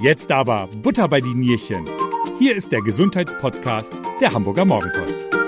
Jetzt 0.00 0.30
aber 0.30 0.68
Butter 0.80 1.08
bei 1.08 1.20
die 1.20 1.34
Nierchen. 1.34 1.84
Hier 2.38 2.54
ist 2.54 2.70
der 2.70 2.82
Gesundheitspodcast 2.82 3.90
der 4.20 4.32
Hamburger 4.32 4.64
Morgenpost. 4.64 5.12
Der 5.12 5.38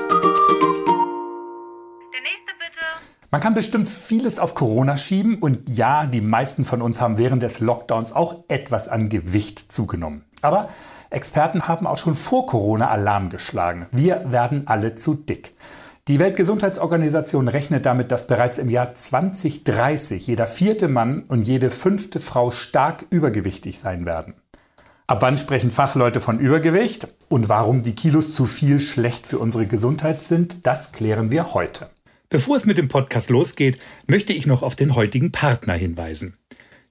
nächste 2.21 2.53
bitte. 2.59 2.85
Man 3.31 3.41
kann 3.41 3.55
bestimmt 3.55 3.89
vieles 3.89 4.41
auf 4.41 4.57
Corona 4.57 4.97
schieben 4.97 5.37
und 5.37 5.69
ja, 5.69 6.05
die 6.07 6.21
meisten 6.21 6.65
von 6.65 6.83
uns 6.83 7.01
haben 7.01 7.17
während 7.17 7.45
des 7.45 7.61
Lockdowns 7.61 8.11
auch 8.11 8.43
etwas 8.49 8.89
an 8.89 9.09
Gewicht 9.09 9.71
zugenommen. 9.71 10.25
Aber 10.43 10.69
Experten 11.11 11.69
haben 11.69 11.87
auch 11.87 11.99
schon 11.99 12.17
vor 12.17 12.47
Corona 12.47 12.89
Alarm 12.89 13.31
geschlagen. 13.31 13.87
Wir 13.93 14.33
werden 14.33 14.67
alle 14.67 14.97
zu 14.97 15.15
dick. 15.15 15.55
Die 16.09 16.19
Weltgesundheitsorganisation 16.19 17.47
rechnet 17.47 17.87
damit, 17.87 18.11
dass 18.11 18.27
bereits 18.27 18.59
im 18.59 18.69
Jahr 18.69 18.97
2030 18.97 20.27
jeder 20.27 20.49
vierte 20.49 20.89
Mann 20.89 21.23
und 21.29 21.47
jede 21.47 21.71
fünfte 21.71 22.19
Frau 22.19 22.51
stark 22.51 23.07
übergewichtig 23.11 23.79
sein 23.79 24.07
werden. 24.07 24.35
Ab 25.11 25.21
wann 25.23 25.37
sprechen 25.37 25.73
Fachleute 25.73 26.21
von 26.21 26.39
Übergewicht 26.39 27.09
und 27.29 27.49
warum 27.49 27.83
die 27.83 27.97
Kilos 27.97 28.33
zu 28.33 28.45
viel 28.45 28.79
schlecht 28.79 29.27
für 29.27 29.41
unsere 29.41 29.67
Gesundheit 29.67 30.23
sind, 30.23 30.69
das 30.69 30.93
klären 30.93 31.33
wir 31.33 31.53
heute. 31.53 31.91
Bevor 32.29 32.55
es 32.55 32.65
mit 32.65 32.79
dem 32.79 32.87
Podcast 32.87 33.29
losgeht, 33.29 33.81
möchte 34.07 34.33
ich 34.33 34.47
noch 34.47 34.63
auf 34.63 34.77
den 34.77 34.95
heutigen 34.95 35.33
Partner 35.33 35.75
hinweisen. 35.75 36.35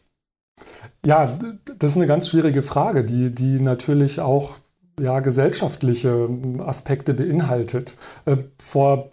Ja, 1.04 1.38
das 1.78 1.92
ist 1.92 1.96
eine 1.96 2.06
ganz 2.06 2.28
schwierige 2.28 2.62
Frage, 2.62 3.04
die, 3.04 3.30
die 3.30 3.60
natürlich 3.60 4.20
auch 4.20 4.56
ja, 4.98 5.20
gesellschaftliche 5.20 6.28
Aspekte 6.60 7.14
beinhaltet. 7.14 7.96
Äh, 8.24 8.38
vor 8.62 9.12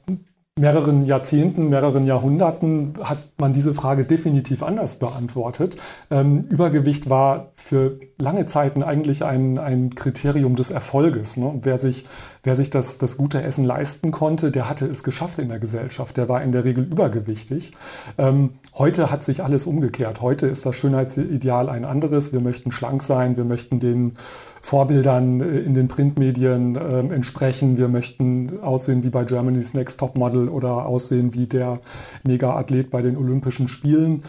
mehreren 0.59 1.05
Jahrzehnten, 1.07 1.69
mehreren 1.69 2.05
Jahrhunderten 2.05 2.93
hat 3.03 3.17
man 3.39 3.53
diese 3.53 3.73
Frage 3.73 4.05
definitiv 4.05 4.61
anders 4.61 4.99
beantwortet. 4.99 5.77
Ähm, 6.11 6.41
Übergewicht 6.41 7.09
war 7.09 7.51
für 7.55 7.99
lange 8.19 8.45
Zeiten 8.45 8.83
eigentlich 8.83 9.25
ein, 9.25 9.57
ein 9.57 9.95
Kriterium 9.95 10.55
des 10.55 10.69
Erfolges. 10.69 11.37
Ne? 11.37 11.59
Wer 11.63 11.79
sich, 11.79 12.05
wer 12.43 12.55
sich 12.55 12.69
das, 12.69 12.99
das 12.99 13.17
gute 13.17 13.41
Essen 13.41 13.65
leisten 13.65 14.11
konnte, 14.11 14.51
der 14.51 14.69
hatte 14.69 14.85
es 14.85 15.03
geschafft 15.03 15.39
in 15.39 15.49
der 15.49 15.57
Gesellschaft. 15.57 16.17
Der 16.17 16.29
war 16.29 16.43
in 16.43 16.51
der 16.51 16.65
Regel 16.65 16.83
übergewichtig. 16.83 17.71
Ähm, 18.19 18.51
heute 18.75 19.09
hat 19.09 19.23
sich 19.23 19.43
alles 19.43 19.65
umgekehrt. 19.65 20.21
Heute 20.21 20.45
ist 20.45 20.67
das 20.67 20.75
Schönheitsideal 20.75 21.67
ein 21.67 21.83
anderes. 21.83 22.31
Wir 22.31 22.41
möchten 22.41 22.71
schlank 22.71 23.01
sein, 23.01 23.37
wir 23.37 23.45
möchten 23.45 23.79
den 23.79 24.17
Vorbildern 24.63 25.41
äh, 25.41 25.59
in 25.59 25.73
den 25.73 25.89
Printmedien 25.89 26.75
äh, 26.75 26.99
entsprechen. 27.13 27.77
Wir 27.77 27.89
möchten 27.89 28.61
aussehen 28.61 29.03
wie 29.03 29.09
bei 29.09 29.25
Germany's 29.25 29.73
Next 29.73 29.99
Top 29.99 30.17
Model 30.17 30.47
oder 30.47 30.85
aussehen 30.85 31.33
wie 31.33 31.47
der 31.47 31.81
Mega-Athlet 32.23 32.89
bei 32.89 33.01
den 33.01 33.17
Olympischen 33.17 33.67
Spielen. 33.67 34.23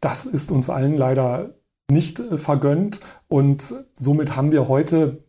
Das 0.00 0.26
ist 0.26 0.50
uns 0.50 0.68
allen 0.68 0.96
leider 0.96 1.54
nicht 1.88 2.18
äh, 2.18 2.36
vergönnt 2.36 3.00
und 3.28 3.72
somit 3.96 4.36
haben 4.36 4.50
wir 4.50 4.66
heute 4.66 5.22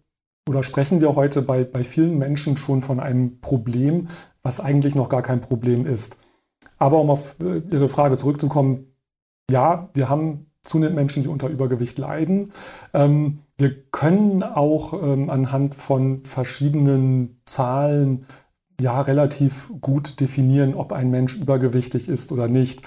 oder 0.50 0.64
sprechen 0.64 1.02
wir 1.02 1.16
heute 1.16 1.44
bei, 1.44 1.64
bei 1.64 1.84
vielen 1.84 2.18
Menschen 2.18 2.58
schon 2.58 2.82
von 2.82 3.00
einem 3.00 3.40
Problem, 3.42 4.08
was 4.42 4.60
eigentlich 4.60 4.96
noch 4.96 5.10
gar 5.10 5.22
kein 5.22 5.40
Problem 5.40 5.86
ist. 5.86 6.18
Aber 6.80 7.00
um 7.00 7.12
auf 7.12 7.36
äh, 7.42 7.62
Ihre 7.72 7.90
Frage 7.90 8.18
zurückzukommen, 8.18 8.88
ja, 9.52 9.90
wir 9.94 10.10
haben 10.10 10.48
zunehmend 10.64 10.96
Menschen, 10.96 11.22
die 11.22 11.30
unter 11.30 11.48
Übergewicht 11.48 12.00
leiden. 12.00 12.54
Ähm, 12.94 13.40
wir 13.58 13.84
können 13.92 14.44
auch 14.44 14.94
ähm, 14.94 15.30
anhand 15.30 15.76
von 15.76 16.24
verschiedenen 16.24 17.42
Zahlen 17.46 18.26
ja 18.80 19.02
relativ 19.02 19.72
gut 19.82 20.20
definieren, 20.20 20.76
ob 20.76 20.94
ein 20.94 21.10
Mensch 21.10 21.36
übergewichtig 21.36 22.08
ist 22.08 22.32
oder 22.32 22.48
nicht. 22.48 22.84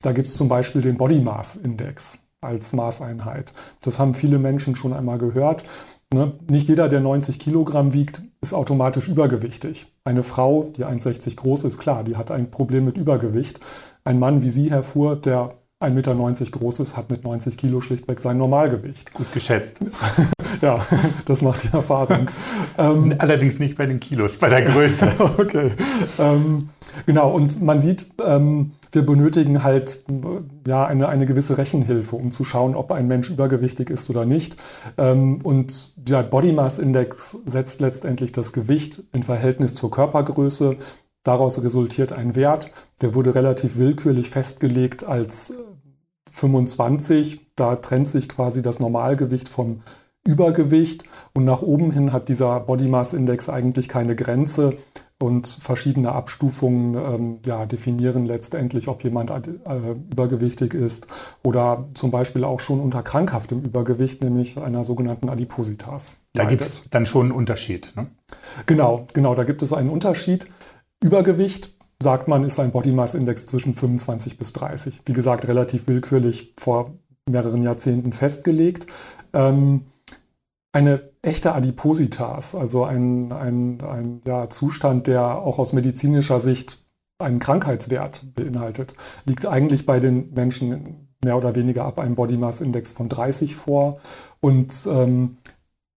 Da 0.00 0.12
gibt 0.12 0.26
es 0.26 0.34
zum 0.34 0.48
Beispiel 0.48 0.80
den 0.80 0.96
Body 0.96 1.20
Mass 1.20 1.56
Index 1.56 2.20
als 2.40 2.72
Maßeinheit. 2.72 3.52
Das 3.82 3.98
haben 3.98 4.14
viele 4.14 4.38
Menschen 4.38 4.76
schon 4.76 4.92
einmal 4.92 5.18
gehört. 5.18 5.64
Ne? 6.12 6.32
Nicht 6.48 6.68
jeder, 6.68 6.88
der 6.88 7.00
90 7.00 7.38
Kilogramm 7.38 7.92
wiegt, 7.92 8.22
ist 8.40 8.54
automatisch 8.54 9.08
übergewichtig. 9.08 9.92
Eine 10.04 10.22
Frau, 10.22 10.64
die 10.76 10.84
1,60 10.84 11.36
groß 11.36 11.64
ist, 11.64 11.78
klar, 11.78 12.04
die 12.04 12.16
hat 12.16 12.30
ein 12.30 12.50
Problem 12.50 12.84
mit 12.84 12.96
Übergewicht. 12.96 13.60
Ein 14.04 14.18
Mann 14.18 14.42
wie 14.42 14.50
Sie, 14.50 14.70
Herr 14.70 14.82
Fuhr, 14.82 15.16
der 15.16 15.54
1,90 15.82 15.90
Meter 15.90 16.50
groß 16.50 16.80
ist, 16.80 16.96
hat 16.96 17.10
mit 17.10 17.24
90 17.24 17.56
Kilo 17.56 17.80
schlichtweg 17.80 18.20
sein 18.20 18.38
Normalgewicht. 18.38 19.12
Gut 19.12 19.32
geschätzt. 19.32 19.80
ja, 20.62 20.80
das 21.26 21.42
macht 21.42 21.64
die 21.64 21.72
Erfahrung. 21.72 22.28
ähm, 22.78 23.14
Allerdings 23.18 23.58
nicht 23.58 23.76
bei 23.76 23.86
den 23.86 24.00
Kilos, 24.00 24.38
bei 24.38 24.48
der 24.48 24.62
Größe. 24.62 25.12
okay. 25.38 25.72
Ähm, 26.18 26.70
genau, 27.06 27.32
und 27.32 27.60
man 27.60 27.80
sieht, 27.80 28.06
ähm, 28.24 28.72
wir 28.92 29.04
benötigen 29.04 29.64
halt 29.64 29.98
ja, 30.66 30.86
eine, 30.86 31.08
eine 31.08 31.26
gewisse 31.26 31.58
Rechenhilfe, 31.58 32.14
um 32.16 32.30
zu 32.30 32.44
schauen, 32.44 32.76
ob 32.76 32.92
ein 32.92 33.08
Mensch 33.08 33.28
übergewichtig 33.28 33.90
ist 33.90 34.08
oder 34.08 34.24
nicht. 34.24 34.56
Ähm, 34.96 35.40
und 35.42 36.08
der 36.08 36.22
Body 36.22 36.52
Mass 36.52 36.78
Index 36.78 37.36
setzt 37.44 37.80
letztendlich 37.80 38.30
das 38.30 38.52
Gewicht 38.52 39.02
in 39.12 39.24
Verhältnis 39.24 39.74
zur 39.74 39.90
Körpergröße. 39.90 40.76
Daraus 41.24 41.62
resultiert 41.64 42.12
ein 42.12 42.36
Wert, 42.36 42.70
der 43.00 43.14
wurde 43.14 43.34
relativ 43.34 43.76
willkürlich 43.76 44.30
festgelegt 44.30 45.04
als 45.04 45.54
25. 46.30 47.40
Da 47.56 47.76
trennt 47.76 48.08
sich 48.08 48.28
quasi 48.28 48.62
das 48.62 48.78
Normalgewicht 48.78 49.48
vom 49.48 49.82
Übergewicht 50.26 51.04
und 51.34 51.44
nach 51.44 51.60
oben 51.60 51.90
hin 51.90 52.12
hat 52.12 52.28
dieser 52.28 52.60
Body 52.60 52.88
Mass 52.88 53.12
Index 53.12 53.48
eigentlich 53.50 53.88
keine 53.88 54.16
Grenze 54.16 54.74
und 55.22 55.46
verschiedene 55.46 56.12
Abstufungen 56.12 56.94
ähm, 56.94 57.38
ja, 57.44 57.66
definieren 57.66 58.24
letztendlich, 58.24 58.88
ob 58.88 59.04
jemand 59.04 59.30
äh, 59.30 59.40
übergewichtig 60.10 60.72
ist 60.72 61.06
oder 61.42 61.86
zum 61.94 62.10
Beispiel 62.10 62.44
auch 62.44 62.60
schon 62.60 62.80
unter 62.80 63.02
krankhaftem 63.02 63.62
Übergewicht, 63.62 64.24
nämlich 64.24 64.58
einer 64.58 64.82
sogenannten 64.82 65.28
Adipositas. 65.28 66.24
Da 66.32 66.44
gibt 66.44 66.62
es 66.62 66.84
dann 66.90 67.04
schon 67.06 67.26
einen 67.26 67.32
Unterschied. 67.32 67.92
Ne? 67.94 68.06
Genau, 68.66 69.06
genau, 69.12 69.34
da 69.34 69.44
gibt 69.44 69.62
es 69.62 69.72
einen 69.74 69.90
Unterschied. 69.90 70.46
Übergewicht 71.04 71.76
sagt 72.02 72.28
man, 72.28 72.44
ist 72.44 72.58
ein 72.58 72.70
Body 72.70 72.90
Mass 72.90 73.12
Index 73.12 73.44
zwischen 73.44 73.74
25 73.74 74.38
bis 74.38 74.54
30. 74.54 75.02
Wie 75.04 75.12
gesagt, 75.12 75.46
relativ 75.46 75.86
willkürlich 75.86 76.54
vor 76.58 76.94
mehreren 77.28 77.62
Jahrzehnten 77.62 78.12
festgelegt. 78.12 78.86
Ähm, 79.34 79.82
eine 80.72 81.10
echte 81.20 81.54
Adipositas, 81.54 82.54
also 82.54 82.84
ein, 82.84 83.32
ein, 83.32 83.82
ein 83.82 84.22
ja, 84.26 84.48
Zustand, 84.48 85.06
der 85.06 85.42
auch 85.42 85.58
aus 85.58 85.74
medizinischer 85.74 86.40
Sicht 86.40 86.78
einen 87.18 87.38
Krankheitswert 87.38 88.22
beinhaltet, 88.34 88.94
liegt 89.26 89.44
eigentlich 89.44 89.84
bei 89.84 90.00
den 90.00 90.32
Menschen 90.32 91.08
mehr 91.22 91.36
oder 91.36 91.54
weniger 91.54 91.84
ab 91.84 92.00
einem 92.00 92.14
Body 92.14 92.38
Mass 92.38 92.62
Index 92.62 92.92
von 92.92 93.10
30 93.10 93.56
vor. 93.56 94.00
Und 94.40 94.88
ähm, 94.90 95.36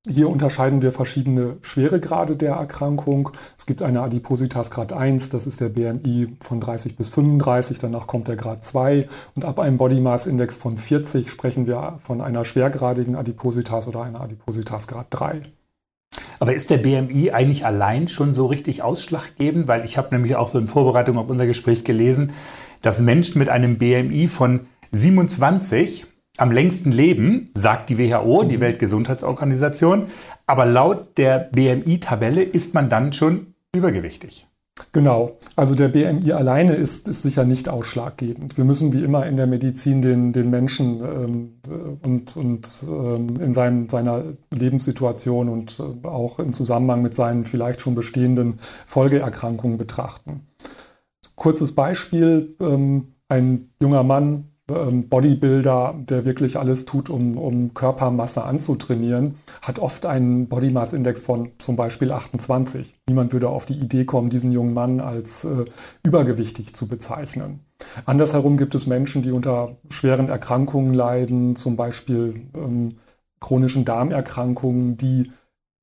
hier 0.08 0.30
unterscheiden 0.30 0.82
wir 0.82 0.92
verschiedene 0.92 1.58
Schweregrade 1.62 2.36
der 2.36 2.56
Erkrankung. 2.56 3.30
Es 3.58 3.66
gibt 3.66 3.82
eine 3.82 4.02
Adipositas 4.02 4.72
Grad 4.72 4.94
1, 4.94 5.30
das 5.30 5.48
ist 5.48 5.60
der 5.60 5.70
BMI 5.70 6.36
von 6.42 6.60
30 6.60 6.96
bis 6.96 7.10
35, 7.10 7.80
danach 7.80 8.08
kommt 8.08 8.28
der 8.28 8.36
Grad 8.36 8.64
2 8.64 9.08
und 9.36 9.46
ab 9.46 9.60
einem 9.60 9.78
Body 9.78 10.00
Mass 10.00 10.28
Index 10.28 10.58
von 10.58 10.78
40 10.78 11.30
sprechen 11.30 11.68
wir 11.68 12.00
von 12.04 12.22
einer 12.22 12.46
schwergradigen 12.46 13.16
Adipositas 13.16 13.88
oder 13.88 14.04
einer 14.04 14.22
Adipositas 14.22 14.88
Grad 14.88 15.08
3. 15.10 15.42
Aber 16.40 16.54
ist 16.54 16.70
der 16.70 16.78
BMI 16.78 17.32
eigentlich 17.32 17.66
allein 17.66 18.08
schon 18.08 18.34
so 18.34 18.46
richtig 18.46 18.84
ausschlaggebend? 18.84 19.68
Weil 19.68 19.86
ich 19.86 19.98
habe 19.98 20.14
nämlich 20.16 20.36
auch 20.36 20.50
so 20.50 20.60
in 20.60 20.68
Vorbereitung 20.68 21.18
auf 21.18 21.30
unser 21.30 21.48
Gespräch 21.48 21.84
gelesen, 21.84 22.32
dass 22.82 23.00
Menschen 23.00 23.40
mit 23.40 23.50
einem 23.50 23.78
BMI 23.78 24.28
von 24.28 24.62
27 24.92 26.06
am 26.38 26.52
längsten 26.52 26.92
leben, 26.92 27.50
sagt 27.56 27.90
die 27.90 27.98
WHO, 27.98 28.44
die 28.44 28.58
mhm. 28.58 28.62
Weltgesundheitsorganisation. 28.62 30.08
Aber 30.46 30.66
laut 30.66 31.18
der 31.18 31.40
BMI-Tabelle 31.40 32.42
ist 32.42 32.74
man 32.74 32.90
dann 32.90 33.14
schon 33.14 33.54
übergewichtig. 33.76 34.48
Genau, 34.92 35.38
also 35.56 35.76
der 35.76 35.88
BMI 35.90 36.32
alleine 36.34 36.76
ist, 36.76 37.08
ist 37.08 37.24
sicher 37.24 37.46
nicht 37.46 37.68
ausschlaggebend. 37.68 38.58
Wir 38.58 38.64
müssen 38.64 38.94
wie 38.94 39.04
immer 39.04 39.26
in 39.26 39.36
der 39.36 39.48
Medizin 39.48 40.02
den, 40.02 40.34
den 40.34 40.50
Menschen 40.50 41.02
ähm, 41.02 42.00
und, 42.04 42.38
und 42.38 42.86
ähm, 42.88 43.40
in 43.42 43.54
seinem, 43.54 43.90
seiner 43.90 44.24
Lebenssituation 44.54 45.50
und 45.50 45.80
äh, 45.80 46.08
auch 46.08 46.40
im 46.40 46.54
Zusammenhang 46.54 47.02
mit 47.02 47.16
seinen 47.16 47.46
vielleicht 47.46 47.82
schon 47.82 47.96
bestehenden 47.96 48.60
Folgeerkrankungen 48.86 49.78
betrachten. 49.78 50.48
Kurzes 51.36 51.74
Beispiel, 51.74 52.56
ähm, 52.60 53.14
ein 53.30 53.70
junger 53.82 54.04
Mann 54.04 54.46
Bodybuilder, 54.68 55.96
der 55.98 56.26
wirklich 56.26 56.60
alles 56.60 56.84
tut, 56.86 57.10
um, 57.10 57.38
um 57.38 57.74
Körpermasse 57.74 58.44
anzutrainieren, 58.44 59.36
hat 59.62 59.80
oft 59.80 60.06
einen 60.06 60.50
Body 60.50 60.72
Mass 60.72 60.92
Index 60.92 61.22
von 61.22 61.52
zum 61.58 61.78
Beispiel 61.78 62.12
28. 62.12 63.00
Niemand 63.08 63.32
würde 63.32 63.48
auf 63.48 63.66
die 63.66 63.80
Idee 63.80 64.04
kommen, 64.04 64.30
diesen 64.30 64.52
jungen 64.52 64.74
Mann 64.74 65.00
als 65.00 65.46
äh, 65.46 65.64
übergewichtig 66.04 66.76
zu 66.76 66.90
bezeichnen. 66.90 67.62
Andersherum 68.06 68.58
gibt 68.58 68.76
es 68.76 68.88
Menschen, 68.88 69.22
die 69.22 69.32
unter 69.32 69.78
schweren 69.90 70.28
Erkrankungen 70.28 70.94
leiden, 70.94 71.56
zum 71.56 71.78
Beispiel 71.78 72.42
ähm, 72.54 72.98
chronischen 73.40 73.86
Darmerkrankungen, 73.86 74.98
die 74.98 75.32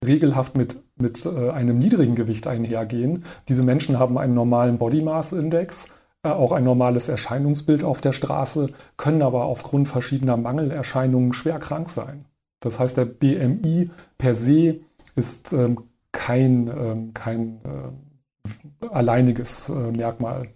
regelhaft 0.05 0.57
mit, 0.57 0.85
mit 0.97 1.25
äh, 1.25 1.51
einem 1.51 1.79
niedrigen 1.79 2.17
Gewicht 2.17 2.47
einhergehen. 2.47 3.25
Diese 3.49 3.63
Menschen 3.63 3.99
haben 3.99 4.19
einen 4.19 4.35
normalen 4.35 4.77
Body 4.77 5.01
Mass 5.01 5.33
Index 5.33 5.95
auch 6.33 6.53
ein 6.53 6.65
normales 6.65 7.09
Erscheinungsbild 7.09 7.85
auf 7.85 8.01
der 8.01 8.13
Straße, 8.13 8.71
können 8.97 9.23
aber 9.23 9.45
aufgrund 9.45 9.89
verschiedener 9.89 10.37
Mangelerscheinungen 10.37 11.33
schwer 11.33 11.59
krank 11.59 11.89
sein. 11.89 12.25
Das 12.61 12.79
heißt, 12.79 12.97
der 12.97 13.05
BMI 13.05 13.91
per 14.17 14.35
se 14.35 14.81
ist 15.17 15.53
ähm, 15.53 15.79
kein, 16.13 16.69
ähm, 16.69 17.15
kein 17.15 17.61
äh, 17.65 18.87
alleiniges 18.87 19.69
äh, 19.69 19.93
Merkmal. 19.93 20.49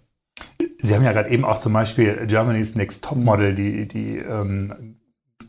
Sie 0.81 0.95
haben 0.95 1.03
ja 1.03 1.11
gerade 1.11 1.29
eben 1.29 1.45
auch 1.45 1.59
zum 1.59 1.73
Beispiel 1.73 2.25
Germany's 2.27 2.75
Next 2.75 3.03
Top 3.03 3.17
Model, 3.17 3.53
die, 3.53 3.87
die 3.87 4.17
ähm, 4.17 4.97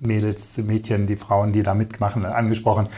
Mädels, 0.01 0.57
Mädchen, 0.59 1.07
die 1.07 1.17
Frauen, 1.17 1.53
die 1.53 1.63
da 1.63 1.75
mitmachen, 1.75 2.25
angesprochen. 2.25 2.89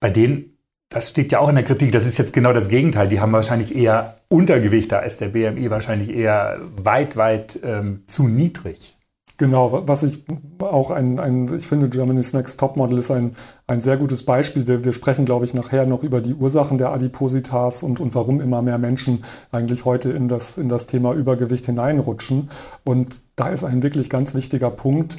Bei 0.00 0.10
denen 0.10 0.57
das 0.88 1.10
steht 1.10 1.32
ja 1.32 1.40
auch 1.40 1.48
in 1.48 1.54
der 1.54 1.64
Kritik, 1.64 1.92
das 1.92 2.06
ist 2.06 2.18
jetzt 2.18 2.32
genau 2.32 2.52
das 2.52 2.68
Gegenteil. 2.68 3.08
Die 3.08 3.20
haben 3.20 3.32
wahrscheinlich 3.32 3.76
eher 3.76 4.16
Untergewicht, 4.28 4.90
da 4.90 5.00
ist 5.00 5.20
der 5.20 5.28
BMI 5.28 5.70
wahrscheinlich 5.70 6.14
eher 6.14 6.58
weit, 6.76 7.16
weit 7.16 7.58
ähm, 7.62 8.04
zu 8.06 8.26
niedrig. 8.26 8.94
Genau, 9.36 9.86
was 9.86 10.02
ich 10.02 10.24
auch 10.58 10.90
ein, 10.90 11.20
ein, 11.20 11.56
ich 11.56 11.68
finde, 11.68 11.88
Germany's 11.88 12.32
Next 12.32 12.58
Topmodel 12.58 12.98
ist 12.98 13.12
ein, 13.12 13.36
ein 13.68 13.80
sehr 13.80 13.96
gutes 13.96 14.24
Beispiel. 14.24 14.66
Wir, 14.66 14.84
wir 14.84 14.92
sprechen, 14.92 15.26
glaube 15.26 15.44
ich, 15.44 15.54
nachher 15.54 15.86
noch 15.86 16.02
über 16.02 16.20
die 16.20 16.34
Ursachen 16.34 16.76
der 16.76 16.90
Adipositas 16.90 17.84
und, 17.84 18.00
und 18.00 18.16
warum 18.16 18.40
immer 18.40 18.62
mehr 18.62 18.78
Menschen 18.78 19.22
eigentlich 19.52 19.84
heute 19.84 20.10
in 20.10 20.26
das, 20.26 20.58
in 20.58 20.68
das 20.68 20.86
Thema 20.86 21.12
Übergewicht 21.14 21.66
hineinrutschen. 21.66 22.50
Und 22.82 23.20
da 23.36 23.50
ist 23.50 23.62
ein 23.62 23.84
wirklich 23.84 24.10
ganz 24.10 24.34
wichtiger 24.34 24.72
Punkt, 24.72 25.18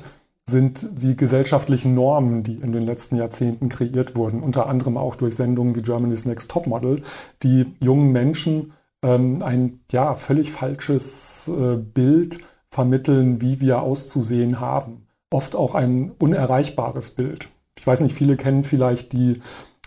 sind 0.50 1.04
die 1.04 1.16
gesellschaftlichen 1.16 1.94
Normen, 1.94 2.44
die 2.44 2.56
in 2.56 2.72
den 2.72 2.84
letzten 2.84 3.16
Jahrzehnten 3.16 3.70
kreiert 3.70 4.16
wurden, 4.16 4.42
unter 4.42 4.68
anderem 4.68 4.98
auch 4.98 5.16
durch 5.16 5.36
Sendungen 5.36 5.76
wie 5.76 5.82
Germany's 5.82 6.26
Next 6.26 6.52
Topmodel, 6.52 7.02
die 7.44 7.66
jungen 7.80 8.12
Menschen 8.12 8.74
ähm, 9.02 9.42
ein 9.42 9.80
ja, 9.92 10.14
völlig 10.16 10.52
falsches 10.52 11.48
äh, 11.48 11.78
Bild 11.78 12.40
vermitteln, 12.70 13.42
wie 13.42 13.62
wir 13.62 13.82
auszusehen 13.82 14.60
haben. 14.60 15.08
Oft 15.30 15.56
auch 15.56 15.76
ein 15.76 16.12
unerreichbares 16.20 17.12
Bild. 17.12 17.50
Ich 17.78 17.86
weiß 17.86 18.02
nicht, 18.02 18.16
viele 18.16 18.36
kennen 18.36 18.64
vielleicht 18.64 19.14
die 19.14 19.42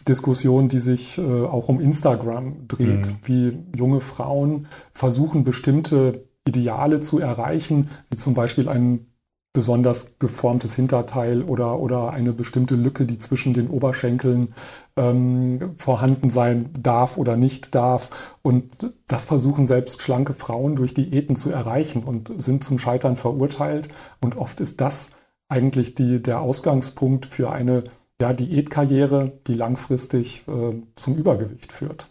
Diskussion, 0.09 0.69
die 0.69 0.81
sich 0.81 1.19
äh, 1.19 1.23
auch 1.23 1.69
um 1.69 1.81
Instagram 1.81 2.67
dreht, 2.67 3.07
mhm. 3.07 3.17
wie 3.25 3.59
junge 3.77 4.01
Frauen 4.01 4.67
versuchen, 4.93 5.45
bestimmte 5.45 6.25
Ideale 6.47 7.01
zu 7.01 7.21
erreichen, 7.21 7.89
wie 8.11 8.17
zum 8.17 8.35
Beispiel 8.35 8.69
einen 8.69 9.12
besonders 9.53 10.19
geformtes 10.19 10.75
Hinterteil 10.75 11.43
oder, 11.43 11.79
oder 11.79 12.13
eine 12.13 12.33
bestimmte 12.33 12.75
Lücke, 12.75 13.05
die 13.05 13.19
zwischen 13.19 13.53
den 13.53 13.69
Oberschenkeln 13.69 14.55
ähm, 14.97 15.75
vorhanden 15.77 16.31
sein 16.31 16.71
darf 16.79 17.19
oder 17.19 17.37
nicht 17.37 17.75
darf. 17.75 18.11
Und 18.41 18.95
das 19.09 19.27
versuchen 19.27 19.67
selbst 19.67 20.01
schlanke 20.01 20.33
Frauen 20.33 20.75
durch 20.77 20.95
Diäten 20.95 21.37
zu 21.37 21.51
erreichen 21.51 22.03
und 22.05 22.33
sind 22.41 22.65
zum 22.65 22.79
Scheitern 22.79 23.17
verurteilt. 23.17 23.89
Und 24.21 24.39
oft 24.39 24.61
ist 24.61 24.81
das 24.81 25.11
eigentlich 25.49 25.95
die, 25.95 26.23
der 26.23 26.41
Ausgangspunkt 26.41 27.27
für 27.27 27.51
eine 27.53 27.85
ja, 28.21 28.33
Diätkarriere, 28.33 29.33
die 29.47 29.55
langfristig 29.55 30.45
äh, 30.49 30.77
zum 30.97 31.17
Übergewicht 31.17 31.73
führt. 31.73 32.09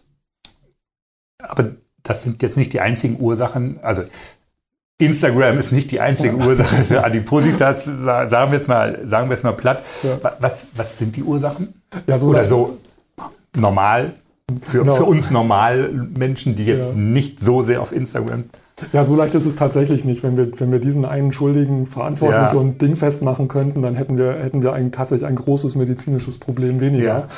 Aber 1.38 1.74
das 2.04 2.22
sind 2.22 2.42
jetzt 2.42 2.56
nicht 2.56 2.72
die 2.72 2.80
einzigen 2.80 3.20
Ursachen. 3.20 3.80
Also 3.82 4.02
Instagram 4.98 5.58
ist 5.58 5.72
nicht 5.72 5.90
die 5.90 6.00
einzige 6.00 6.36
Ursache 6.36 6.84
für 6.84 7.04
Adipositas, 7.04 7.84
sagen 7.84 8.52
wir 8.52 8.58
es 8.58 8.66
mal, 8.68 9.00
sagen 9.04 9.28
wir 9.28 9.34
es 9.34 9.42
mal 9.42 9.52
platt. 9.52 9.82
Ja. 10.02 10.18
Was, 10.38 10.68
was 10.76 10.98
sind 10.98 11.16
die 11.16 11.22
Ursachen? 11.22 11.74
Ja, 12.06 12.18
so 12.18 12.28
Oder 12.28 12.46
so 12.46 12.78
normal, 13.56 14.12
für, 14.60 14.80
genau. 14.80 14.94
für 14.94 15.04
uns 15.04 15.30
normal 15.30 15.90
Menschen, 15.90 16.54
die 16.54 16.64
jetzt 16.64 16.96
nicht 16.96 17.40
so 17.40 17.62
sehr 17.62 17.80
auf 17.80 17.92
Instagram 17.92 18.44
ja, 18.92 19.04
so 19.04 19.14
leicht 19.14 19.34
ist 19.34 19.46
es 19.46 19.56
tatsächlich 19.56 20.04
nicht. 20.04 20.22
Wenn 20.22 20.36
wir, 20.36 20.58
wenn 20.58 20.72
wir 20.72 20.80
diesen 20.80 21.04
einen 21.04 21.30
Schuldigen 21.30 21.86
verantwortlich 21.86 22.52
ja. 22.52 22.58
und 22.58 22.80
dingfest 22.80 23.22
machen 23.22 23.48
könnten, 23.48 23.82
dann 23.82 23.94
hätten 23.94 24.18
wir, 24.18 24.32
hätten 24.34 24.62
wir 24.62 24.72
ein, 24.72 24.90
tatsächlich 24.92 25.26
ein 25.26 25.36
großes 25.36 25.76
medizinisches 25.76 26.38
Problem 26.38 26.80
weniger. 26.80 27.28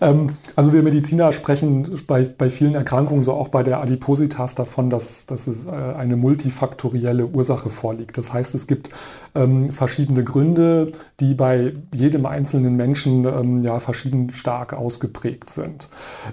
Ja. 0.00 0.10
Ähm, 0.10 0.30
also 0.56 0.72
wir 0.72 0.82
Mediziner 0.82 1.32
sprechen 1.32 1.88
bei, 2.06 2.24
bei 2.24 2.50
vielen 2.50 2.74
Erkrankungen, 2.74 3.22
so 3.22 3.32
auch 3.32 3.48
bei 3.48 3.62
der 3.62 3.80
Adipositas, 3.80 4.54
davon, 4.54 4.90
dass, 4.90 5.26
dass 5.26 5.46
es 5.46 5.66
äh, 5.66 5.70
eine 5.70 6.16
multifaktorielle 6.16 7.26
Ursache 7.26 7.70
vorliegt. 7.70 8.18
Das 8.18 8.32
heißt, 8.32 8.54
es 8.54 8.66
gibt 8.66 8.90
ähm, 9.34 9.68
verschiedene 9.68 10.24
Gründe, 10.24 10.92
die 11.20 11.34
bei 11.34 11.72
jedem 11.94 12.26
einzelnen 12.26 12.76
Menschen 12.76 13.24
ähm, 13.24 13.62
ja 13.62 13.78
verschieden 13.78 14.30
stark 14.30 14.74
ausgeprägt 14.74 15.50
sind. 15.50 15.88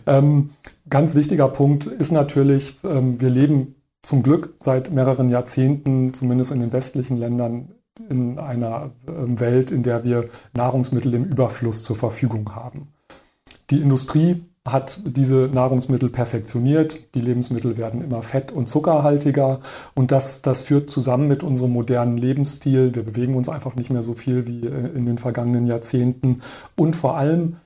Ähm, 0.06 0.50
ganz 0.90 1.16
wichtiger 1.16 1.48
Punkt 1.48 1.86
ist 1.86 2.12
natürlich, 2.12 2.76
ähm, 2.84 3.22
wir 3.22 3.30
leben 3.30 3.76
zum 4.02 4.24
Glück 4.24 4.56
seit 4.60 4.92
mehreren 4.92 5.30
Jahrzehnten, 5.30 6.14
zumindest 6.14 6.52
in 6.52 6.60
den 6.60 6.74
westlichen 6.74 7.18
Ländern, 7.18 7.70
in 8.10 8.38
einer 8.38 8.92
ähm, 9.08 9.40
Welt, 9.40 9.72
in 9.72 9.84
der 9.84 10.04
wir 10.04 10.26
Nahrungsmittel 10.54 11.14
im 11.14 11.26
Überfluss 11.26 11.84
zur 11.84 11.96
Verfügung 11.96 12.56
haben. 12.56 12.90
Die 13.70 13.82
Industrie 13.82 14.46
hat 14.66 15.00
diese 15.06 15.50
Nahrungsmittel 15.54 16.10
perfektioniert. 16.10 17.16
Die 17.16 17.22
Lebensmittel 17.22 17.78
werden 17.78 18.04
immer 18.04 18.22
fett- 18.22 18.52
und 18.52 18.68
zuckerhaltiger. 18.68 19.60
Und 19.96 20.12
das, 20.12 20.42
das 20.42 20.62
führt 20.62 20.90
zusammen 20.90 21.28
mit 21.28 21.44
unserem 21.44 21.72
modernen 21.72 22.18
Lebensstil. 22.18 22.94
Wir 22.94 23.04
bewegen 23.04 23.36
uns 23.36 23.50
einfach 23.50 23.76
nicht 23.76 23.90
mehr 23.90 24.02
so 24.02 24.14
viel 24.14 24.46
wie 24.48 24.66
äh, 24.66 24.96
in 24.96 25.06
den 25.06 25.18
vergangenen 25.18 25.66
Jahrzehnten. 25.66 26.42
Und 26.76 26.96
vor 26.96 27.18
allem 27.18 27.58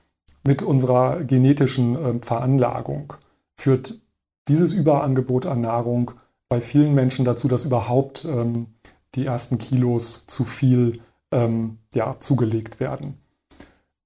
mit 0.44 0.62
unserer 0.62 1.22
genetischen 1.24 1.96
ähm, 1.96 2.22
Veranlagung 2.22 3.14
führt 3.56 4.00
dieses 4.48 4.72
Überangebot 4.72 5.46
an 5.46 5.60
Nahrung 5.60 6.12
bei 6.52 6.60
vielen 6.60 6.92
Menschen 6.92 7.24
dazu, 7.24 7.48
dass 7.48 7.64
überhaupt 7.64 8.26
ähm, 8.26 8.66
die 9.14 9.24
ersten 9.24 9.56
Kilos 9.56 10.26
zu 10.26 10.44
viel 10.44 11.00
ähm, 11.30 11.78
ja, 11.94 12.20
zugelegt 12.20 12.78
werden. 12.78 13.21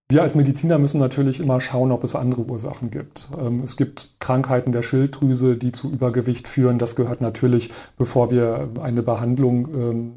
Wir 0.08 0.22
als 0.22 0.36
Mediziner 0.36 0.78
müssen 0.78 1.00
natürlich 1.00 1.40
immer 1.40 1.60
schauen, 1.60 1.90
ob 1.90 2.04
es 2.04 2.14
andere 2.14 2.42
Ursachen 2.42 2.92
gibt. 2.92 3.28
Ähm, 3.36 3.60
es 3.62 3.76
gibt 3.76 4.20
Krankheiten 4.20 4.70
der 4.70 4.82
Schilddrüse, 4.82 5.56
die 5.56 5.72
zu 5.72 5.92
Übergewicht 5.92 6.46
führen. 6.46 6.78
Das 6.78 6.94
gehört 6.94 7.20
natürlich, 7.20 7.72
bevor 7.98 8.30
wir 8.30 8.68
eine 8.80 9.02
Behandlung 9.02 9.68
ähm, 9.74 10.12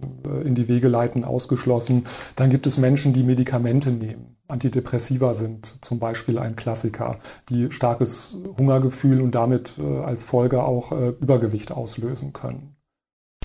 in 0.46 0.54
die 0.54 0.68
Wege 0.68 0.90
leiten, 0.90 1.24
ausgeschlossen. 1.24 2.06
Dann 2.36 2.52
gibt 2.52 2.68
es 2.68 2.78
Menschen, 2.78 3.14
die 3.14 3.24
Medikamente 3.24 3.90
nehmen. 3.90 4.36
Antidepressiva 4.48 5.34
sind 5.34 5.84
zum 5.84 5.98
Beispiel 5.98 6.38
ein 6.38 6.56
Klassiker, 6.56 7.16
die 7.50 7.72
starkes 7.72 8.44
Hungergefühl 8.60 9.22
und 9.22 9.34
damit 9.34 9.74
äh, 9.80 10.04
als 10.04 10.24
Folge 10.24 10.62
auch 10.62 10.92
äh, 10.92 11.10
Übergewicht 11.20 11.72
auslösen 11.72 12.32
können. 12.32 12.76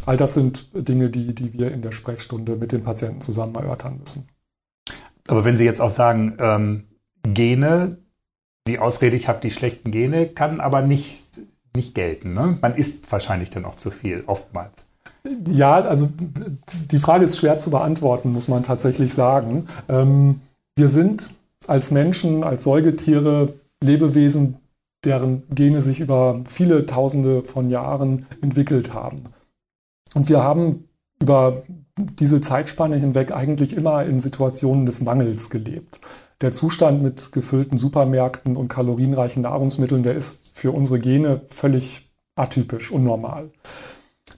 All 0.04 0.18
das 0.18 0.34
sind 0.34 0.68
Dinge, 0.74 1.08
die, 1.08 1.34
die 1.34 1.54
wir 1.54 1.72
in 1.72 1.80
der 1.80 1.92
Sprechstunde 1.92 2.56
mit 2.56 2.72
den 2.72 2.84
Patienten 2.84 3.22
zusammen 3.22 3.54
erörtern 3.54 3.98
müssen. 3.98 4.28
Aber 5.28 5.44
wenn 5.44 5.56
Sie 5.56 5.64
jetzt 5.64 5.80
auch 5.80 5.90
sagen, 5.90 6.36
ähm, 6.38 6.84
Gene, 7.22 7.98
die 8.66 8.78
Ausrede, 8.78 9.16
ich 9.16 9.28
habe 9.28 9.40
die 9.40 9.50
schlechten 9.50 9.90
Gene, 9.90 10.28
kann 10.28 10.60
aber 10.60 10.82
nicht, 10.82 11.40
nicht 11.74 11.94
gelten. 11.94 12.34
Ne? 12.34 12.58
Man 12.60 12.74
isst 12.74 13.10
wahrscheinlich 13.10 13.50
dann 13.50 13.64
auch 13.64 13.74
zu 13.74 13.90
viel, 13.90 14.24
oftmals. 14.26 14.86
Ja, 15.46 15.76
also 15.76 16.10
die 16.90 16.98
Frage 16.98 17.24
ist 17.24 17.38
schwer 17.38 17.58
zu 17.58 17.70
beantworten, 17.70 18.32
muss 18.32 18.48
man 18.48 18.62
tatsächlich 18.62 19.14
sagen. 19.14 19.68
Ähm, 19.88 20.40
wir 20.76 20.88
sind 20.88 21.30
als 21.66 21.90
Menschen, 21.90 22.44
als 22.44 22.64
Säugetiere 22.64 23.54
Lebewesen, 23.82 24.56
deren 25.04 25.42
Gene 25.54 25.82
sich 25.82 26.00
über 26.00 26.42
viele 26.46 26.86
Tausende 26.86 27.42
von 27.42 27.70
Jahren 27.70 28.26
entwickelt 28.42 28.92
haben. 28.92 29.24
Und 30.14 30.28
wir 30.28 30.42
haben 30.42 30.88
über 31.20 31.62
diese 31.98 32.40
Zeitspanne 32.40 32.96
hinweg 32.96 33.32
eigentlich 33.32 33.76
immer 33.76 34.04
in 34.04 34.18
Situationen 34.20 34.86
des 34.86 35.00
Mangels 35.00 35.50
gelebt. 35.50 36.00
Der 36.40 36.52
Zustand 36.52 37.02
mit 37.02 37.32
gefüllten 37.32 37.78
Supermärkten 37.78 38.56
und 38.56 38.68
kalorienreichen 38.68 39.42
Nahrungsmitteln, 39.42 40.02
der 40.02 40.14
ist 40.14 40.58
für 40.58 40.72
unsere 40.72 40.98
Gene 40.98 41.42
völlig 41.46 42.10
atypisch, 42.34 42.90
unnormal. 42.90 43.50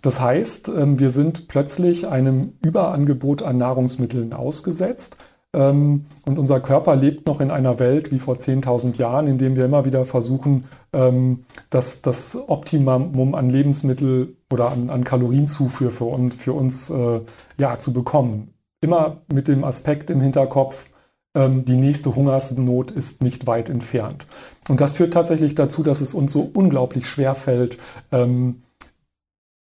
Das 0.03 0.21
heißt, 0.21 0.69
ähm, 0.69 0.99
wir 0.99 1.11
sind 1.11 1.49
plötzlich 1.49 2.07
einem 2.07 2.53
Überangebot 2.63 3.43
an 3.43 3.57
Nahrungsmitteln 3.57 4.35
ausgesetzt 4.35 5.17
ähm, 5.57 6.05
und 6.27 6.39
unser 6.39 6.61
Körper 6.61 6.97
lebt 6.97 7.27
noch 7.27 7.41
in 7.41 7.51
einer 7.51 7.79
Welt 7.79 8.13
wie 8.13 8.19
vor 8.19 8.35
10.000 8.35 8.99
Jahren, 8.99 9.27
in 9.27 9.39
dem 9.39 9.57
wir 9.57 9.65
immer 9.65 9.87
wieder 9.87 10.05
versuchen, 10.05 10.65
ähm, 10.93 11.45
das, 11.71 12.03
das 12.03 12.37
Optimum 12.49 13.35
an 13.35 13.49
Lebensmittel 13.49 14.37
oder 14.53 14.71
an, 14.71 14.91
an 14.91 15.03
Kalorienzufuhr 15.03 15.91
für, 15.91 16.05
uns, 16.05 16.35
für 16.35 16.53
uns 16.53 16.91
äh, 16.91 17.21
ja, 17.59 17.79
zu 17.79 17.93
bekommen. 17.93 18.51
Immer 18.81 19.23
mit 19.33 19.49
dem 19.49 19.65
Aspekt 19.65 20.11
im 20.11 20.21
Hinterkopf, 20.21 20.87
ähm, 21.35 21.65
die 21.65 21.77
nächste 21.77 22.15
Hungersnot 22.15 22.91
ist 22.91 23.23
nicht 23.23 23.47
weit 23.47 23.69
entfernt. 23.69 24.27
Und 24.69 24.81
das 24.81 24.95
führt 24.95 25.13
tatsächlich 25.13 25.55
dazu, 25.55 25.83
dass 25.83 26.01
es 26.01 26.15
uns 26.15 26.33
so 26.33 26.51
unglaublich 26.53 27.09
schwer 27.09 27.35
fällt, 27.35 27.79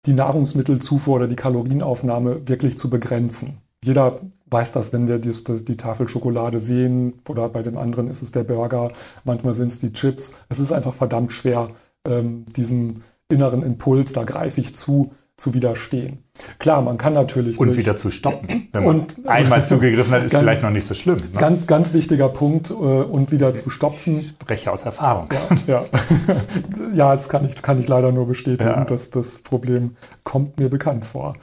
die 0.06 0.14
Nahrungsmittelzufuhr 0.14 1.16
oder 1.16 1.28
die 1.28 1.36
Kalorienaufnahme 1.36 2.48
wirklich 2.48 2.78
zu 2.78 2.90
begrenzen. 2.90 3.58
Jeder 3.84 4.20
weiß 4.48 4.72
das, 4.72 4.94
wenn 4.94 5.08
wir 5.08 5.20
die, 5.20 5.32
die, 5.66 5.78
Tafel 5.78 6.08
Schokolade 6.08 6.60
sehen 6.60 7.14
oder 7.28 7.50
bei 7.50 7.62
dem 7.64 7.78
anderen 7.78 8.10
ist 8.10 8.22
es 8.22 8.32
der 8.32 8.44
Burger, 8.44 8.92
manchmal 9.26 9.54
sind 9.54 9.72
es 9.72 9.80
die 9.80 9.92
Chips. 9.92 10.40
Es 10.48 10.60
ist 10.60 10.72
einfach 10.72 10.94
verdammt 10.94 11.34
schwer, 11.34 11.70
ähm, 12.08 12.46
diesem 12.56 12.96
inneren 13.30 13.64
Impuls, 13.64 14.14
da 14.14 14.24
greife 14.24 14.62
ich 14.62 14.76
zu, 14.76 15.12
zu 15.36 15.54
widerstehen. 15.54 16.24
Klar, 16.60 16.82
man 16.82 16.98
kann 16.98 17.14
natürlich. 17.14 17.60
Und 17.60 17.76
wieder 17.76 17.96
zu 17.96 18.12
stoppen. 18.12 18.70
Wenn 18.72 18.84
man 18.84 19.00
und, 19.02 19.26
einmal 19.28 19.66
zugegriffen 19.66 20.12
hat, 20.12 20.24
ist 20.24 20.32
ganz, 20.32 20.44
vielleicht 20.44 20.62
noch 20.62 20.70
nicht 20.70 20.86
so 20.86 20.94
schlimm. 20.94 21.18
Ne? 21.18 21.40
Ganz, 21.40 21.66
ganz 21.68 21.94
wichtiger 21.94 22.30
Punkt. 22.30 22.70
Äh, 22.70 22.74
und 22.74 23.32
wieder 23.32 23.56
zu 23.56 23.70
stopfen. 23.70 24.20
Ich 24.20 24.30
spreche 24.30 24.72
aus 24.72 24.84
Erfahrung. 24.84 25.30
Ja, 25.68 25.80
ja. 25.80 25.86
ja 26.94 27.14
das 27.14 27.30
kann 27.30 27.46
ich, 27.46 27.62
kann 27.62 27.80
ich 27.80 27.88
leider 27.88 28.12
nur 28.12 28.28
bestätigen. 28.28 28.70
Ja. 28.70 28.86
Das, 28.86 29.10
das 29.10 29.40
Problem 29.40 29.96
kommt 30.24 30.60
mir 30.60 30.70
bekannt 30.70 31.06
vor. 31.06 31.34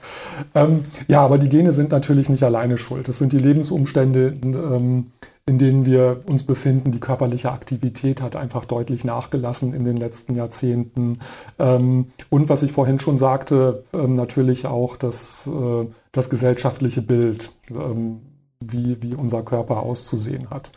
Ähm, 0.54 0.84
ja, 1.08 1.20
aber 1.22 1.38
die 1.38 1.48
Gene 1.48 1.72
sind 1.72 1.90
natürlich 1.90 2.28
nicht 2.28 2.44
alleine 2.44 2.78
schuld. 2.78 3.08
Das 3.08 3.18
sind 3.18 3.32
die 3.32 3.38
Lebensumstände, 3.38 4.34
ähm, 4.42 5.10
in 5.50 5.58
denen 5.58 5.84
wir 5.84 6.20
uns 6.26 6.44
befinden. 6.44 6.92
Die 6.92 7.00
körperliche 7.00 7.50
Aktivität 7.50 8.22
hat 8.22 8.36
einfach 8.36 8.64
deutlich 8.64 9.04
nachgelassen 9.04 9.74
in 9.74 9.84
den 9.84 9.96
letzten 9.96 10.36
Jahrzehnten. 10.36 11.18
Ähm, 11.58 12.12
und 12.28 12.48
was 12.48 12.62
ich 12.62 12.70
vorhin 12.70 13.00
schon 13.00 13.18
sagte, 13.18 13.82
ähm, 13.92 14.12
natürlich 14.12 14.68
auch 14.68 14.96
das, 14.96 15.48
äh, 15.48 15.86
das 16.12 16.30
gesellschaftliche 16.30 17.02
Bild, 17.02 17.50
ähm, 17.68 18.20
wie, 18.64 19.02
wie 19.02 19.14
unser 19.16 19.42
Körper 19.42 19.82
auszusehen 19.82 20.50
hat. 20.50 20.70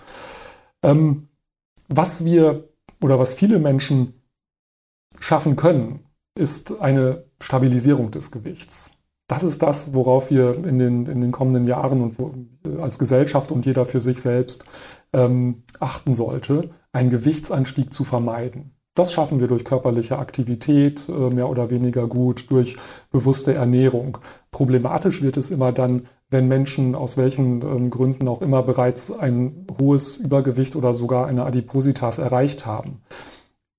was 1.87 2.25
wir 2.25 2.67
oder 2.99 3.19
was 3.19 3.33
viele 3.33 3.59
Menschen 3.59 4.21
schaffen 5.19 5.55
können, 5.55 5.99
ist 6.37 6.81
eine 6.81 7.23
Stabilisierung 7.39 8.11
des 8.11 8.31
Gewichts 8.31 8.91
das 9.27 9.43
ist 9.43 9.63
das, 9.63 9.93
worauf 9.93 10.29
wir 10.29 10.65
in 10.65 10.79
den, 10.79 11.05
in 11.05 11.21
den 11.21 11.31
kommenden 11.31 11.65
Jahren 11.65 12.01
und 12.01 12.19
wo, 12.19 12.33
als 12.81 12.99
Gesellschaft 12.99 13.51
und 13.51 13.65
jeder 13.65 13.85
für 13.85 13.99
sich 13.99 14.21
selbst 14.21 14.65
ähm, 15.13 15.63
achten 15.79 16.13
sollte, 16.13 16.71
einen 16.91 17.09
Gewichtsanstieg 17.09 17.93
zu 17.93 18.03
vermeiden. 18.03 18.75
Das 18.95 19.11
schaffen 19.11 19.39
wir 19.39 19.47
durch 19.47 19.65
körperliche 19.65 20.19
Aktivität, 20.19 21.09
äh, 21.09 21.33
mehr 21.33 21.49
oder 21.49 21.71
weniger 21.71 22.07
gut, 22.07 22.51
durch 22.51 22.77
bewusste 23.11 23.53
Ernährung. 23.53 24.19
Problematisch 24.51 25.23
wird 25.23 25.37
es 25.37 25.49
immer 25.49 25.71
dann, 25.71 26.03
wenn 26.29 26.47
Menschen 26.47 26.93
aus 26.93 27.17
welchen 27.17 27.61
ähm, 27.61 27.89
Gründen 27.89 28.27
auch 28.27 28.41
immer 28.41 28.61
bereits 28.61 29.11
ein 29.11 29.65
hohes 29.79 30.17
Übergewicht 30.17 30.75
oder 30.75 30.93
sogar 30.93 31.25
eine 31.27 31.45
Adipositas 31.45 32.19
erreicht 32.19 32.65
haben. 32.65 33.01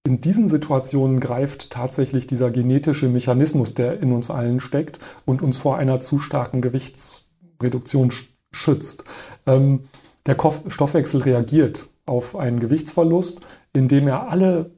In 0.07 0.21
diesen 0.21 0.51
Situationen 0.51 1.19
greift 1.19 1.71
tatsächlich 1.71 2.27
dieser 2.27 2.51
genetische 2.51 3.09
Mechanismus, 3.09 3.73
der 3.73 4.01
in 4.01 4.13
uns 4.13 4.31
allen 4.31 4.61
steckt 4.61 5.01
und 5.25 5.41
uns 5.41 5.57
vor 5.57 5.79
einer 5.79 6.01
zu 6.01 6.19
starken 6.19 6.61
Gewichtsreduktion 6.61 8.13
schützt. 8.53 9.05
Ähm, 9.47 9.85
der 10.27 10.37
Stoffwechsel 10.69 11.23
reagiert 11.23 11.87
auf 12.05 12.37
einen 12.37 12.61
Gewichtsverlust, 12.61 13.47
indem 13.73 14.07
er 14.07 14.31
alle 14.31 14.73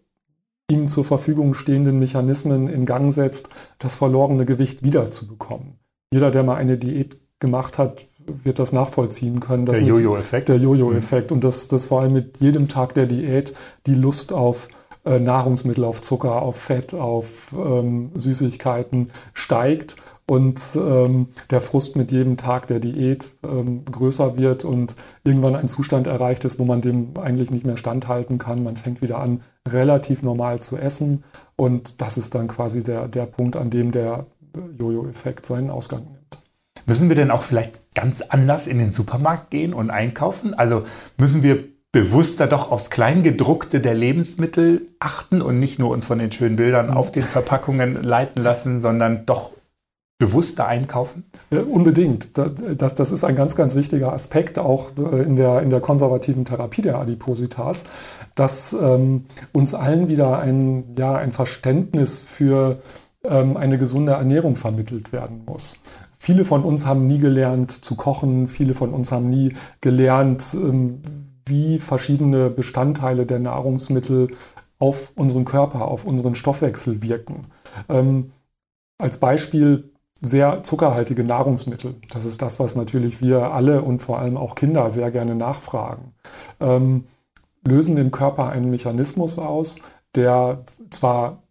ihm 0.71 0.87
zur 0.87 1.05
Verfügung 1.05 1.55
stehenden 1.55 1.99
Mechanismen 1.99 2.69
in 2.69 2.87
Gang 2.87 3.13
setzt, 3.13 3.49
das 3.79 3.97
verlorene 3.97 4.47
Gewicht 4.47 4.85
wiederzubekommen. 4.85 5.79
Jeder, 6.13 6.31
der 6.31 6.45
mal 6.45 6.57
eine 6.57 6.79
Diät 6.79 7.19
gemacht 7.41 7.79
hat, 7.79 8.07
wird 8.27 8.61
das 8.61 8.73
nachvollziehen 8.73 9.41
können. 9.41 9.67
Der 9.67 9.83
Jojo-Effekt. 9.83 10.49
Der 10.49 10.57
Jojo-Effekt. 10.57 11.33
Und 11.33 11.43
dass 11.43 11.67
das 11.69 11.87
vor 11.87 12.01
allem 12.01 12.13
mit 12.13 12.39
jedem 12.39 12.69
Tag 12.69 12.95
der 12.95 13.07
Diät 13.07 13.55
die 13.87 13.95
Lust 13.95 14.33
auf 14.33 14.69
äh, 15.07 15.21
Nahrungsmittel, 15.21 15.85
auf 15.85 16.03
Zucker, 16.03 16.43
auf 16.43 16.57
Fett, 16.57 16.93
auf 16.93 17.55
ähm, 17.57 18.11
Süßigkeiten 18.15 19.11
steigt 19.33 19.97
und 20.27 20.61
ähm, 20.75 21.29
der 21.51 21.61
Frust 21.61 21.97
mit 21.97 22.11
jedem 22.11 22.37
Tag 22.37 22.67
der 22.67 22.81
Diät 22.81 23.31
ähm, 23.45 23.85
größer 23.85 24.37
wird 24.37 24.65
und 24.65 24.97
irgendwann 25.23 25.55
ein 25.55 25.69
Zustand 25.69 26.09
erreicht 26.09 26.45
ist, 26.45 26.59
wo 26.59 26.65
man 26.65 26.81
dem 26.81 27.17
eigentlich 27.17 27.51
nicht 27.51 27.65
mehr 27.65 27.77
standhalten 27.77 28.39
kann. 28.39 28.65
Man 28.65 28.77
fängt 28.77 29.03
wieder 29.03 29.19
an, 29.19 29.43
relativ 29.69 30.23
normal 30.23 30.61
zu 30.61 30.77
essen 30.77 31.23
und 31.55 32.01
das 32.01 32.19
ist 32.19 32.35
dann 32.35 32.49
quasi 32.49 32.83
der, 32.83 33.07
der 33.07 33.27
Punkt, 33.27 33.57
an 33.57 33.71
dem 33.71 33.93
der 33.93 34.27
Jojo-Effekt 34.79 35.47
seinen 35.47 35.71
Ausgang 35.71 36.03
nimmt. 36.03 36.39
Müssen 36.87 37.09
wir 37.09 37.17
denn 37.17 37.31
auch 37.31 37.43
vielleicht 37.43 37.95
ganz 37.95 38.21
anders 38.23 38.67
in 38.67 38.79
den 38.79 38.93
Supermarkt 38.93 39.51
gehen 39.51 39.75
und 39.75 39.91
einkaufen? 39.91 40.55
Also 40.55 40.83
müssen 41.17 41.43
wir 41.43 41.65
bewusster 41.97 42.47
doch 42.47 42.71
aufs 42.71 42.91
Kleingedruckte 42.91 43.81
der 43.81 43.95
Lebensmittel 43.95 44.83
achten 45.01 45.41
und 45.41 45.59
nicht 45.59 45.79
nur 45.79 45.89
uns 45.89 46.05
von 46.05 46.19
den 46.19 46.31
schönen 46.31 46.57
Bildern 46.57 46.91
auf 46.91 47.11
den 47.11 47.23
Verpackungen 47.23 48.03
leiten 48.03 48.43
lassen, 48.43 48.81
sondern 48.81 49.25
doch 49.25 49.53
bewusster 50.19 50.67
einkaufen? 50.67 51.25
Ja, 51.51 51.63
unbedingt. 51.63 52.37
Das, 52.37 52.95
das 52.97 53.13
ist 53.13 53.25
ein 53.25 53.35
ganz, 53.35 53.57
ganz 53.57 53.75
wichtiger 53.75 54.13
Aspekt 54.13 54.59
auch 54.59 54.91
äh, 54.99 55.23
in 55.23 55.37
der, 55.37 55.63
in 55.63 55.71
der 55.71 55.81
konservativen 55.81 56.45
Therapie 56.45 56.83
der 56.83 56.99
Adipositas, 56.99 57.85
dass 58.35 58.75
ähm, 58.75 59.25
uns 59.55 59.73
allen 59.73 60.09
wieder 60.09 60.39
ein, 60.39 60.85
ja, 60.99 61.15
ein 61.15 61.33
Verständnis 61.33 62.21
für 62.21 62.77
ähm, 63.25 63.57
eine 63.57 63.79
gesunde 63.79 64.13
Ernährung 64.13 64.57
vermittelt 64.57 65.15
werden 65.15 65.45
muss. 65.47 65.81
Viele 66.19 66.45
von 66.45 66.65
uns 66.65 66.85
haben 66.87 67.07
nie 67.07 67.21
gelernt 67.21 67.71
zu 67.71 67.95
kochen, 67.95 68.49
viele 68.49 68.75
von 68.75 68.91
uns 68.91 69.13
haben 69.13 69.31
nie 69.31 69.55
gelernt, 69.81 70.45
ähm, 70.55 71.01
wie 71.47 71.79
verschiedene 71.79 72.51
Bestandteile 72.51 73.25
der 73.25 73.39
Nahrungsmittel 73.39 74.29
auf 74.79 75.13
unseren 75.15 75.45
Körper, 75.45 75.87
auf 75.87 76.05
unseren 76.05 76.35
Stoffwechsel 76.35 77.03
wirken. 77.03 77.43
Ähm, 77.89 78.33
als 78.99 79.19
Beispiel 79.19 79.91
sehr 80.21 80.63
zuckerhaltige 80.63 81.25
Nahrungsmittel. 81.25 81.95
Das 82.11 82.25
ist 82.25 82.43
das, 82.43 82.59
was 82.59 82.75
natürlich 82.75 83.21
wir 83.21 83.53
alle 83.53 83.83
und 83.83 84.01
vor 84.01 84.19
allem 84.19 84.37
auch 84.37 84.55
Kinder 84.55 84.91
sehr 84.91 85.11
gerne 85.11 85.35
nachfragen. 85.35 86.15
Ähm, 86.61 87.05
lösen 87.65 87.97
im 87.99 88.11
Körper 88.11 88.49
einen 88.49 88.71
Mechanismus 88.71 89.39
aus, 89.39 89.81
der 90.15 90.65
zwar 90.91 91.43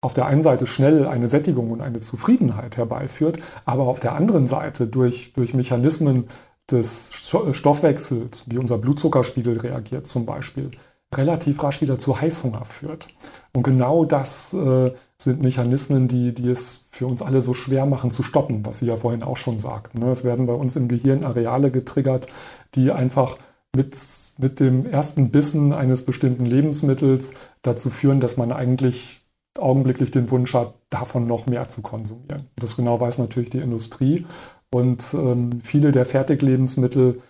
auf 0.00 0.14
der 0.14 0.26
einen 0.26 0.40
Seite 0.40 0.66
schnell 0.66 1.06
eine 1.06 1.28
Sättigung 1.28 1.70
und 1.70 1.82
eine 1.82 2.00
Zufriedenheit 2.00 2.78
herbeiführt, 2.78 3.38
aber 3.66 3.86
auf 3.86 4.00
der 4.00 4.14
anderen 4.14 4.46
Seite 4.46 4.86
durch, 4.86 5.34
durch 5.34 5.52
Mechanismen 5.52 6.28
des 6.72 7.10
Stoffwechsels, 7.52 8.44
wie 8.48 8.58
unser 8.58 8.78
Blutzuckerspiegel 8.78 9.58
reagiert 9.58 10.06
zum 10.06 10.26
Beispiel, 10.26 10.70
relativ 11.14 11.62
rasch 11.62 11.80
wieder 11.80 11.98
zu 11.98 12.20
Heißhunger 12.20 12.64
führt. 12.64 13.08
Und 13.52 13.64
genau 13.64 14.04
das 14.04 14.52
äh, 14.52 14.92
sind 15.18 15.42
Mechanismen, 15.42 16.08
die, 16.08 16.32
die 16.34 16.48
es 16.48 16.86
für 16.90 17.06
uns 17.06 17.20
alle 17.20 17.42
so 17.42 17.52
schwer 17.52 17.84
machen 17.86 18.10
zu 18.10 18.22
stoppen, 18.22 18.64
was 18.64 18.78
Sie 18.78 18.86
ja 18.86 18.96
vorhin 18.96 19.22
auch 19.22 19.36
schon 19.36 19.58
sagten. 19.58 19.98
Ne? 19.98 20.10
Es 20.10 20.24
werden 20.24 20.46
bei 20.46 20.54
uns 20.54 20.76
im 20.76 20.88
Gehirn 20.88 21.24
Areale 21.24 21.70
getriggert, 21.70 22.28
die 22.74 22.92
einfach 22.92 23.36
mit, 23.74 23.96
mit 24.38 24.60
dem 24.60 24.86
ersten 24.86 25.30
Bissen 25.30 25.72
eines 25.72 26.04
bestimmten 26.04 26.46
Lebensmittels 26.46 27.34
dazu 27.62 27.90
führen, 27.90 28.20
dass 28.20 28.36
man 28.36 28.52
eigentlich 28.52 29.20
augenblicklich 29.58 30.10
den 30.10 30.30
Wunsch 30.30 30.54
hat, 30.54 30.74
davon 30.90 31.26
noch 31.26 31.46
mehr 31.46 31.68
zu 31.68 31.82
konsumieren. 31.82 32.46
Das 32.56 32.76
genau 32.76 33.00
weiß 33.00 33.18
natürlich 33.18 33.50
die 33.50 33.58
Industrie. 33.58 34.26
Und 34.72 35.14
ähm, 35.14 35.60
viele 35.62 35.92
der 35.92 36.04
Fertiglebensmittel 36.04 37.22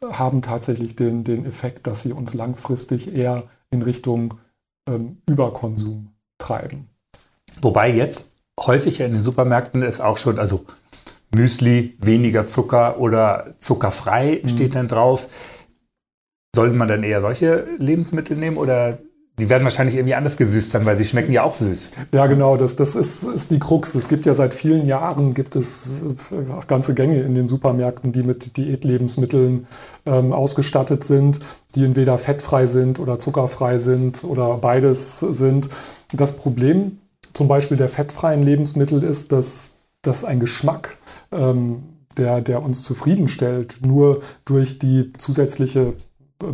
haben 0.00 0.42
tatsächlich 0.42 0.96
den, 0.96 1.24
den 1.24 1.46
Effekt, 1.46 1.86
dass 1.86 2.02
sie 2.02 2.12
uns 2.12 2.34
langfristig 2.34 3.14
eher 3.14 3.44
in 3.70 3.82
Richtung 3.82 4.34
ähm, 4.88 5.18
Überkonsum 5.28 6.12
treiben. 6.38 6.88
Wobei 7.60 7.92
jetzt 7.92 8.32
häufig 8.58 9.00
in 9.00 9.12
den 9.12 9.22
Supermärkten 9.22 9.82
ist 9.82 10.00
auch 10.00 10.18
schon, 10.18 10.38
also 10.38 10.64
Müsli, 11.34 11.96
weniger 12.00 12.48
Zucker 12.48 12.98
oder 12.98 13.54
zuckerfrei 13.58 14.40
mhm. 14.42 14.48
steht 14.48 14.74
dann 14.74 14.88
drauf. 14.88 15.28
sollte 16.54 16.74
man 16.74 16.88
dann 16.88 17.04
eher 17.04 17.20
solche 17.20 17.66
Lebensmittel 17.78 18.36
nehmen 18.36 18.56
oder 18.56 18.98
die 19.38 19.48
werden 19.48 19.64
wahrscheinlich 19.64 19.96
irgendwie 19.96 20.14
anders 20.14 20.36
gesüßt 20.36 20.70
sein, 20.70 20.84
weil 20.84 20.98
sie 20.98 21.06
schmecken 21.06 21.32
ja 21.32 21.42
auch 21.42 21.54
süß. 21.54 21.92
Ja, 22.12 22.26
genau, 22.26 22.58
das, 22.58 22.76
das 22.76 22.94
ist, 22.94 23.22
ist 23.22 23.50
die 23.50 23.58
Krux. 23.58 23.94
Es 23.94 24.08
gibt 24.08 24.26
ja 24.26 24.34
seit 24.34 24.52
vielen 24.52 24.84
Jahren 24.84 25.32
gibt 25.32 25.56
es 25.56 26.02
äh, 26.30 26.66
ganze 26.66 26.94
Gänge 26.94 27.22
in 27.22 27.34
den 27.34 27.46
Supermärkten, 27.46 28.12
die 28.12 28.22
mit 28.22 28.58
Diätlebensmitteln 28.58 29.66
ähm, 30.04 30.32
ausgestattet 30.32 31.04
sind, 31.04 31.40
die 31.74 31.84
entweder 31.84 32.18
fettfrei 32.18 32.66
sind 32.66 33.00
oder 33.00 33.18
zuckerfrei 33.18 33.78
sind 33.78 34.22
oder 34.22 34.58
beides 34.58 35.20
sind. 35.20 35.70
Das 36.12 36.36
Problem 36.36 36.98
zum 37.32 37.48
Beispiel 37.48 37.78
der 37.78 37.88
fettfreien 37.88 38.42
Lebensmittel 38.42 39.02
ist, 39.02 39.32
dass, 39.32 39.72
dass 40.02 40.24
ein 40.24 40.40
Geschmack, 40.40 40.98
ähm, 41.32 41.82
der, 42.18 42.42
der 42.42 42.62
uns 42.62 42.82
zufriedenstellt, 42.82 43.78
nur 43.80 44.20
durch 44.44 44.78
die 44.78 45.14
zusätzliche 45.14 45.94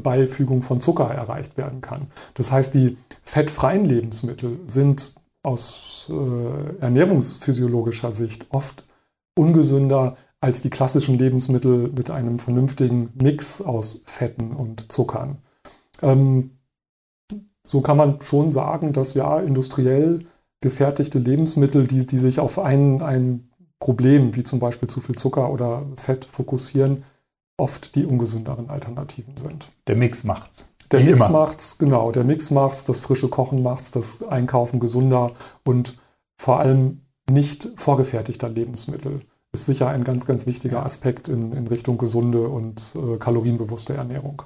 Beifügung 0.02 0.62
von 0.62 0.80
Zucker 0.80 1.10
erreicht 1.10 1.56
werden 1.56 1.80
kann. 1.80 2.06
Das 2.34 2.52
heißt, 2.52 2.74
die 2.74 2.96
fettfreien 3.22 3.84
Lebensmittel 3.84 4.58
sind 4.66 5.14
aus 5.42 6.10
äh, 6.12 6.80
ernährungsphysiologischer 6.80 8.12
Sicht 8.12 8.46
oft 8.50 8.84
ungesünder 9.34 10.16
als 10.40 10.62
die 10.62 10.70
klassischen 10.70 11.18
Lebensmittel 11.18 11.88
mit 11.88 12.10
einem 12.10 12.38
vernünftigen 12.38 13.10
Mix 13.14 13.60
aus 13.60 14.02
Fetten 14.06 14.52
und 14.52 14.90
Zuckern. 14.92 15.38
Ähm, 16.02 16.50
so 17.62 17.80
kann 17.80 17.96
man 17.96 18.20
schon 18.22 18.50
sagen, 18.50 18.92
dass 18.92 19.14
ja 19.14 19.40
industriell 19.40 20.24
gefertigte 20.60 21.18
Lebensmittel, 21.18 21.86
die, 21.86 22.06
die 22.06 22.18
sich 22.18 22.40
auf 22.40 22.58
ein, 22.58 23.02
ein 23.02 23.50
Problem, 23.80 24.34
wie 24.34 24.42
zum 24.42 24.58
Beispiel 24.58 24.88
zu 24.88 25.00
viel 25.00 25.14
Zucker 25.14 25.52
oder 25.52 25.86
Fett 25.96 26.24
fokussieren, 26.24 27.04
oft 27.58 27.94
die 27.94 28.06
ungesünderen 28.06 28.70
Alternativen 28.70 29.36
sind. 29.36 29.68
Der 29.86 29.96
Mix 29.96 30.24
macht's. 30.24 30.64
Der 30.90 31.00
Wie 31.00 31.04
Mix 31.04 31.26
immer. 31.26 31.40
macht's, 31.40 31.76
genau. 31.76 32.10
Der 32.12 32.24
Mix 32.24 32.50
macht's, 32.50 32.84
das 32.86 33.00
frische 33.00 33.28
Kochen 33.28 33.62
macht's, 33.62 33.90
das 33.90 34.22
Einkaufen 34.22 34.80
gesunder 34.80 35.32
und 35.64 35.98
vor 36.38 36.60
allem 36.60 37.02
nicht 37.28 37.68
vorgefertigter 37.76 38.48
Lebensmittel 38.48 39.20
ist 39.52 39.66
sicher 39.66 39.88
ein 39.88 40.04
ganz, 40.04 40.24
ganz 40.24 40.46
wichtiger 40.46 40.84
Aspekt 40.84 41.28
in, 41.28 41.52
in 41.52 41.66
Richtung 41.66 41.98
gesunde 41.98 42.48
und 42.48 42.94
äh, 42.94 43.16
kalorienbewusste 43.18 43.94
Ernährung. 43.94 44.42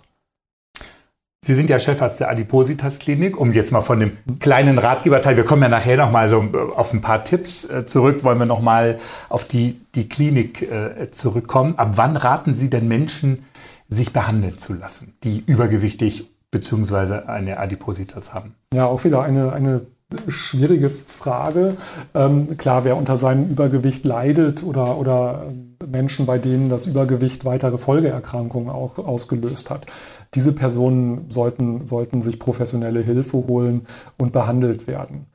Sie 1.44 1.56
sind 1.56 1.68
ja 1.68 1.80
Chefarzt 1.80 2.20
der 2.20 2.30
Adipositas-Klinik, 2.30 3.36
um 3.36 3.52
jetzt 3.52 3.72
mal 3.72 3.80
von 3.80 3.98
dem 3.98 4.12
kleinen 4.38 4.78
Ratgeberteil, 4.78 5.36
wir 5.36 5.44
kommen 5.44 5.62
ja 5.62 5.68
nachher 5.68 5.96
nochmal 5.96 6.30
so 6.30 6.40
äh, 6.40 6.56
auf 6.76 6.92
ein 6.92 7.00
paar 7.00 7.24
Tipps 7.24 7.64
äh, 7.64 7.84
zurück, 7.84 8.22
wollen 8.22 8.38
wir 8.38 8.46
nochmal 8.46 9.00
auf 9.28 9.44
die, 9.44 9.80
die 9.96 10.08
Klinik 10.08 10.62
äh, 10.62 11.10
zurückkommen. 11.10 11.76
Ab 11.78 11.94
wann 11.96 12.16
raten 12.16 12.54
Sie 12.54 12.70
denn 12.70 12.86
Menschen, 12.86 13.44
sich 13.88 14.12
behandeln 14.12 14.58
zu 14.58 14.72
lassen, 14.72 15.14
die 15.24 15.42
übergewichtig 15.44 16.30
bzw. 16.52 17.26
eine 17.26 17.58
Adipositas 17.58 18.32
haben? 18.32 18.54
Ja, 18.72 18.86
auch 18.86 19.02
wieder 19.02 19.22
eine, 19.22 19.52
eine 19.52 19.80
schwierige 20.28 20.90
Frage. 20.90 21.76
Ähm, 22.14 22.56
klar, 22.56 22.84
wer 22.84 22.96
unter 22.96 23.18
seinem 23.18 23.50
Übergewicht 23.50 24.04
leidet 24.04 24.62
oder, 24.62 24.96
oder 24.96 25.46
Menschen, 25.86 26.26
bei 26.26 26.38
denen 26.38 26.68
das 26.68 26.86
Übergewicht 26.86 27.44
weitere 27.44 27.78
Folgeerkrankungen 27.78 28.70
auch 28.70 28.98
ausgelöst 28.98 29.70
hat, 29.70 29.86
diese 30.34 30.52
Personen 30.52 31.30
sollten, 31.30 31.86
sollten 31.86 32.22
sich 32.22 32.38
professionelle 32.38 33.00
Hilfe 33.00 33.36
holen 33.36 33.86
und 34.18 34.32
behandelt 34.32 34.86
werden. 34.86 35.26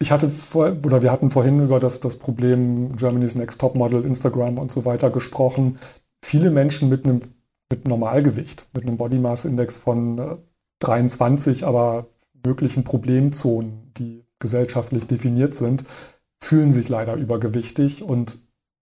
Ich 0.00 0.12
hatte 0.12 0.28
vor, 0.28 0.76
oder 0.84 1.02
wir 1.02 1.10
hatten 1.10 1.30
vorhin 1.30 1.60
über 1.60 1.80
das, 1.80 2.00
das 2.00 2.16
Problem 2.16 2.94
Germany's 2.96 3.34
Next 3.34 3.60
Top 3.60 3.74
Model, 3.74 4.04
Instagram 4.04 4.58
und 4.58 4.70
so 4.70 4.84
weiter 4.84 5.10
gesprochen. 5.10 5.78
Viele 6.22 6.50
Menschen 6.50 6.88
mit 6.88 7.04
einem 7.04 7.22
mit 7.70 7.86
Normalgewicht, 7.86 8.66
mit 8.72 8.84
einem 8.84 8.96
Body 8.96 9.18
Mass 9.18 9.44
Index 9.44 9.78
von 9.78 10.38
23, 10.80 11.62
äh, 11.62 11.64
aber 11.64 12.06
möglichen 12.44 12.84
Problemzonen, 12.84 13.92
die 13.96 14.24
gesellschaftlich 14.38 15.06
definiert 15.06 15.54
sind, 15.54 15.84
fühlen 16.40 16.72
sich 16.72 16.88
leider 16.88 17.14
übergewichtig 17.14 18.02
und 18.02 18.38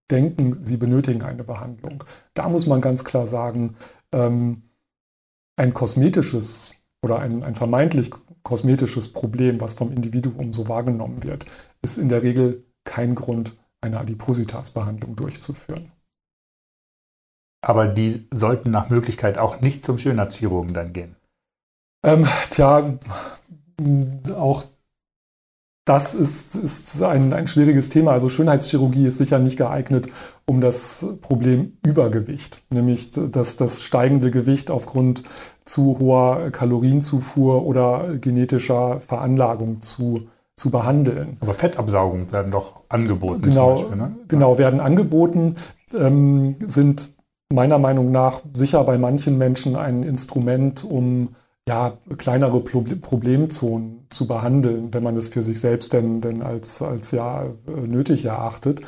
denken, 0.09 0.63
sie 0.63 0.77
benötigen 0.77 1.23
eine 1.23 1.43
Behandlung. 1.43 2.03
Da 2.33 2.49
muss 2.49 2.67
man 2.67 2.81
ganz 2.81 3.03
klar 3.03 3.27
sagen, 3.27 3.75
ähm, 4.11 4.63
ein 5.57 5.73
kosmetisches 5.73 6.75
oder 7.01 7.19
ein, 7.19 7.43
ein 7.43 7.55
vermeintlich 7.55 8.11
kosmetisches 8.43 9.11
Problem, 9.11 9.59
was 9.59 9.73
vom 9.73 9.91
Individuum 9.91 10.53
so 10.53 10.67
wahrgenommen 10.69 11.23
wird, 11.23 11.45
ist 11.81 11.97
in 11.97 12.09
der 12.09 12.23
Regel 12.23 12.63
kein 12.85 13.15
Grund, 13.15 13.57
eine 13.81 13.99
Adipositas-Behandlung 13.99 15.15
durchzuführen. 15.15 15.91
Aber 17.61 17.87
die 17.87 18.27
sollten 18.33 18.71
nach 18.71 18.89
Möglichkeit 18.89 19.37
auch 19.37 19.61
nicht 19.61 19.83
zum 19.83 19.99
Schönheitschirurgen 19.99 20.73
dann 20.73 20.93
gehen. 20.93 21.15
Ähm, 22.03 22.27
tja, 22.49 22.97
auch 24.35 24.63
das 25.87 26.13
ist, 26.13 26.55
ist 26.55 27.01
ein, 27.01 27.31
ein 27.31 27.47
schwieriges 27.47 27.87
Thema. 27.87 28.11
Also 28.11 28.27
Schönheitschirurgie 28.27 29.07
ist 29.07 29.17
sicher 29.17 29.39
nicht 29.39 29.57
geeignet, 29.57 30.09
um 30.45 30.59
das 30.59 31.05
Problem 31.21 31.77
Übergewicht, 31.85 32.61
nämlich 32.69 33.11
das, 33.11 33.55
das 33.55 33.81
steigende 33.81 34.29
Gewicht 34.29 34.69
aufgrund 34.69 35.23
zu 35.63 35.97
hoher 35.99 36.51
Kalorienzufuhr 36.51 37.65
oder 37.65 38.17
genetischer 38.19 38.99
Veranlagung 38.99 39.81
zu, 39.81 40.27
zu 40.57 40.71
behandeln. 40.71 41.37
Aber 41.39 41.53
Fettabsaugungen 41.53 42.33
werden 42.33 42.51
doch 42.51 42.81
angeboten. 42.89 43.43
Genau, 43.43 43.75
Beispiel, 43.75 43.95
ne? 43.95 44.15
genau 44.27 44.57
werden 44.57 44.81
angeboten, 44.81 45.55
ähm, 45.97 46.57
sind 46.67 47.11
meiner 47.49 47.79
Meinung 47.79 48.11
nach 48.11 48.41
sicher 48.51 48.83
bei 48.83 48.97
manchen 48.97 49.37
Menschen 49.37 49.77
ein 49.77 50.03
Instrument, 50.03 50.83
um 50.83 51.29
ja, 51.67 51.97
kleinere 52.17 52.61
Problemzonen 52.61 54.07
zu 54.09 54.25
behandeln, 54.25 54.93
wenn 54.93 55.03
man 55.03 55.17
es 55.17 55.29
für 55.29 55.43
sich 55.43 55.59
selbst 55.59 55.91
denn, 55.91 56.21
denn 56.21 56.41
als, 56.41 56.81
als 56.81 57.11
ja 57.11 57.45
nötig 57.65 58.25
erachtet. 58.25 58.81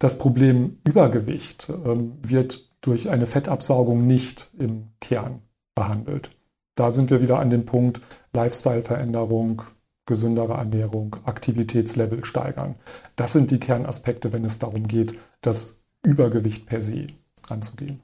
Das 0.00 0.18
Problem 0.18 0.78
Übergewicht 0.84 1.70
ähm, 1.70 2.18
wird 2.22 2.70
durch 2.80 3.08
eine 3.08 3.26
Fettabsaugung 3.26 4.06
nicht 4.06 4.50
im 4.58 4.88
Kern 5.00 5.42
behandelt. 5.76 6.30
Da 6.74 6.90
sind 6.90 7.10
wir 7.10 7.22
wieder 7.22 7.38
an 7.38 7.50
dem 7.50 7.66
Punkt 7.66 8.00
Lifestyle-Veränderung, 8.32 9.62
gesündere 10.04 10.54
Ernährung, 10.54 11.16
Aktivitätslevel 11.24 12.24
steigern. 12.24 12.74
Das 13.14 13.32
sind 13.32 13.52
die 13.52 13.60
Kernaspekte, 13.60 14.32
wenn 14.32 14.44
es 14.44 14.58
darum 14.58 14.88
geht, 14.88 15.18
das 15.40 15.80
Übergewicht 16.02 16.66
per 16.66 16.80
se 16.80 17.06
anzugehen. 17.48 18.02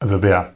Also 0.00 0.22
wer 0.22 0.52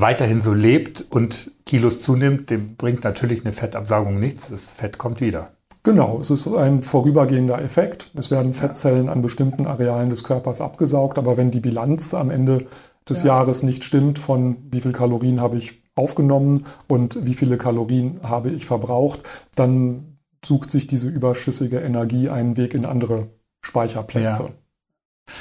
weiterhin 0.00 0.40
so 0.40 0.52
lebt 0.52 1.04
und 1.10 1.50
Kilos 1.66 2.00
zunimmt, 2.00 2.50
dem 2.50 2.76
bringt 2.76 3.04
natürlich 3.04 3.44
eine 3.44 3.52
Fettabsaugung 3.52 4.18
nichts. 4.18 4.50
Das 4.50 4.70
Fett 4.70 4.98
kommt 4.98 5.20
wieder. 5.20 5.52
Genau, 5.82 6.18
es 6.20 6.30
ist 6.30 6.46
ein 6.48 6.82
vorübergehender 6.82 7.60
Effekt. 7.60 8.10
Es 8.14 8.30
werden 8.30 8.52
Fettzellen 8.52 9.08
an 9.08 9.22
bestimmten 9.22 9.66
Arealen 9.66 10.10
des 10.10 10.24
Körpers 10.24 10.60
abgesaugt, 10.60 11.18
aber 11.18 11.36
wenn 11.36 11.50
die 11.50 11.60
Bilanz 11.60 12.12
am 12.12 12.30
Ende 12.30 12.66
des 13.08 13.22
ja. 13.22 13.28
Jahres 13.28 13.62
nicht 13.62 13.84
stimmt, 13.84 14.18
von 14.18 14.56
wie 14.70 14.80
viel 14.80 14.92
Kalorien 14.92 15.40
habe 15.40 15.56
ich 15.56 15.82
aufgenommen 15.94 16.66
und 16.86 17.24
wie 17.24 17.34
viele 17.34 17.56
Kalorien 17.56 18.20
habe 18.22 18.50
ich 18.50 18.66
verbraucht, 18.66 19.20
dann 19.54 20.18
sucht 20.44 20.70
sich 20.70 20.86
diese 20.86 21.08
überschüssige 21.08 21.78
Energie 21.78 22.28
einen 22.28 22.56
Weg 22.56 22.74
in 22.74 22.84
andere 22.84 23.28
Speicherplätze. 23.62 24.44
Ja. 24.44 25.34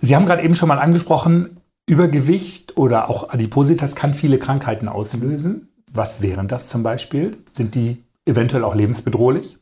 Sie 0.00 0.16
haben 0.16 0.26
gerade 0.26 0.42
eben 0.42 0.54
schon 0.54 0.68
mal 0.68 0.78
angesprochen, 0.78 1.59
Übergewicht 1.90 2.76
oder 2.76 3.10
auch 3.10 3.30
Adipositas 3.30 3.96
kann 3.96 4.14
viele 4.14 4.38
Krankheiten 4.38 4.86
auslösen. 4.86 5.68
Was 5.92 6.22
wären 6.22 6.46
das 6.46 6.68
zum 6.68 6.84
Beispiel? 6.84 7.36
Sind 7.50 7.74
die 7.74 8.04
eventuell 8.26 8.62
auch 8.62 8.76
lebensbedrohlich? 8.76 9.58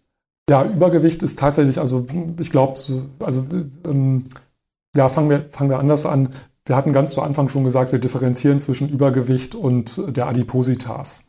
Ja, 0.51 0.63
Übergewicht 0.65 1.23
ist 1.23 1.39
tatsächlich, 1.39 1.79
also 1.79 2.07
ich 2.39 2.51
glaube, 2.51 2.79
also 3.21 3.47
ähm, 3.87 4.25
ja, 4.95 5.09
fangen 5.09 5.31
wir, 5.31 5.47
fangen 5.53 5.71
wir 5.71 5.79
anders 5.79 6.05
an. 6.05 6.29
Wir 6.67 6.77
hatten 6.77 6.93
ganz 6.93 7.13
zu 7.13 7.23
Anfang 7.23 7.49
schon 7.49 7.65
gesagt, 7.65 7.93
wir 7.93 7.99
differenzieren 7.99 8.61
zwischen 8.61 8.91
Übergewicht 8.91 9.55
und 9.55 10.15
der 10.15 10.27
Adipositas. 10.27 11.29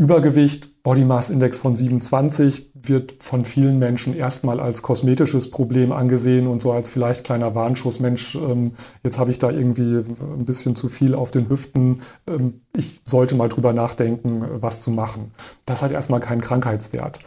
Übergewicht, 0.00 0.82
Body 0.82 1.04
Mass 1.04 1.30
Index 1.30 1.58
von 1.58 1.76
27 1.76 2.72
wird 2.74 3.22
von 3.22 3.44
vielen 3.44 3.78
Menschen 3.78 4.16
erstmal 4.16 4.58
als 4.58 4.82
kosmetisches 4.82 5.50
Problem 5.50 5.92
angesehen 5.92 6.48
und 6.48 6.60
so 6.60 6.72
als 6.72 6.90
vielleicht 6.90 7.24
kleiner 7.24 7.54
Warnschuss, 7.54 8.00
Mensch, 8.00 8.34
ähm, 8.34 8.72
jetzt 9.04 9.18
habe 9.18 9.30
ich 9.30 9.38
da 9.38 9.50
irgendwie 9.50 9.98
ein 10.20 10.44
bisschen 10.44 10.74
zu 10.74 10.88
viel 10.88 11.14
auf 11.14 11.30
den 11.30 11.48
Hüften, 11.48 12.02
ähm, 12.26 12.54
ich 12.76 13.00
sollte 13.04 13.36
mal 13.36 13.48
drüber 13.48 13.72
nachdenken, 13.72 14.44
was 14.54 14.80
zu 14.80 14.90
machen. 14.90 15.30
Das 15.66 15.82
hat 15.82 15.92
erstmal 15.92 16.20
keinen 16.20 16.40
Krankheitswert. 16.40 17.20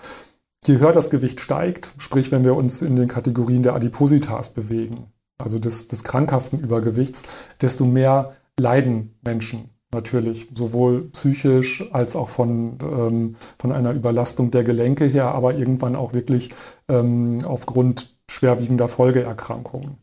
Je 0.65 0.79
höher 0.79 0.91
das 0.91 1.09
Gewicht 1.09 1.39
steigt, 1.39 1.93
sprich 1.97 2.31
wenn 2.31 2.43
wir 2.43 2.55
uns 2.55 2.81
in 2.81 2.95
den 2.95 3.07
Kategorien 3.07 3.63
der 3.63 3.75
Adipositas 3.75 4.53
bewegen, 4.53 5.05
also 5.37 5.59
des, 5.59 5.87
des 5.87 6.03
krankhaften 6.03 6.59
Übergewichts, 6.59 7.23
desto 7.61 7.85
mehr 7.85 8.35
leiden 8.57 9.17
Menschen 9.23 9.69
natürlich, 9.95 10.47
sowohl 10.53 11.09
psychisch 11.11 11.83
als 11.91 12.15
auch 12.15 12.29
von, 12.29 12.77
ähm, 12.81 13.35
von 13.57 13.71
einer 13.71 13.93
Überlastung 13.93 14.51
der 14.51 14.63
Gelenke 14.63 15.05
her, 15.05 15.33
aber 15.33 15.55
irgendwann 15.55 15.95
auch 15.95 16.13
wirklich 16.13 16.51
ähm, 16.87 17.39
aufgrund 17.43 18.15
schwerwiegender 18.29 18.87
Folgeerkrankungen. 18.87 19.97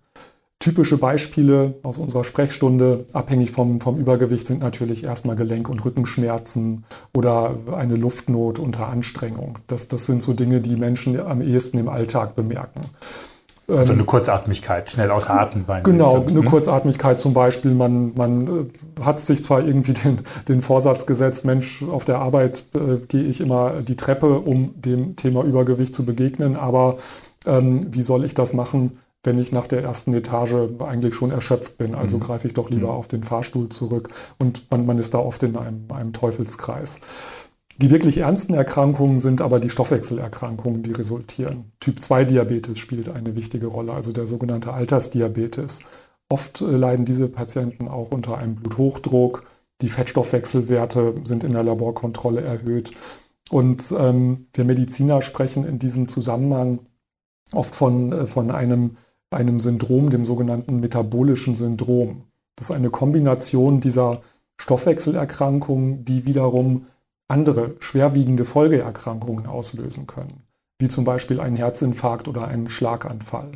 Typische 0.58 0.96
Beispiele 0.96 1.74
aus 1.82 1.98
unserer 1.98 2.22
Sprechstunde, 2.22 3.06
abhängig 3.12 3.50
vom, 3.50 3.80
vom 3.80 3.98
Übergewicht, 3.98 4.46
sind 4.46 4.60
natürlich 4.60 5.02
erstmal 5.02 5.34
Gelenk- 5.34 5.68
und 5.68 5.84
Rückenschmerzen 5.84 6.84
oder 7.12 7.56
eine 7.72 7.96
Luftnot 7.96 8.60
unter 8.60 8.88
Anstrengung. 8.88 9.58
Das, 9.66 9.88
das 9.88 10.06
sind 10.06 10.22
so 10.22 10.34
Dinge, 10.34 10.60
die 10.60 10.76
Menschen 10.76 11.18
am 11.18 11.42
ehesten 11.42 11.78
im 11.78 11.88
Alltag 11.88 12.36
bemerken. 12.36 12.80
Also 13.68 13.92
eine 13.92 14.04
Kurzatmigkeit, 14.04 14.90
schnell 14.90 15.10
außer 15.10 15.38
Atem. 15.38 15.64
Genau, 15.84 16.22
eine 16.22 16.40
hm? 16.40 16.44
Kurzatmigkeit 16.44 17.20
zum 17.20 17.32
Beispiel. 17.32 17.72
Man, 17.72 18.12
man 18.14 18.46
äh, 18.46 19.02
hat 19.02 19.20
sich 19.20 19.42
zwar 19.42 19.64
irgendwie 19.64 19.92
den, 20.04 20.20
den 20.48 20.62
Vorsatz 20.62 21.06
gesetzt, 21.06 21.44
Mensch, 21.44 21.82
auf 21.82 22.04
der 22.04 22.18
Arbeit 22.18 22.64
äh, 22.74 22.98
gehe 23.06 23.22
ich 23.22 23.40
immer 23.40 23.82
die 23.82 23.96
Treppe, 23.96 24.38
um 24.40 24.74
dem 24.80 25.16
Thema 25.16 25.44
Übergewicht 25.44 25.94
zu 25.94 26.04
begegnen, 26.04 26.56
aber 26.56 26.96
ähm, 27.46 27.80
wie 27.92 28.02
soll 28.02 28.24
ich 28.24 28.34
das 28.34 28.52
machen, 28.52 28.98
wenn 29.24 29.38
ich 29.38 29.52
nach 29.52 29.68
der 29.68 29.82
ersten 29.82 30.12
Etage 30.14 30.54
eigentlich 30.80 31.14
schon 31.14 31.30
erschöpft 31.30 31.78
bin? 31.78 31.94
Also 31.94 32.16
mhm. 32.16 32.22
greife 32.22 32.48
ich 32.48 32.54
doch 32.54 32.68
lieber 32.68 32.88
mhm. 32.88 32.94
auf 32.94 33.08
den 33.08 33.22
Fahrstuhl 33.22 33.68
zurück 33.68 34.08
und 34.38 34.70
man, 34.70 34.86
man 34.86 34.98
ist 34.98 35.14
da 35.14 35.18
oft 35.18 35.42
in 35.44 35.56
einem, 35.56 35.84
einem 35.92 36.12
Teufelskreis. 36.12 37.00
Die 37.78 37.90
wirklich 37.90 38.18
ernsten 38.18 38.54
Erkrankungen 38.54 39.18
sind 39.18 39.40
aber 39.40 39.58
die 39.58 39.70
Stoffwechselerkrankungen, 39.70 40.82
die 40.82 40.92
resultieren. 40.92 41.72
Typ-2-Diabetes 41.80 42.78
spielt 42.78 43.08
eine 43.08 43.34
wichtige 43.34 43.66
Rolle, 43.66 43.92
also 43.92 44.12
der 44.12 44.26
sogenannte 44.26 44.72
Altersdiabetes. 44.72 45.80
Oft 46.28 46.60
äh, 46.60 46.64
leiden 46.64 47.04
diese 47.04 47.28
Patienten 47.28 47.88
auch 47.88 48.10
unter 48.10 48.38
einem 48.38 48.56
Bluthochdruck. 48.56 49.44
Die 49.80 49.88
Fettstoffwechselwerte 49.88 51.14
sind 51.22 51.44
in 51.44 51.52
der 51.52 51.64
Laborkontrolle 51.64 52.42
erhöht. 52.42 52.92
Und 53.50 53.92
ähm, 53.98 54.46
wir 54.54 54.64
Mediziner 54.64 55.20
sprechen 55.22 55.66
in 55.66 55.78
diesem 55.78 56.08
Zusammenhang 56.08 56.80
oft 57.52 57.74
von, 57.74 58.12
äh, 58.12 58.26
von 58.26 58.50
einem, 58.50 58.96
einem 59.30 59.60
Syndrom, 59.60 60.10
dem 60.10 60.24
sogenannten 60.24 60.80
metabolischen 60.80 61.54
Syndrom. 61.54 62.24
Das 62.56 62.70
ist 62.70 62.76
eine 62.76 62.90
Kombination 62.90 63.80
dieser 63.80 64.20
Stoffwechselerkrankungen, 64.58 66.04
die 66.04 66.26
wiederum 66.26 66.86
andere 67.28 67.76
schwerwiegende 67.80 68.44
Folgeerkrankungen 68.44 69.46
auslösen 69.46 70.06
können, 70.06 70.42
wie 70.78 70.88
zum 70.88 71.04
Beispiel 71.04 71.40
einen 71.40 71.56
Herzinfarkt 71.56 72.28
oder 72.28 72.46
einen 72.48 72.68
Schlaganfall. 72.68 73.52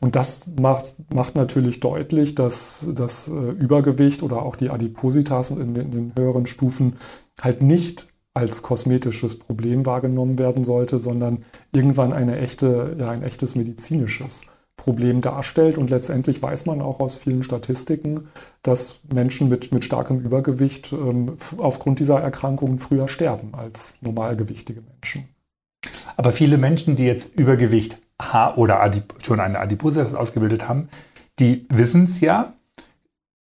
Und 0.00 0.16
das 0.16 0.52
macht, 0.58 0.94
macht 1.14 1.36
natürlich 1.36 1.80
deutlich, 1.80 2.34
dass 2.34 2.88
das 2.94 3.28
äh, 3.28 3.32
Übergewicht 3.32 4.22
oder 4.22 4.42
auch 4.42 4.56
die 4.56 4.70
Adipositas 4.70 5.50
in 5.50 5.74
den, 5.74 5.76
in 5.76 5.90
den 5.90 6.12
höheren 6.16 6.46
Stufen 6.46 6.96
halt 7.40 7.62
nicht 7.62 8.08
als 8.34 8.62
kosmetisches 8.62 9.38
Problem 9.38 9.86
wahrgenommen 9.86 10.38
werden 10.38 10.64
sollte, 10.64 10.98
sondern 10.98 11.44
irgendwann 11.72 12.12
eine 12.12 12.38
echte, 12.38 12.96
ja, 12.98 13.10
ein 13.10 13.22
echtes 13.22 13.54
medizinisches 13.54 14.46
Problem 14.80 15.20
darstellt. 15.20 15.76
Und 15.76 15.90
letztendlich 15.90 16.42
weiß 16.42 16.64
man 16.64 16.80
auch 16.80 17.00
aus 17.00 17.14
vielen 17.14 17.42
Statistiken, 17.42 18.28
dass 18.62 19.00
Menschen 19.12 19.48
mit, 19.50 19.72
mit 19.72 19.84
starkem 19.84 20.20
Übergewicht 20.20 20.92
ähm, 20.92 21.36
aufgrund 21.58 21.98
dieser 21.98 22.20
Erkrankungen 22.20 22.78
früher 22.78 23.06
sterben 23.06 23.52
als 23.52 23.98
normalgewichtige 24.00 24.80
Menschen. 24.80 25.28
Aber 26.16 26.32
viele 26.32 26.56
Menschen, 26.56 26.96
die 26.96 27.04
jetzt 27.04 27.38
Übergewicht 27.38 27.98
oder 28.56 28.82
Adip 28.82 29.14
schon 29.22 29.40
eine 29.40 29.58
Adipositas 29.60 30.14
ausgebildet 30.14 30.68
haben, 30.68 30.88
die 31.38 31.66
wissen 31.68 32.04
es 32.04 32.20
ja. 32.20 32.54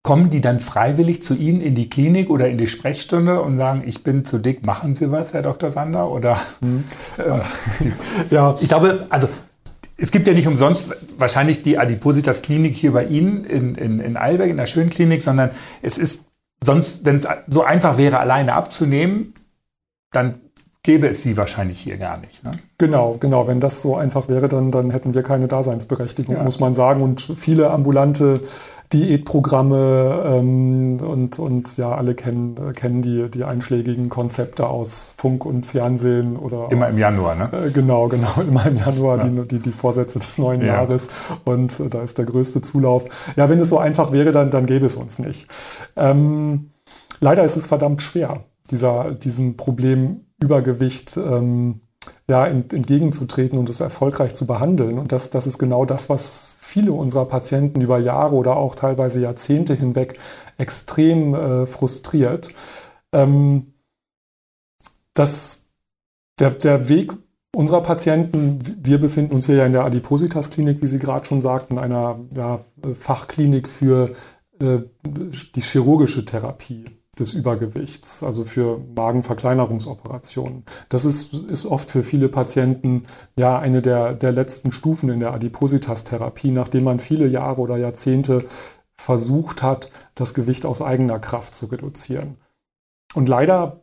Kommen 0.04 0.30
die 0.30 0.40
dann 0.40 0.60
freiwillig 0.60 1.22
zu 1.22 1.34
Ihnen 1.34 1.60
in 1.60 1.74
die 1.74 1.90
Klinik 1.90 2.30
oder 2.30 2.48
in 2.48 2.56
die 2.56 2.68
Sprechstunde 2.68 3.42
und 3.42 3.56
sagen, 3.56 3.82
ich 3.84 4.04
bin 4.04 4.24
zu 4.24 4.38
dick, 4.38 4.64
machen 4.64 4.94
Sie 4.94 5.10
was, 5.10 5.34
Herr 5.34 5.42
Dr. 5.42 5.70
Sander? 5.70 6.10
Oder 6.10 6.38
hm. 6.60 6.84
äh, 7.18 8.34
ja, 8.34 8.56
ich 8.60 8.68
glaube, 8.68 9.06
also 9.10 9.28
es 9.98 10.12
gibt 10.12 10.26
ja 10.28 10.32
nicht 10.32 10.46
umsonst 10.46 10.86
wahrscheinlich 11.18 11.62
die 11.62 11.76
Adipositas 11.76 12.42
Klinik 12.42 12.76
hier 12.76 12.92
bei 12.92 13.04
Ihnen 13.04 13.44
in, 13.44 13.74
in, 13.74 14.00
in 14.00 14.16
Eilberg, 14.16 14.48
in 14.48 14.56
der 14.56 14.66
Schönklinik, 14.66 15.22
sondern 15.22 15.50
es 15.82 15.98
ist 15.98 16.20
sonst, 16.64 17.04
wenn 17.04 17.16
es 17.16 17.26
so 17.48 17.64
einfach 17.64 17.98
wäre, 17.98 18.20
alleine 18.20 18.54
abzunehmen, 18.54 19.34
dann 20.12 20.38
gäbe 20.84 21.08
es 21.08 21.22
sie 21.22 21.36
wahrscheinlich 21.36 21.80
hier 21.80 21.98
gar 21.98 22.18
nicht. 22.18 22.44
Ne? 22.44 22.52
Genau, 22.78 23.16
genau. 23.18 23.46
Wenn 23.48 23.60
das 23.60 23.82
so 23.82 23.96
einfach 23.96 24.28
wäre, 24.28 24.48
dann, 24.48 24.70
dann 24.70 24.90
hätten 24.90 25.14
wir 25.14 25.22
keine 25.22 25.48
Daseinsberechtigung, 25.48 26.36
ja. 26.36 26.44
muss 26.44 26.60
man 26.60 26.74
sagen. 26.74 27.02
Und 27.02 27.20
viele 27.36 27.70
ambulante 27.70 28.40
Diätprogramme 28.92 30.22
ähm, 30.26 30.96
und, 31.00 31.38
und 31.38 31.76
ja, 31.76 31.94
alle 31.94 32.14
kennen, 32.14 32.56
kennen 32.74 33.02
die, 33.02 33.30
die 33.30 33.44
einschlägigen 33.44 34.08
Konzepte 34.08 34.66
aus 34.66 35.14
Funk 35.18 35.44
und 35.44 35.66
Fernsehen 35.66 36.36
oder 36.36 36.68
immer 36.70 36.86
aus, 36.86 36.94
im 36.94 36.98
Januar, 36.98 37.34
ne? 37.34 37.50
Äh, 37.52 37.70
genau, 37.70 38.08
genau, 38.08 38.30
immer 38.48 38.66
im 38.66 38.76
Januar 38.76 39.18
ja. 39.18 39.24
die, 39.24 39.48
die, 39.48 39.58
die 39.58 39.72
Vorsätze 39.72 40.18
des 40.18 40.38
neuen 40.38 40.62
ja. 40.62 40.68
Jahres 40.68 41.08
und 41.44 41.78
äh, 41.80 41.88
da 41.90 42.02
ist 42.02 42.16
der 42.16 42.24
größte 42.24 42.62
Zulauf. 42.62 43.04
Ja, 43.36 43.50
wenn 43.50 43.60
es 43.60 43.68
so 43.68 43.78
einfach 43.78 44.10
wäre, 44.10 44.32
dann, 44.32 44.50
dann 44.50 44.64
gäbe 44.64 44.86
es 44.86 44.96
uns 44.96 45.18
nicht. 45.18 45.48
Ähm, 45.96 46.70
leider 47.20 47.44
ist 47.44 47.56
es 47.56 47.66
verdammt 47.66 48.00
schwer, 48.00 48.44
dieser, 48.70 49.12
diesem 49.12 49.56
Problem 49.58 50.22
Übergewicht 50.40 51.16
ähm, 51.18 51.80
ja, 52.28 52.46
entgegenzutreten 52.46 53.58
und 53.58 53.68
es 53.68 53.80
erfolgreich 53.80 54.34
zu 54.34 54.46
behandeln. 54.46 54.98
Und 54.98 55.12
das, 55.12 55.30
das 55.30 55.46
ist 55.46 55.58
genau 55.58 55.84
das, 55.84 56.08
was 56.08 56.57
viele 56.68 56.92
unserer 56.92 57.24
Patienten 57.24 57.80
über 57.80 57.98
Jahre 57.98 58.34
oder 58.34 58.56
auch 58.56 58.74
teilweise 58.74 59.20
Jahrzehnte 59.20 59.74
hinweg 59.74 60.18
extrem 60.58 61.34
äh, 61.34 61.66
frustriert. 61.66 62.50
Ähm, 63.12 63.72
das, 65.14 65.70
der, 66.38 66.50
der 66.50 66.88
Weg 66.88 67.14
unserer 67.54 67.80
Patienten, 67.80 68.58
wir 68.82 68.98
befinden 68.98 69.34
uns 69.34 69.46
hier 69.46 69.56
ja 69.56 69.66
in 69.66 69.72
der 69.72 69.84
Adipositas-Klinik, 69.84 70.82
wie 70.82 70.86
Sie 70.86 70.98
gerade 70.98 71.24
schon 71.24 71.40
sagten, 71.40 71.78
einer 71.78 72.20
ja, 72.36 72.60
Fachklinik 72.94 73.68
für 73.68 74.10
äh, 74.60 74.80
die 75.04 75.62
chirurgische 75.62 76.24
Therapie 76.24 76.84
des 77.20 77.34
Übergewichts, 77.34 78.22
also 78.22 78.44
für 78.44 78.80
Magenverkleinerungsoperationen. 78.94 80.64
Das 80.88 81.04
ist, 81.04 81.34
ist 81.34 81.66
oft 81.66 81.90
für 81.90 82.02
viele 82.02 82.28
Patienten 82.28 83.04
ja 83.36 83.58
eine 83.58 83.82
der, 83.82 84.14
der 84.14 84.32
letzten 84.32 84.72
Stufen 84.72 85.10
in 85.10 85.20
der 85.20 85.32
Adipositas-Therapie, 85.32 86.50
nachdem 86.50 86.84
man 86.84 87.00
viele 87.00 87.26
Jahre 87.26 87.60
oder 87.60 87.76
Jahrzehnte 87.76 88.44
versucht 88.96 89.62
hat, 89.62 89.90
das 90.14 90.34
Gewicht 90.34 90.66
aus 90.66 90.82
eigener 90.82 91.18
Kraft 91.18 91.54
zu 91.54 91.66
reduzieren. 91.66 92.36
Und 93.14 93.28
leider 93.28 93.80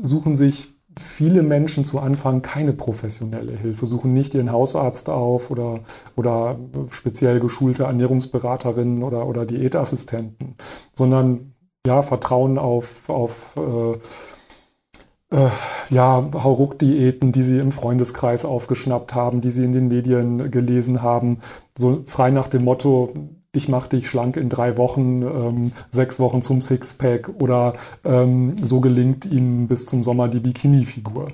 suchen 0.00 0.36
sich 0.36 0.74
viele 0.98 1.42
Menschen 1.42 1.84
zu 1.84 2.00
Anfang 2.00 2.42
keine 2.42 2.72
professionelle 2.72 3.56
Hilfe, 3.56 3.86
suchen 3.86 4.12
nicht 4.12 4.34
ihren 4.34 4.52
Hausarzt 4.52 5.08
auf 5.08 5.50
oder, 5.50 5.80
oder 6.16 6.58
speziell 6.90 7.40
geschulte 7.40 7.84
Ernährungsberaterinnen 7.84 9.02
oder, 9.02 9.26
oder 9.26 9.46
Diätassistenten, 9.46 10.56
sondern 10.94 11.54
ja, 11.86 12.02
Vertrauen 12.02 12.58
auf, 12.58 13.08
auf 13.08 13.56
äh, 13.56 15.36
äh, 15.36 15.50
ja, 15.90 16.28
Hauruck-Diäten, 16.34 17.32
die 17.32 17.42
sie 17.42 17.58
im 17.58 17.72
Freundeskreis 17.72 18.44
aufgeschnappt 18.44 19.14
haben, 19.14 19.40
die 19.40 19.50
sie 19.50 19.64
in 19.64 19.72
den 19.72 19.88
Medien 19.88 20.50
gelesen 20.50 21.02
haben, 21.02 21.38
so 21.76 22.02
frei 22.04 22.30
nach 22.30 22.48
dem 22.48 22.64
Motto, 22.64 23.14
ich 23.52 23.68
mache 23.68 23.88
dich 23.90 24.08
schlank 24.08 24.36
in 24.36 24.48
drei 24.48 24.76
Wochen, 24.76 25.22
ähm, 25.22 25.72
sechs 25.90 26.20
Wochen 26.20 26.42
zum 26.42 26.60
Sixpack 26.60 27.30
oder 27.40 27.72
ähm, 28.04 28.54
so 28.62 28.80
gelingt 28.80 29.24
ihnen 29.24 29.66
bis 29.66 29.86
zum 29.86 30.04
Sommer 30.04 30.28
die 30.28 30.40
Bikini-Figur. 30.40 31.26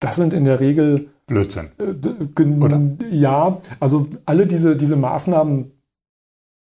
Das 0.00 0.16
sind 0.16 0.32
in 0.32 0.44
der 0.44 0.58
Regel 0.58 1.10
Blödsinn. 1.26 1.68
Äh, 1.78 2.42
oder? 2.60 2.80
Ja, 3.10 3.58
also 3.78 4.08
alle 4.26 4.46
diese, 4.46 4.76
diese 4.76 4.96
Maßnahmen 4.96 5.70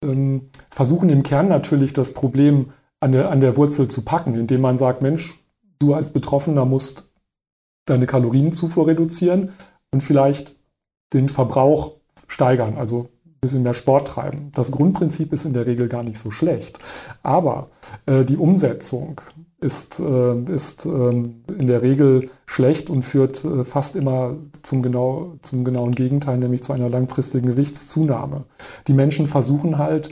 ähm, 0.03 0.51
versuchen 0.71 1.09
im 1.09 1.23
Kern 1.23 1.49
natürlich 1.49 1.95
das 1.95 2.13
Problem 2.13 2.67
an 3.05 3.13
der, 3.13 3.31
an 3.31 3.41
der 3.41 3.59
Wurzel 3.59 3.89
zu 3.89 4.03
packen, 4.03 4.35
indem 4.35 4.63
man 4.63 4.79
sagt, 4.79 5.03
Mensch, 5.03 5.35
du 5.79 5.93
als 5.93 6.11
Betroffener 6.11 6.65
musst 6.65 7.13
deine 7.85 8.07
Kalorienzufuhr 8.07 8.87
reduzieren 8.87 9.53
und 9.91 10.03
vielleicht 10.03 10.57
den 11.13 11.29
Verbrauch 11.29 11.97
steigern, 12.29 12.79
also 12.79 13.11
ein 13.27 13.41
bisschen 13.43 13.63
mehr 13.63 13.75
Sport 13.75 14.09
treiben. 14.09 14.51
Das 14.55 14.73
Grundprinzip 14.73 15.35
ist 15.35 15.45
in 15.45 15.53
der 15.53 15.67
Regel 15.67 15.89
gar 15.89 16.03
nicht 16.03 16.19
so 16.19 16.31
schlecht. 16.31 16.79
Aber 17.23 17.69
äh, 18.07 18.25
die 18.25 18.39
Umsetzung 18.39 19.21
ist, 19.61 20.01
äh, 20.01 20.41
ist 20.51 20.87
äh, 20.87 20.89
in 20.89 21.67
der 21.67 21.83
Regel 21.83 22.31
schlecht 22.47 22.89
und 22.89 23.03
führt 23.03 23.45
äh, 23.45 23.65
fast 23.65 23.97
immer 23.97 24.37
zum, 24.63 24.83
genau, 24.83 25.35
zum 25.43 25.63
genauen 25.63 25.95
Gegenteil, 25.95 26.39
nämlich 26.39 26.63
zu 26.63 26.73
einer 26.73 26.89
langfristigen 26.89 27.49
Gewichtszunahme. 27.49 28.45
Die 28.89 28.95
Menschen 28.95 29.29
versuchen 29.29 29.77
halt, 29.77 30.11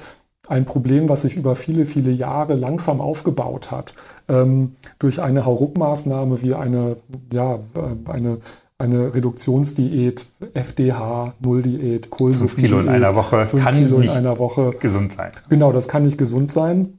ein 0.53 0.67
Problem, 0.67 1.09
was 1.09 1.23
sich 1.23 1.37
über 1.37 1.57
viele, 1.57 1.87
viele 1.87 2.11
Jahre 2.11 2.55
langsam 2.55 3.01
aufgebaut 3.01 3.71
hat, 3.71 3.95
ähm, 4.29 4.77
durch 4.99 5.23
eine 5.23 5.47
Hauruck-Maßnahme 5.47 6.43
wie 6.43 6.53
eine, 6.53 6.97
ja, 7.33 7.55
äh, 7.55 8.11
eine, 8.11 8.39
eine 8.77 9.15
Reduktionsdiät, 9.15 10.27
FDH, 10.53 11.35
Nulldiät, 11.41 12.11
Kohlsuppe. 12.11 12.51
5 12.51 12.57
Kilo 12.57 12.81
in 12.81 12.91
einer 12.91 13.15
Woche 13.15 13.49
kann 13.57 13.77
Kilo 13.77 13.99
nicht 13.99 14.13
in 14.13 14.19
einer 14.19 14.39
Woche. 14.39 14.73
gesund 14.79 15.15
sein. 15.15 15.33
Genau, 15.49 15.73
das 15.73 15.89
kann 15.89 16.03
nicht 16.03 16.19
gesund 16.19 16.53
sein. 16.53 16.99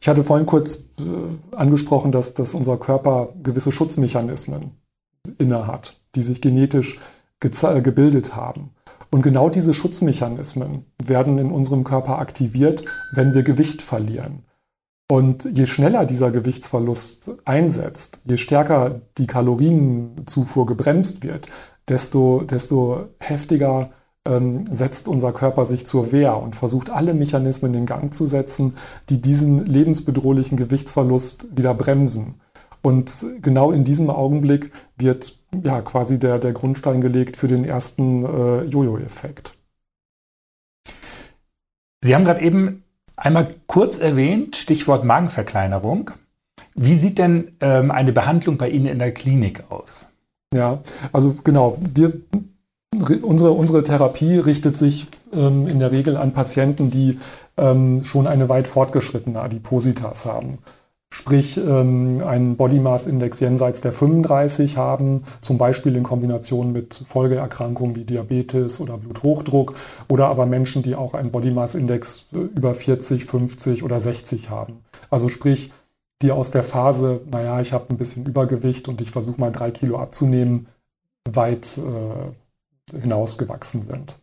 Ich 0.00 0.08
hatte 0.08 0.22
vorhin 0.22 0.46
kurz 0.46 0.90
äh, 1.00 1.56
angesprochen, 1.56 2.12
dass, 2.12 2.34
dass 2.34 2.54
unser 2.54 2.76
Körper 2.76 3.30
gewisse 3.42 3.72
Schutzmechanismen 3.72 4.70
innehat, 5.38 6.00
die 6.14 6.22
sich 6.22 6.40
genetisch 6.40 7.00
gebildet 7.40 8.36
haben. 8.36 8.70
Und 9.10 9.22
genau 9.22 9.50
diese 9.50 9.74
Schutzmechanismen 9.74 10.86
werden 11.04 11.38
in 11.38 11.50
unserem 11.50 11.84
Körper 11.84 12.18
aktiviert, 12.18 12.84
wenn 13.12 13.34
wir 13.34 13.42
Gewicht 13.42 13.82
verlieren. 13.82 14.44
Und 15.10 15.44
je 15.52 15.66
schneller 15.66 16.04
dieser 16.04 16.30
Gewichtsverlust 16.30 17.32
einsetzt, 17.44 18.20
je 18.26 18.36
stärker 18.36 19.00
die 19.18 19.26
Kalorienzufuhr 19.26 20.66
gebremst 20.66 21.24
wird, 21.24 21.48
desto, 21.88 22.42
desto 22.42 23.08
heftiger 23.18 23.90
ähm, 24.24 24.64
setzt 24.70 25.08
unser 25.08 25.32
Körper 25.32 25.64
sich 25.64 25.84
zur 25.84 26.12
Wehr 26.12 26.36
und 26.36 26.54
versucht 26.54 26.90
alle 26.90 27.12
Mechanismen 27.12 27.74
in 27.74 27.86
Gang 27.86 28.14
zu 28.14 28.28
setzen, 28.28 28.76
die 29.08 29.20
diesen 29.20 29.66
lebensbedrohlichen 29.66 30.56
Gewichtsverlust 30.56 31.56
wieder 31.56 31.74
bremsen. 31.74 32.40
Und 32.82 33.26
genau 33.42 33.72
in 33.72 33.84
diesem 33.84 34.08
Augenblick 34.10 34.72
wird 34.96 35.36
ja 35.62 35.82
quasi 35.82 36.18
der, 36.18 36.38
der 36.38 36.52
Grundstein 36.52 37.00
gelegt 37.00 37.36
für 37.36 37.48
den 37.48 37.64
ersten 37.64 38.22
äh, 38.24 38.64
Jojo-Effekt. 38.64 39.54
Sie 42.02 42.14
haben 42.14 42.24
gerade 42.24 42.40
eben 42.40 42.84
einmal 43.16 43.54
kurz 43.66 43.98
erwähnt, 43.98 44.56
Stichwort 44.56 45.04
Magenverkleinerung. 45.04 46.12
Wie 46.74 46.96
sieht 46.96 47.18
denn 47.18 47.52
ähm, 47.60 47.90
eine 47.90 48.12
Behandlung 48.12 48.56
bei 48.56 48.70
Ihnen 48.70 48.86
in 48.86 48.98
der 48.98 49.12
Klinik 49.12 49.64
aus? 49.70 50.14
Ja, 50.54 50.82
also 51.12 51.36
genau, 51.44 51.78
wir, 51.94 52.12
unsere, 53.22 53.52
unsere 53.52 53.84
Therapie 53.84 54.38
richtet 54.38 54.78
sich 54.78 55.08
ähm, 55.32 55.68
in 55.68 55.78
der 55.78 55.92
Regel 55.92 56.16
an 56.16 56.32
Patienten, 56.32 56.90
die 56.90 57.20
ähm, 57.58 58.04
schon 58.06 58.26
eine 58.26 58.48
weit 58.48 58.66
fortgeschrittene 58.66 59.40
Adipositas 59.40 60.24
haben 60.24 60.58
sprich 61.12 61.56
ähm, 61.56 62.22
einen 62.24 62.56
Body 62.56 62.78
Mass 62.78 63.06
Index 63.06 63.40
jenseits 63.40 63.80
der 63.80 63.92
35 63.92 64.76
haben, 64.76 65.24
zum 65.40 65.58
Beispiel 65.58 65.96
in 65.96 66.04
Kombination 66.04 66.72
mit 66.72 67.04
Folgeerkrankungen 67.08 67.96
wie 67.96 68.04
Diabetes 68.04 68.80
oder 68.80 68.96
Bluthochdruck 68.96 69.74
oder 70.08 70.28
aber 70.28 70.46
Menschen, 70.46 70.82
die 70.82 70.94
auch 70.94 71.14
einen 71.14 71.32
Body 71.32 71.50
Mass 71.50 71.74
Index 71.74 72.28
äh, 72.32 72.38
über 72.38 72.74
40, 72.74 73.24
50 73.24 73.82
oder 73.82 74.00
60 74.00 74.50
haben. 74.50 74.84
Also 75.10 75.28
sprich, 75.28 75.72
die 76.22 76.32
aus 76.32 76.50
der 76.50 76.62
Phase, 76.62 77.22
naja, 77.30 77.60
ich 77.60 77.72
habe 77.72 77.86
ein 77.90 77.96
bisschen 77.96 78.26
Übergewicht 78.26 78.88
und 78.88 79.00
ich 79.00 79.10
versuche 79.10 79.40
mal 79.40 79.50
drei 79.50 79.70
Kilo 79.70 79.98
abzunehmen, 79.98 80.66
weit 81.28 81.78
äh, 81.78 82.98
hinausgewachsen 83.00 83.82
sind. 83.82 84.18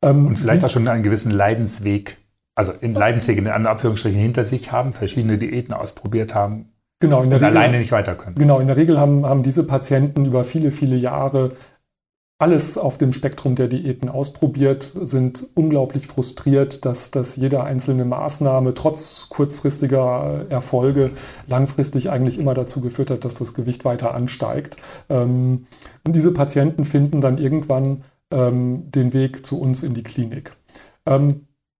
Ähm, 0.00 0.26
und 0.26 0.36
vielleicht 0.36 0.64
auch 0.64 0.70
schon 0.70 0.88
einen 0.88 1.02
gewissen 1.02 1.32
Leidensweg 1.32 2.18
also 2.58 2.72
in 2.80 2.92
Leidenswege 2.92 3.40
in 3.40 3.46
Anführungsstrichen 3.48 4.18
hinter 4.18 4.44
sich 4.44 4.72
haben, 4.72 4.92
verschiedene 4.92 5.38
Diäten 5.38 5.72
ausprobiert 5.72 6.34
haben 6.34 6.72
genau, 6.98 7.22
in 7.22 7.30
der 7.30 7.38
und 7.38 7.44
Regel, 7.44 7.56
alleine 7.56 7.78
nicht 7.78 7.92
weiter 7.92 8.16
können. 8.16 8.34
Genau, 8.34 8.58
in 8.58 8.66
der 8.66 8.76
Regel 8.76 8.98
haben, 8.98 9.24
haben 9.24 9.44
diese 9.44 9.62
Patienten 9.62 10.24
über 10.24 10.42
viele, 10.42 10.72
viele 10.72 10.96
Jahre 10.96 11.52
alles 12.40 12.76
auf 12.76 12.98
dem 12.98 13.12
Spektrum 13.12 13.54
der 13.54 13.68
Diäten 13.68 14.08
ausprobiert, 14.08 14.92
sind 15.02 15.44
unglaublich 15.54 16.06
frustriert, 16.06 16.84
dass, 16.84 17.12
dass 17.12 17.36
jede 17.36 17.62
einzelne 17.62 18.04
Maßnahme 18.04 18.74
trotz 18.74 19.28
kurzfristiger 19.28 20.46
Erfolge 20.48 21.12
langfristig 21.46 22.10
eigentlich 22.10 22.38
immer 22.38 22.54
dazu 22.54 22.80
geführt 22.80 23.10
hat, 23.10 23.24
dass 23.24 23.34
das 23.34 23.54
Gewicht 23.54 23.84
weiter 23.84 24.14
ansteigt. 24.14 24.76
Ähm, 25.08 25.66
und 26.04 26.16
diese 26.16 26.32
Patienten 26.32 26.84
finden 26.84 27.20
dann 27.20 27.38
irgendwann 27.38 28.02
ähm, 28.32 28.90
den 28.90 29.12
Weg 29.12 29.46
zu 29.46 29.60
uns 29.60 29.84
in 29.84 29.94
die 29.94 30.04
Klinik. 30.04 30.52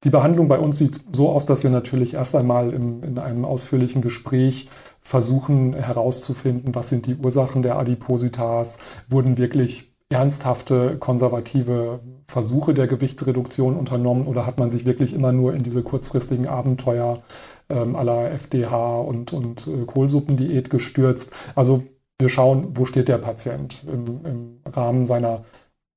Die 0.04 0.10
Behandlung 0.10 0.46
bei 0.48 0.58
uns 0.58 0.78
sieht 0.78 1.00
so 1.12 1.30
aus, 1.30 1.44
dass 1.46 1.64
wir 1.64 1.70
natürlich 1.70 2.14
erst 2.14 2.36
einmal 2.36 2.72
im, 2.72 3.02
in 3.02 3.18
einem 3.18 3.44
ausführlichen 3.44 4.00
Gespräch 4.00 4.68
versuchen 5.00 5.74
herauszufinden, 5.74 6.74
was 6.74 6.88
sind 6.88 7.06
die 7.06 7.16
Ursachen 7.16 7.62
der 7.62 7.78
Adipositas, 7.78 8.78
wurden 9.08 9.38
wirklich 9.38 9.92
ernsthafte 10.10 10.96
konservative 10.98 12.00
Versuche 12.28 12.74
der 12.74 12.86
Gewichtsreduktion 12.86 13.76
unternommen 13.76 14.26
oder 14.26 14.46
hat 14.46 14.58
man 14.58 14.70
sich 14.70 14.84
wirklich 14.84 15.14
immer 15.14 15.32
nur 15.32 15.54
in 15.54 15.62
diese 15.62 15.82
kurzfristigen 15.82 16.46
Abenteuer 16.46 17.22
ähm, 17.68 17.96
aller 17.96 18.30
FDH 18.32 19.00
und, 19.00 19.32
und 19.32 19.66
äh, 19.66 19.84
Kohlsuppendiät 19.84 20.70
gestürzt. 20.70 21.32
Also 21.54 21.84
wir 22.20 22.28
schauen, 22.28 22.68
wo 22.74 22.84
steht 22.84 23.08
der 23.08 23.18
Patient 23.18 23.84
im, 23.86 24.24
im 24.24 24.60
Rahmen 24.64 25.04
seiner 25.06 25.44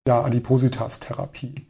ja, 0.07 0.23
Adipositas-Therapie. 0.23 1.67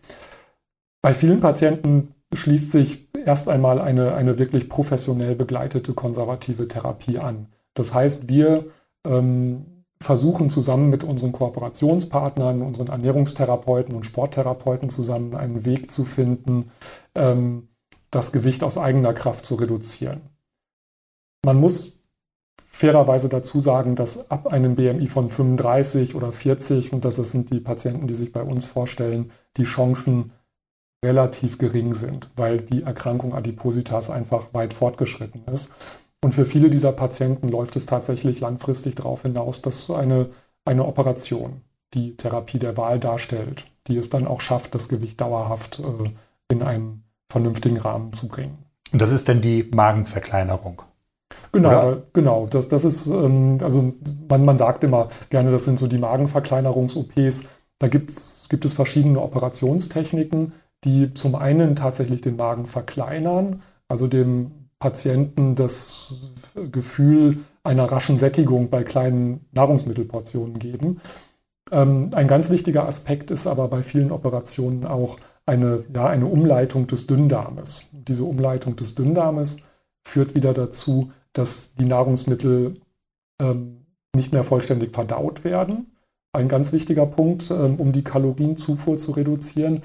Bei 1.01 1.13
vielen 1.13 1.41
Patienten 1.41 2.13
schließt 2.33 2.71
sich 2.71 3.09
erst 3.25 3.49
einmal 3.49 3.79
eine, 3.79 4.13
eine 4.13 4.39
wirklich 4.39 4.69
professionell 4.69 5.35
begleitete 5.35 5.93
konservative 5.93 6.67
Therapie 6.67 7.19
an. 7.19 7.47
Das 7.73 7.93
heißt, 7.93 8.29
wir 8.29 8.65
ähm, 9.05 9.83
versuchen 10.01 10.49
zusammen 10.49 10.89
mit 10.89 11.03
unseren 11.03 11.31
Kooperationspartnern, 11.31 12.61
unseren 12.61 12.87
Ernährungstherapeuten 12.87 13.95
und 13.95 14.05
Sporttherapeuten 14.05 14.89
zusammen 14.89 15.35
einen 15.35 15.65
Weg 15.65 15.91
zu 15.91 16.03
finden, 16.03 16.71
ähm, 17.15 17.69
das 18.09 18.31
Gewicht 18.31 18.63
aus 18.63 18.77
eigener 18.77 19.13
Kraft 19.13 19.45
zu 19.45 19.55
reduzieren. 19.55 20.21
Man 21.45 21.57
muss 21.57 22.03
fairerweise 22.65 23.29
dazu 23.29 23.61
sagen, 23.61 23.95
dass 23.95 24.31
ab 24.31 24.47
einem 24.47 24.75
BMI 24.75 25.07
von 25.07 25.29
35 25.29 26.15
oder 26.15 26.31
40, 26.31 26.93
und 26.93 27.05
das 27.05 27.15
sind 27.15 27.51
die 27.51 27.59
Patienten, 27.59 28.07
die 28.07 28.15
sich 28.15 28.31
bei 28.31 28.41
uns 28.41 28.65
vorstellen, 28.65 29.31
die 29.57 29.63
Chancen 29.63 30.31
relativ 31.03 31.57
gering 31.57 31.93
sind, 31.93 32.29
weil 32.35 32.61
die 32.61 32.83
Erkrankung 32.83 33.33
Adipositas 33.33 34.09
einfach 34.09 34.53
weit 34.53 34.73
fortgeschritten 34.73 35.45
ist. 35.51 35.73
Und 36.23 36.33
für 36.33 36.45
viele 36.45 36.69
dieser 36.69 36.91
Patienten 36.91 37.49
läuft 37.49 37.75
es 37.75 37.87
tatsächlich 37.87 38.39
langfristig 38.39 38.95
darauf 38.95 39.23
hinaus, 39.23 39.61
dass 39.61 39.89
eine, 39.89 40.29
eine 40.65 40.85
Operation 40.85 41.61
die 41.93 42.15
Therapie 42.15 42.59
der 42.59 42.77
Wahl 42.77 42.99
darstellt, 42.99 43.65
die 43.87 43.97
es 43.97 44.09
dann 44.09 44.27
auch 44.27 44.41
schafft, 44.41 44.75
das 44.75 44.87
Gewicht 44.87 45.19
dauerhaft 45.19 45.79
äh, 45.79 46.09
in 46.53 46.61
einen 46.61 47.03
vernünftigen 47.31 47.77
Rahmen 47.77 48.13
zu 48.13 48.27
bringen. 48.27 48.59
Und 48.93 49.01
das 49.01 49.11
ist 49.11 49.27
denn 49.27 49.41
die 49.41 49.63
Magenverkleinerung? 49.73 50.83
Genau, 51.51 51.97
genau. 52.13 52.47
Das, 52.47 52.67
das 52.67 52.85
ist, 52.85 53.07
ähm, 53.07 53.57
also 53.61 53.93
man, 54.29 54.45
man 54.45 54.57
sagt 54.57 54.83
immer 54.83 55.09
gerne, 55.29 55.51
das 55.51 55.65
sind 55.65 55.79
so 55.79 55.87
die 55.87 55.97
Magenverkleinerungs-OPs. 55.97 57.43
Da 57.79 57.87
gibt's, 57.87 58.47
gibt 58.49 58.63
es 58.63 58.73
verschiedene 58.73 59.21
Operationstechniken 59.21 60.53
die 60.83 61.13
zum 61.13 61.35
einen 61.35 61.75
tatsächlich 61.75 62.21
den 62.21 62.35
Magen 62.35 62.65
verkleinern, 62.65 63.61
also 63.87 64.07
dem 64.07 64.51
Patienten 64.79 65.55
das 65.55 66.31
Gefühl 66.71 67.39
einer 67.63 67.85
raschen 67.85 68.17
Sättigung 68.17 68.69
bei 68.69 68.83
kleinen 68.83 69.45
Nahrungsmittelportionen 69.51 70.57
geben. 70.57 70.99
Ähm, 71.71 72.09
ein 72.13 72.27
ganz 72.27 72.49
wichtiger 72.49 72.87
Aspekt 72.87 73.31
ist 73.31 73.47
aber 73.47 73.67
bei 73.67 73.83
vielen 73.83 74.11
Operationen 74.11 74.85
auch 74.85 75.19
eine, 75.45 75.83
ja, 75.93 76.07
eine 76.07 76.25
Umleitung 76.25 76.87
des 76.87 77.07
Dünndarmes. 77.07 77.91
Diese 77.93 78.23
Umleitung 78.23 78.75
des 78.75 78.95
Dünndarmes 78.95 79.65
führt 80.03 80.35
wieder 80.35 80.53
dazu, 80.53 81.11
dass 81.33 81.75
die 81.75 81.85
Nahrungsmittel 81.85 82.81
ähm, 83.39 83.85
nicht 84.15 84.33
mehr 84.33 84.43
vollständig 84.43 84.91
verdaut 84.91 85.43
werden. 85.43 85.91
Ein 86.33 86.47
ganz 86.47 86.73
wichtiger 86.73 87.05
Punkt, 87.05 87.51
ähm, 87.51 87.75
um 87.75 87.91
die 87.91 88.03
Kalorienzufuhr 88.03 88.97
zu 88.97 89.11
reduzieren. 89.11 89.83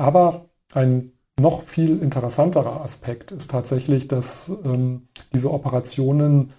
Aber 0.00 0.46
ein 0.72 1.12
noch 1.38 1.62
viel 1.62 2.00
interessanterer 2.02 2.80
Aspekt 2.80 3.32
ist 3.32 3.50
tatsächlich, 3.50 4.08
dass 4.08 4.50
ähm, 4.64 5.08
diese 5.34 5.52
Operationen 5.52 6.52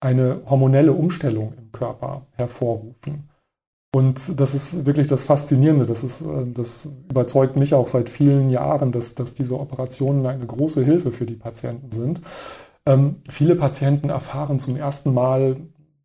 eine 0.00 0.42
hormonelle 0.44 0.92
Umstellung 0.92 1.54
im 1.56 1.72
Körper 1.72 2.26
hervorrufen. 2.32 3.30
Und 3.94 4.38
das 4.38 4.54
ist 4.54 4.84
wirklich 4.84 5.06
das 5.06 5.24
Faszinierende. 5.24 5.86
Das, 5.86 6.04
ist, 6.04 6.20
äh, 6.20 6.46
das 6.52 6.90
überzeugt 7.08 7.56
mich 7.56 7.72
auch 7.72 7.88
seit 7.88 8.10
vielen 8.10 8.50
Jahren, 8.50 8.92
dass, 8.92 9.14
dass 9.14 9.32
diese 9.32 9.58
Operationen 9.58 10.26
eine 10.26 10.46
große 10.46 10.84
Hilfe 10.84 11.10
für 11.10 11.24
die 11.24 11.36
Patienten 11.36 11.90
sind. 11.90 12.20
Ähm, 12.84 13.22
viele 13.30 13.56
Patienten 13.56 14.10
erfahren 14.10 14.58
zum 14.58 14.76
ersten 14.76 15.14
Mal 15.14 15.56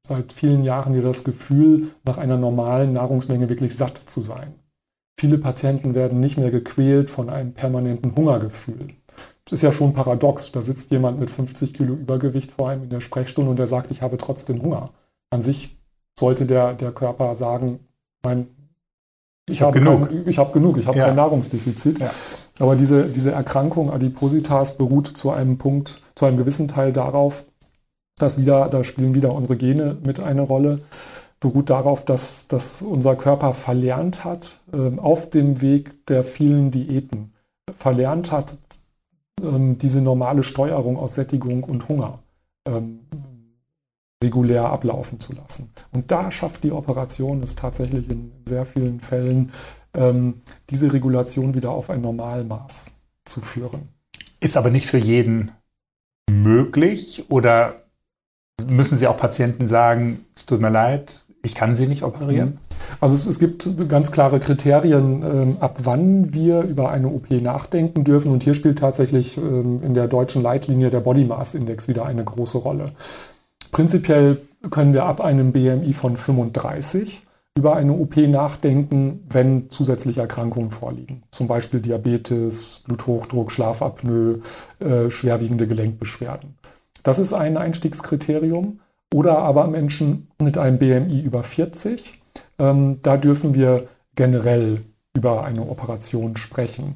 seit 0.05 0.31
vielen 0.31 0.63
Jahren 0.63 0.93
wieder 0.93 1.09
das 1.09 1.25
Gefühl, 1.25 1.89
nach 2.05 2.17
einer 2.17 2.37
normalen 2.37 2.93
Nahrungsmenge 2.93 3.49
wirklich 3.49 3.75
satt 3.75 3.97
zu 3.97 4.21
sein. 4.21 4.53
Viele 5.19 5.39
Patienten 5.39 5.95
werden 5.95 6.19
nicht 6.19 6.37
mehr 6.37 6.51
gequält 6.51 7.09
von 7.09 7.29
einem 7.29 7.53
permanenten 7.53 8.15
Hungergefühl. 8.15 8.89
Das 9.45 9.53
ist 9.53 9.63
ja 9.63 9.71
schon 9.71 9.93
paradox. 9.93 10.51
Da 10.51 10.61
sitzt 10.61 10.91
jemand 10.91 11.19
mit 11.19 11.31
50 11.31 11.73
Kilo 11.73 11.93
Übergewicht 11.93 12.51
vor 12.51 12.69
einem 12.69 12.83
in 12.83 12.89
der 12.89 12.99
Sprechstunde 12.99 13.49
und 13.49 13.57
der 13.57 13.67
sagt, 13.67 13.89
ich 13.89 14.01
habe 14.01 14.17
trotzdem 14.17 14.61
Hunger. 14.61 14.91
An 15.31 15.41
sich 15.41 15.77
sollte 16.19 16.45
der, 16.45 16.73
der 16.73 16.91
Körper 16.91 17.33
sagen, 17.35 17.79
mein, 18.23 18.47
ich, 19.47 19.55
ich 19.55 19.61
habe 19.61 19.79
genug. 19.79 20.09
Kein, 20.09 20.27
ich 20.27 20.37
habe 20.37 20.51
genug, 20.51 20.77
ich 20.77 20.85
habe 20.85 20.97
ja. 20.97 21.05
kein 21.05 21.15
Nahrungsdefizit. 21.15 21.99
Ja. 21.99 22.11
Aber 22.59 22.75
diese, 22.75 23.05
diese 23.05 23.31
Erkrankung 23.31 23.91
Adipositas 23.91 24.77
beruht 24.77 25.07
zu 25.07 25.31
einem 25.31 25.57
Punkt, 25.57 26.01
zu 26.15 26.25
einem 26.25 26.37
gewissen 26.37 26.67
Teil 26.67 26.91
darauf, 26.91 27.45
dass 28.17 28.39
wieder, 28.39 28.67
da 28.67 28.83
spielen 28.83 29.15
wieder 29.15 29.33
unsere 29.33 29.55
Gene 29.55 29.97
mit 30.03 30.19
eine 30.19 30.41
Rolle 30.41 30.79
beruht 31.39 31.69
darauf, 31.69 32.03
dass, 32.03 32.47
dass 32.47 32.81
unser 32.81 33.15
Körper 33.15 33.53
verlernt 33.53 34.23
hat, 34.23 34.61
äh, 34.73 34.97
auf 34.97 35.29
dem 35.29 35.61
Weg 35.61 36.05
der 36.07 36.23
vielen 36.23 36.71
Diäten, 36.71 37.33
verlernt 37.73 38.31
hat, 38.31 38.57
ähm, 39.41 39.77
diese 39.77 40.01
normale 40.01 40.43
Steuerung 40.43 40.97
aus 40.97 41.15
Sättigung 41.15 41.63
und 41.63 41.87
Hunger 41.89 42.19
ähm, 42.67 42.99
regulär 44.23 44.65
ablaufen 44.65 45.19
zu 45.19 45.33
lassen. 45.33 45.69
Und 45.91 46.11
da 46.11 46.31
schafft 46.31 46.63
die 46.63 46.71
Operation 46.71 47.43
es 47.43 47.55
tatsächlich 47.55 48.09
in 48.09 48.31
sehr 48.47 48.65
vielen 48.65 48.99
Fällen, 48.99 49.51
ähm, 49.93 50.41
diese 50.69 50.91
Regulation 50.91 51.53
wieder 51.53 51.71
auf 51.71 51.89
ein 51.89 52.01
Normalmaß 52.01 52.91
zu 53.25 53.41
führen. 53.41 53.89
Ist 54.39 54.57
aber 54.57 54.69
nicht 54.69 54.87
für 54.87 54.97
jeden 54.97 55.51
möglich 56.29 57.29
oder 57.29 57.83
müssen 58.65 58.97
Sie 58.97 59.07
auch 59.07 59.17
Patienten 59.17 59.67
sagen, 59.67 60.25
es 60.35 60.45
tut 60.45 60.61
mir 60.61 60.69
leid, 60.69 61.23
ich 61.43 61.55
kann 61.55 61.75
sie 61.75 61.87
nicht 61.87 62.03
operieren? 62.03 62.59
Also 62.99 63.15
es, 63.15 63.25
es 63.25 63.39
gibt 63.39 63.69
ganz 63.87 64.11
klare 64.11 64.39
Kriterien, 64.39 65.23
ähm, 65.23 65.57
ab 65.59 65.79
wann 65.83 66.33
wir 66.33 66.61
über 66.61 66.89
eine 66.89 67.07
OP 67.07 67.29
nachdenken 67.31 68.03
dürfen. 68.03 68.31
Und 68.31 68.43
hier 68.43 68.53
spielt 68.53 68.79
tatsächlich 68.79 69.37
ähm, 69.37 69.81
in 69.83 69.93
der 69.93 70.07
deutschen 70.07 70.41
Leitlinie 70.41 70.89
der 70.89 70.99
Body 70.99 71.25
Mass 71.25 71.55
Index 71.55 71.87
wieder 71.87 72.05
eine 72.05 72.23
große 72.23 72.57
Rolle. 72.57 72.87
Prinzipiell 73.71 74.37
können 74.69 74.93
wir 74.93 75.05
ab 75.05 75.21
einem 75.21 75.51
BMI 75.51 75.93
von 75.93 76.17
35 76.17 77.23
über 77.57 77.75
eine 77.75 77.93
OP 77.93 78.17
nachdenken, 78.17 79.25
wenn 79.29 79.69
zusätzliche 79.69 80.21
Erkrankungen 80.21 80.69
vorliegen. 80.69 81.23
Zum 81.31 81.47
Beispiel 81.47 81.79
Diabetes, 81.79 82.83
Bluthochdruck, 82.85 83.51
Schlafapnoe, 83.51 84.41
äh, 84.79 85.09
schwerwiegende 85.09 85.67
Gelenkbeschwerden. 85.67 86.55
Das 87.03 87.19
ist 87.19 87.33
ein 87.33 87.57
Einstiegskriterium. 87.57 88.79
Oder 89.13 89.39
aber 89.39 89.67
Menschen 89.67 90.29
mit 90.39 90.57
einem 90.57 90.79
BMI 90.79 91.21
über 91.21 91.43
40. 91.43 92.21
Ähm, 92.59 92.99
da 93.01 93.17
dürfen 93.17 93.53
wir 93.53 93.87
generell 94.15 94.81
über 95.15 95.43
eine 95.45 95.67
Operation 95.67 96.35
sprechen. 96.35 96.95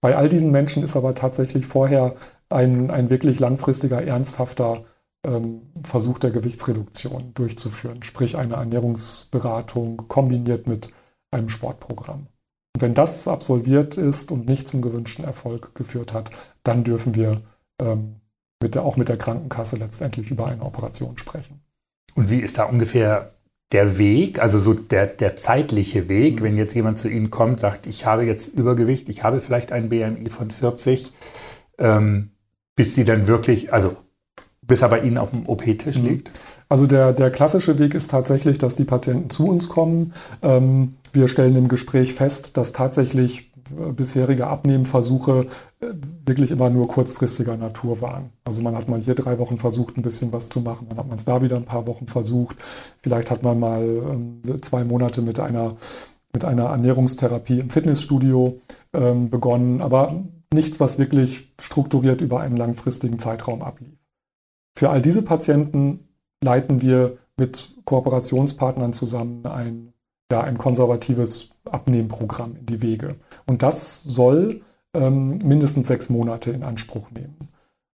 Bei 0.00 0.16
all 0.16 0.28
diesen 0.28 0.50
Menschen 0.50 0.82
ist 0.82 0.96
aber 0.96 1.14
tatsächlich 1.14 1.66
vorher 1.66 2.16
ein, 2.50 2.90
ein 2.90 3.08
wirklich 3.08 3.40
langfristiger, 3.40 4.02
ernsthafter 4.02 4.84
ähm, 5.24 5.62
Versuch 5.84 6.18
der 6.18 6.32
Gewichtsreduktion 6.32 7.32
durchzuführen, 7.34 8.02
sprich 8.02 8.36
eine 8.36 8.54
Ernährungsberatung 8.54 10.08
kombiniert 10.08 10.66
mit 10.66 10.90
einem 11.30 11.48
Sportprogramm. 11.48 12.26
Und 12.74 12.82
wenn 12.82 12.94
das 12.94 13.28
absolviert 13.28 13.96
ist 13.96 14.32
und 14.32 14.46
nicht 14.46 14.68
zum 14.68 14.82
gewünschten 14.82 15.24
Erfolg 15.24 15.74
geführt 15.74 16.12
hat, 16.12 16.30
dann 16.62 16.84
dürfen 16.84 17.14
wir 17.14 17.40
ähm, 17.80 18.16
mit 18.62 18.74
der, 18.74 18.84
auch 18.84 18.96
mit 18.96 19.08
der 19.08 19.16
Krankenkasse 19.16 19.76
letztendlich 19.76 20.30
über 20.30 20.46
eine 20.46 20.62
Operation 20.62 21.18
sprechen. 21.18 21.60
Und 22.14 22.30
wie 22.30 22.40
ist 22.40 22.58
da 22.58 22.64
ungefähr 22.64 23.32
der 23.72 23.98
Weg, 23.98 24.40
also 24.40 24.58
so 24.58 24.74
der, 24.74 25.06
der 25.06 25.36
zeitliche 25.36 26.08
Weg, 26.08 26.40
mhm. 26.40 26.44
wenn 26.44 26.56
jetzt 26.56 26.74
jemand 26.74 26.98
zu 26.98 27.08
Ihnen 27.08 27.30
kommt, 27.30 27.60
sagt, 27.60 27.86
ich 27.86 28.06
habe 28.06 28.24
jetzt 28.24 28.48
Übergewicht, 28.48 29.08
ich 29.08 29.24
habe 29.24 29.40
vielleicht 29.40 29.72
ein 29.72 29.88
BMI 29.88 30.28
von 30.28 30.50
40, 30.50 31.12
ähm, 31.78 32.30
bis 32.76 32.94
Sie 32.94 33.04
dann 33.04 33.26
wirklich, 33.26 33.72
also 33.72 33.96
bis 34.60 34.82
er 34.82 34.88
bei 34.88 35.00
Ihnen 35.00 35.18
auf 35.18 35.30
dem 35.30 35.46
OP-Tisch 35.46 35.98
mhm. 35.98 36.06
liegt? 36.06 36.30
Also 36.68 36.86
der, 36.86 37.12
der 37.12 37.30
klassische 37.30 37.78
Weg 37.78 37.94
ist 37.94 38.10
tatsächlich, 38.10 38.56
dass 38.58 38.76
die 38.76 38.84
Patienten 38.84 39.28
zu 39.28 39.46
uns 39.46 39.68
kommen. 39.68 40.14
Ähm, 40.42 40.94
wir 41.12 41.28
stellen 41.28 41.56
im 41.56 41.68
Gespräch 41.68 42.14
fest, 42.14 42.56
dass 42.56 42.72
tatsächlich 42.72 43.51
bisherige 43.96 44.46
Abnehmversuche 44.46 45.46
äh, 45.80 45.86
wirklich 46.26 46.50
immer 46.50 46.70
nur 46.70 46.88
kurzfristiger 46.88 47.56
Natur 47.56 48.00
waren. 48.00 48.30
Also 48.44 48.62
man 48.62 48.76
hat 48.76 48.88
mal 48.88 49.00
hier 49.00 49.14
drei 49.14 49.38
Wochen 49.38 49.58
versucht, 49.58 49.96
ein 49.96 50.02
bisschen 50.02 50.32
was 50.32 50.48
zu 50.48 50.60
machen, 50.60 50.86
dann 50.88 50.98
hat 50.98 51.08
man 51.08 51.16
es 51.16 51.24
da 51.24 51.42
wieder 51.42 51.56
ein 51.56 51.64
paar 51.64 51.86
Wochen 51.86 52.06
versucht. 52.06 52.56
Vielleicht 53.00 53.30
hat 53.30 53.42
man 53.42 53.58
mal 53.58 53.82
ähm, 53.82 54.42
zwei 54.62 54.84
Monate 54.84 55.22
mit 55.22 55.40
einer, 55.40 55.76
mit 56.32 56.44
einer 56.44 56.66
Ernährungstherapie 56.66 57.60
im 57.60 57.70
Fitnessstudio 57.70 58.60
ähm, 58.92 59.30
begonnen, 59.30 59.80
aber 59.80 60.22
nichts, 60.52 60.80
was 60.80 60.98
wirklich 60.98 61.52
strukturiert 61.60 62.20
über 62.20 62.40
einen 62.40 62.56
langfristigen 62.56 63.18
Zeitraum 63.18 63.62
ablief. 63.62 63.98
Für 64.76 64.90
all 64.90 65.02
diese 65.02 65.22
Patienten 65.22 66.08
leiten 66.42 66.82
wir 66.82 67.18
mit 67.36 67.74
Kooperationspartnern 67.84 68.92
zusammen 68.92 69.46
ein, 69.46 69.91
ja, 70.32 70.40
ein 70.40 70.58
konservatives 70.58 71.60
Abnehmprogramm 71.70 72.56
in 72.56 72.66
die 72.66 72.82
Wege. 72.82 73.08
Und 73.46 73.62
das 73.62 74.02
soll 74.02 74.62
ähm, 74.94 75.38
mindestens 75.44 75.88
sechs 75.88 76.10
Monate 76.10 76.50
in 76.50 76.62
Anspruch 76.62 77.10
nehmen. 77.10 77.36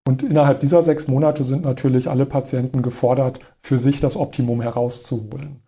Und 0.07 0.23
innerhalb 0.23 0.61
dieser 0.61 0.81
sechs 0.83 1.09
Monate 1.09 1.45
sind 1.45 1.65
natürlich 1.65 2.09
alle 2.09 2.25
Patienten 2.25 2.81
gefordert, 2.81 3.41
für 3.61 3.79
sich 3.79 4.01
das 4.01 4.17
Optimum 4.17 4.63
herauszuholen. 4.63 5.61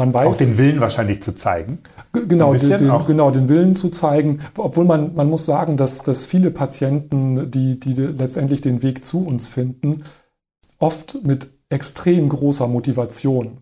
Man 0.00 0.14
weiß, 0.14 0.28
auch 0.28 0.36
den 0.36 0.58
Willen 0.58 0.80
wahrscheinlich 0.80 1.22
zu 1.22 1.34
zeigen. 1.34 1.80
Genau, 2.12 2.56
so 2.56 2.68
den, 2.68 2.88
den, 2.88 3.06
genau 3.06 3.30
den 3.30 3.48
Willen 3.48 3.76
zu 3.76 3.90
zeigen. 3.90 4.40
Obwohl 4.56 4.84
man, 4.84 5.14
man 5.14 5.28
muss 5.28 5.44
sagen, 5.44 5.76
dass, 5.76 6.02
dass 6.02 6.24
viele 6.24 6.50
Patienten, 6.50 7.50
die, 7.50 7.78
die 7.78 7.94
letztendlich 7.94 8.60
den 8.60 8.82
Weg 8.82 9.04
zu 9.04 9.26
uns 9.26 9.46
finden, 9.46 10.04
oft 10.78 11.18
mit 11.24 11.48
extrem 11.68 12.28
großer 12.28 12.66
Motivation 12.66 13.58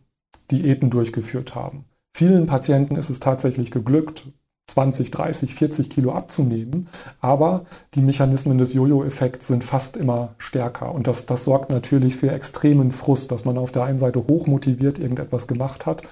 Diäten 0.50 0.90
durchgeführt 0.90 1.54
haben. 1.54 1.86
Vielen 2.16 2.46
Patienten 2.46 2.96
ist 2.96 3.10
es 3.10 3.20
tatsächlich 3.20 3.70
geglückt, 3.70 4.28
20, 4.68 5.10
30, 5.10 5.54
40 5.54 5.90
Kilo 5.90 6.12
abzunehmen. 6.12 6.88
Aber 7.20 7.66
die 7.92 8.00
Mechanismen 8.00 8.56
des 8.56 8.72
Jojo-Effekts 8.72 9.48
sind 9.48 9.62
fast 9.62 9.98
immer 9.98 10.34
stärker. 10.38 10.94
Und 10.94 11.08
das, 11.08 11.26
das 11.26 11.44
sorgt 11.44 11.68
natürlich 11.68 12.16
für 12.16 12.32
extremen 12.32 12.90
Frust, 12.90 13.32
dass 13.32 13.44
man 13.44 13.58
auf 13.58 13.70
der 13.70 13.82
einen 13.82 13.98
Seite 13.98 14.26
hochmotiviert 14.26 14.98
irgendetwas 14.98 15.46
gemacht 15.46 15.84
hat, 15.84 16.04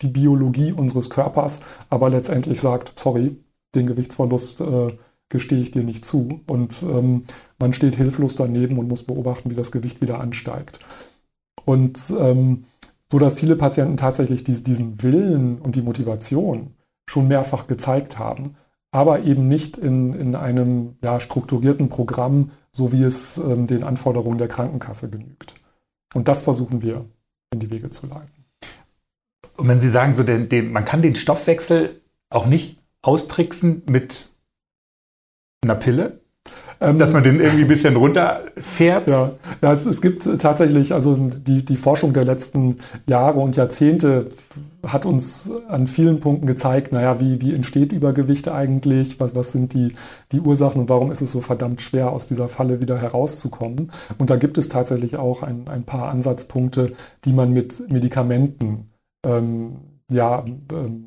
die 0.00 0.08
Biologie 0.08 0.72
unseres 0.72 1.10
Körpers, 1.10 1.60
aber 1.90 2.10
letztendlich 2.10 2.60
sagt, 2.60 2.98
sorry, 2.98 3.36
den 3.76 3.86
Gewichtsverlust 3.86 4.62
äh, 4.62 4.88
gestehe 5.28 5.62
ich 5.62 5.70
dir 5.70 5.84
nicht 5.84 6.04
zu. 6.04 6.40
Und 6.48 6.82
ähm, 6.82 7.22
man 7.60 7.72
steht 7.72 7.94
hilflos 7.94 8.34
daneben 8.34 8.80
und 8.80 8.88
muss 8.88 9.04
beobachten, 9.04 9.48
wie 9.48 9.54
das 9.54 9.70
Gewicht 9.70 10.00
wieder 10.00 10.18
ansteigt. 10.18 10.80
Und 11.64 12.00
ähm, 12.18 12.64
so 13.12 13.18
dass 13.18 13.38
viele 13.38 13.56
Patienten 13.56 13.98
tatsächlich 13.98 14.42
diesen 14.42 15.02
Willen 15.02 15.58
und 15.58 15.76
die 15.76 15.82
Motivation 15.82 16.72
schon 17.06 17.28
mehrfach 17.28 17.66
gezeigt 17.66 18.18
haben, 18.18 18.56
aber 18.90 19.20
eben 19.20 19.48
nicht 19.48 19.76
in, 19.76 20.14
in 20.14 20.34
einem 20.34 20.96
ja, 21.02 21.20
strukturierten 21.20 21.90
Programm, 21.90 22.52
so 22.70 22.90
wie 22.90 23.02
es 23.02 23.36
ähm, 23.36 23.66
den 23.66 23.84
Anforderungen 23.84 24.38
der 24.38 24.48
Krankenkasse 24.48 25.10
genügt. 25.10 25.56
Und 26.14 26.26
das 26.26 26.40
versuchen 26.40 26.80
wir 26.80 27.04
in 27.52 27.58
die 27.58 27.70
Wege 27.70 27.90
zu 27.90 28.06
leiten. 28.06 28.46
Und 29.58 29.68
wenn 29.68 29.80
Sie 29.80 29.90
sagen, 29.90 30.14
so 30.14 30.22
den, 30.22 30.48
den, 30.48 30.72
man 30.72 30.86
kann 30.86 31.02
den 31.02 31.14
Stoffwechsel 31.14 32.00
auch 32.30 32.46
nicht 32.46 32.78
austricksen 33.02 33.82
mit 33.90 34.28
einer 35.62 35.74
Pille, 35.74 36.21
dass 36.82 37.12
man 37.12 37.22
den 37.22 37.40
irgendwie 37.40 37.62
ein 37.62 37.68
bisschen 37.68 37.96
runterfährt. 37.96 39.08
Ja, 39.08 39.30
ja 39.60 39.72
es, 39.72 39.86
es, 39.86 40.00
gibt 40.00 40.28
tatsächlich, 40.40 40.92
also 40.92 41.16
die, 41.16 41.64
die 41.64 41.76
Forschung 41.76 42.12
der 42.12 42.24
letzten 42.24 42.76
Jahre 43.06 43.38
und 43.38 43.56
Jahrzehnte 43.56 44.26
hat 44.86 45.06
uns 45.06 45.50
an 45.68 45.86
vielen 45.86 46.18
Punkten 46.20 46.46
gezeigt, 46.46 46.92
naja, 46.92 47.20
wie, 47.20 47.40
wie 47.40 47.54
entsteht 47.54 47.92
Übergewicht 47.92 48.48
eigentlich, 48.48 49.20
was, 49.20 49.34
was 49.34 49.52
sind 49.52 49.74
die, 49.74 49.92
die 50.32 50.40
Ursachen 50.40 50.80
und 50.80 50.88
warum 50.88 51.12
ist 51.12 51.20
es 51.20 51.30
so 51.30 51.40
verdammt 51.40 51.80
schwer, 51.80 52.10
aus 52.10 52.26
dieser 52.26 52.48
Falle 52.48 52.80
wieder 52.80 52.98
herauszukommen. 52.98 53.92
Und 54.18 54.30
da 54.30 54.36
gibt 54.36 54.58
es 54.58 54.68
tatsächlich 54.68 55.16
auch 55.16 55.42
ein, 55.42 55.68
ein 55.68 55.84
paar 55.84 56.08
Ansatzpunkte, 56.08 56.92
die 57.24 57.32
man 57.32 57.52
mit 57.52 57.90
Medikamenten 57.90 58.90
ähm, 59.24 59.76
ja, 60.10 60.44
ähm, 60.72 61.04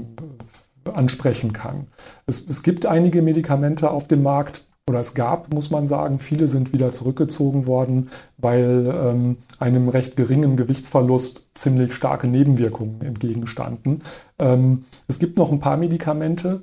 ansprechen 0.94 1.52
kann. 1.52 1.88
Es, 2.28 2.48
es 2.48 2.64
gibt 2.64 2.86
einige 2.86 3.22
Medikamente 3.22 3.92
auf 3.92 4.08
dem 4.08 4.24
Markt, 4.24 4.66
oder 4.88 5.00
es 5.00 5.16
gab, 5.16 5.52
muss 5.54 5.72
man 5.72 5.88
sagen, 5.88 6.20
viele 6.20 6.48
sind 6.48 6.72
wieder 6.72 6.94
zurückgezogen 6.94 7.66
worden, 7.66 8.10
weil 8.38 8.94
ähm, 8.96 9.38
einem 9.58 9.90
recht 9.90 10.16
geringen 10.16 10.58
Gewichtsverlust 10.58 11.52
ziemlich 11.56 11.94
starke 11.94 12.28
Nebenwirkungen 12.28 13.02
entgegenstanden. 13.02 14.04
Ähm, 14.38 14.86
es 15.08 15.18
gibt 15.18 15.38
noch 15.38 15.52
ein 15.52 15.60
paar 15.60 15.78
Medikamente, 15.78 16.62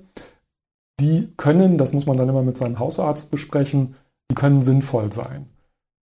die 1.01 1.33
können, 1.37 1.79
das 1.79 1.93
muss 1.93 2.07
man 2.07 2.17
dann 2.17 2.29
immer 2.29 2.43
mit 2.43 2.57
seinem 2.57 2.79
Hausarzt 2.79 3.33
besprechen, 3.33 3.97
die 4.31 4.37
können 4.37 4.63
sinnvoll 4.63 5.13
sein. 5.13 5.47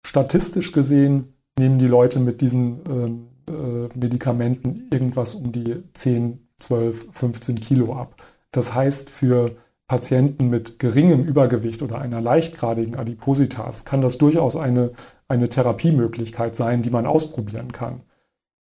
Statistisch 0.06 0.70
gesehen 0.70 1.34
nehmen 1.58 1.78
die 1.78 1.88
Leute 1.88 2.20
mit 2.20 2.40
diesen 2.40 2.80
ähm, 2.88 3.26
äh, 3.48 3.98
Medikamenten 3.98 4.88
irgendwas 4.92 5.34
um 5.34 5.50
die 5.50 5.82
10, 5.94 6.46
12, 6.58 7.08
15 7.10 7.56
Kilo 7.56 7.96
ab. 7.96 8.22
Das 8.52 8.72
heißt, 8.72 9.10
für 9.10 9.56
Patienten 9.86 10.48
mit 10.48 10.78
geringem 10.78 11.24
Übergewicht 11.24 11.82
oder 11.82 12.00
einer 12.00 12.20
leichtgradigen 12.20 12.96
Adipositas 12.96 13.84
kann 13.84 14.00
das 14.00 14.16
durchaus 14.16 14.56
eine, 14.56 14.92
eine 15.28 15.48
Therapiemöglichkeit 15.48 16.56
sein, 16.56 16.82
die 16.82 16.90
man 16.90 17.04
ausprobieren 17.04 17.72
kann. 17.72 18.00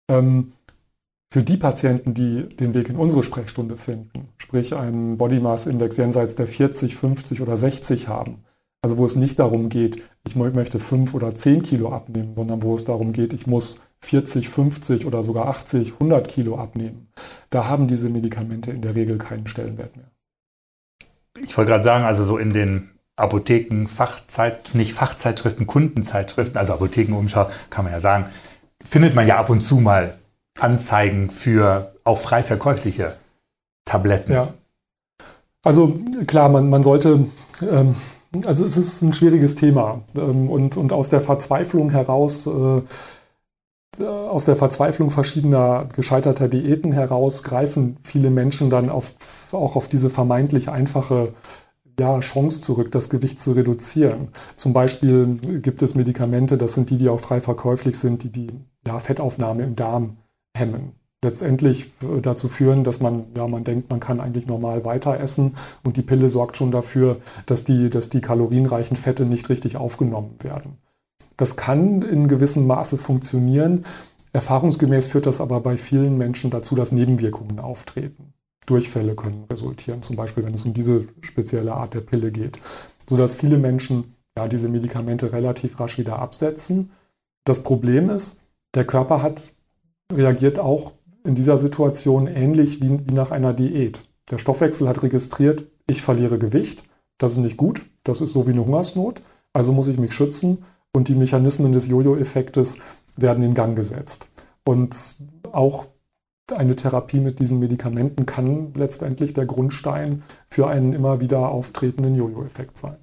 Ähm, 0.09 0.53
für 1.31 1.43
die 1.43 1.57
Patienten, 1.57 2.13
die 2.13 2.47
den 2.49 2.73
Weg 2.73 2.89
in 2.89 2.95
unsere 2.95 3.21
Sprechstunde 3.21 3.77
finden, 3.77 4.29
sprich 4.37 4.75
einen 4.75 5.17
Body 5.17 5.39
Mass 5.39 5.67
Index 5.67 5.97
jenseits 5.97 6.35
der 6.35 6.47
40, 6.47 6.95
50 6.95 7.41
oder 7.41 7.57
60 7.57 8.07
haben, 8.07 8.45
also 8.81 8.97
wo 8.97 9.05
es 9.05 9.17
nicht 9.17 9.37
darum 9.39 9.67
geht, 9.67 10.01
ich 10.25 10.35
möchte 10.37 10.79
5 10.79 11.13
oder 11.13 11.35
10 11.35 11.63
Kilo 11.63 11.91
abnehmen, 11.91 12.33
sondern 12.33 12.63
wo 12.63 12.73
es 12.73 12.85
darum 12.85 13.11
geht, 13.11 13.33
ich 13.33 13.45
muss 13.45 13.83
40, 13.99 14.47
50 14.47 15.05
oder 15.05 15.21
sogar 15.21 15.47
80, 15.47 15.93
100 15.93 16.27
Kilo 16.29 16.57
abnehmen, 16.57 17.09
da 17.49 17.67
haben 17.67 17.87
diese 17.87 18.09
Medikamente 18.09 18.71
in 18.71 18.81
der 18.81 18.95
Regel 18.95 19.17
keinen 19.17 19.47
Stellenwert 19.47 19.97
mehr 19.97 20.09
ich 21.37 21.57
wollte 21.57 21.71
gerade 21.71 21.83
sagen, 21.83 22.05
also 22.05 22.23
so 22.23 22.37
in 22.37 22.53
den 22.53 22.89
Apotheken, 23.15 23.87
Fachzeit, 23.87 24.71
nicht 24.73 24.93
Fachzeitschriften, 24.93 25.67
Kundenzeitschriften, 25.67 26.57
also 26.57 26.73
Apothekenumschau, 26.73 27.49
kann 27.69 27.85
man 27.85 27.93
ja 27.93 27.99
sagen, 27.99 28.25
findet 28.85 29.15
man 29.15 29.27
ja 29.27 29.37
ab 29.37 29.49
und 29.49 29.61
zu 29.61 29.77
mal 29.77 30.15
Anzeigen 30.59 31.29
für 31.29 31.93
auch 32.03 32.17
frei 32.17 32.43
verkäufliche 32.43 33.15
Tabletten. 33.85 34.33
Ja. 34.33 34.53
Also 35.63 35.99
klar, 36.25 36.49
man, 36.49 36.69
man 36.69 36.83
sollte, 36.83 37.25
ähm, 37.61 37.95
also 38.45 38.63
es 38.63 38.77
ist 38.77 39.01
ein 39.01 39.13
schwieriges 39.13 39.55
Thema 39.55 40.01
ähm, 40.15 40.49
und, 40.49 40.77
und 40.77 40.93
aus 40.93 41.09
der 41.09 41.21
Verzweiflung 41.21 41.89
heraus, 41.89 42.47
äh, 42.47 42.81
aus 44.05 44.45
der 44.45 44.55
Verzweiflung 44.55 45.11
verschiedener 45.11 45.89
gescheiterter 45.93 46.47
Diäten 46.47 46.91
heraus 46.91 47.43
greifen 47.43 47.97
viele 48.03 48.29
Menschen 48.29 48.69
dann 48.69 48.89
auf, 48.89 49.13
auch 49.51 49.75
auf 49.75 49.87
diese 49.87 50.09
vermeintlich 50.09 50.69
einfache 50.69 51.33
ja, 51.99 52.19
Chance 52.21 52.61
zurück, 52.61 52.91
das 52.91 53.09
Gewicht 53.09 53.39
zu 53.41 53.51
reduzieren. 53.51 54.29
Zum 54.55 54.73
Beispiel 54.73 55.37
gibt 55.61 55.81
es 55.81 55.95
Medikamente, 55.95 56.57
das 56.57 56.73
sind 56.73 56.89
die, 56.89 56.97
die 56.97 57.09
auch 57.09 57.19
frei 57.19 57.41
verkäuflich 57.41 57.99
sind, 57.99 58.23
die 58.23 58.31
die 58.31 58.47
ja, 58.87 58.99
Fettaufnahme 58.99 59.63
im 59.63 59.75
Darm 59.75 60.17
hemmen. 60.55 60.93
Letztendlich 61.21 61.91
äh, 62.01 62.21
dazu 62.21 62.47
führen, 62.47 62.85
dass 62.85 63.01
man, 63.01 63.25
ja, 63.35 63.45
man 63.47 63.65
denkt, 63.65 63.89
man 63.89 63.99
kann 63.99 64.21
eigentlich 64.21 64.47
normal 64.47 64.85
weiter 64.85 65.19
essen 65.19 65.55
und 65.83 65.97
die 65.97 66.01
Pille 66.01 66.29
sorgt 66.29 66.55
schon 66.55 66.71
dafür, 66.71 67.17
dass 67.45 67.65
die, 67.65 67.89
dass 67.89 68.09
die 68.09 68.21
kalorienreichen 68.21 68.95
Fette 68.95 69.25
nicht 69.25 69.49
richtig 69.49 69.75
aufgenommen 69.75 70.35
werden. 70.41 70.77
Das 71.39 71.55
kann 71.55 72.01
in 72.01 72.27
gewissem 72.27 72.67
Maße 72.67 72.97
funktionieren. 72.97 73.85
Erfahrungsgemäß 74.33 75.07
führt 75.07 75.25
das 75.25 75.39
aber 75.39 75.61
bei 75.61 75.77
vielen 75.77 76.17
Menschen 76.17 76.51
dazu, 76.51 76.75
dass 76.75 76.91
Nebenwirkungen 76.91 77.59
auftreten. 77.59 78.33
Durchfälle 78.65 79.15
können 79.15 79.45
resultieren, 79.49 80.01
zum 80.01 80.17
Beispiel 80.17 80.43
wenn 80.43 80.53
es 80.53 80.65
um 80.65 80.73
diese 80.73 81.05
spezielle 81.21 81.73
Art 81.73 81.93
der 81.93 82.01
Pille 82.01 82.33
geht, 82.33 82.59
sodass 83.07 83.35
viele 83.35 83.57
Menschen 83.57 84.15
ja, 84.37 84.49
diese 84.49 84.67
Medikamente 84.67 85.31
relativ 85.31 85.79
rasch 85.79 85.97
wieder 85.97 86.19
absetzen. 86.19 86.91
Das 87.45 87.63
Problem 87.63 88.09
ist, 88.09 88.41
der 88.75 88.83
Körper 88.83 89.21
hat 89.21 89.53
reagiert 90.11 90.59
auch 90.59 90.91
in 91.23 91.35
dieser 91.35 91.57
Situation 91.57 92.27
ähnlich 92.27 92.81
wie, 92.81 92.99
wie 93.07 93.13
nach 93.13 93.31
einer 93.31 93.53
Diät. 93.53 94.01
Der 94.29 94.39
Stoffwechsel 94.39 94.89
hat 94.89 95.03
registriert, 95.03 95.67
ich 95.87 96.01
verliere 96.01 96.37
Gewicht, 96.37 96.83
das 97.17 97.31
ist 97.31 97.37
nicht 97.37 97.55
gut, 97.55 97.83
das 98.03 98.19
ist 98.19 98.33
so 98.33 98.45
wie 98.45 98.51
eine 98.51 98.65
Hungersnot, 98.65 99.21
also 99.53 99.71
muss 99.71 99.87
ich 99.87 99.97
mich 99.97 100.11
schützen 100.11 100.65
und 100.93 101.07
die 101.07 101.15
Mechanismen 101.15 101.71
des 101.71 101.87
Jojo-Effektes 101.87 102.79
werden 103.15 103.43
in 103.43 103.53
Gang 103.53 103.75
gesetzt. 103.75 104.27
Und 104.63 104.95
auch 105.51 105.87
eine 106.55 106.75
Therapie 106.75 107.19
mit 107.19 107.39
diesen 107.39 107.59
Medikamenten 107.59 108.25
kann 108.25 108.73
letztendlich 108.75 109.33
der 109.33 109.45
Grundstein 109.45 110.23
für 110.49 110.67
einen 110.67 110.93
immer 110.93 111.19
wieder 111.19 111.49
auftretenden 111.49 112.15
Jojo-Effekt 112.15 112.77
sein. 112.77 112.95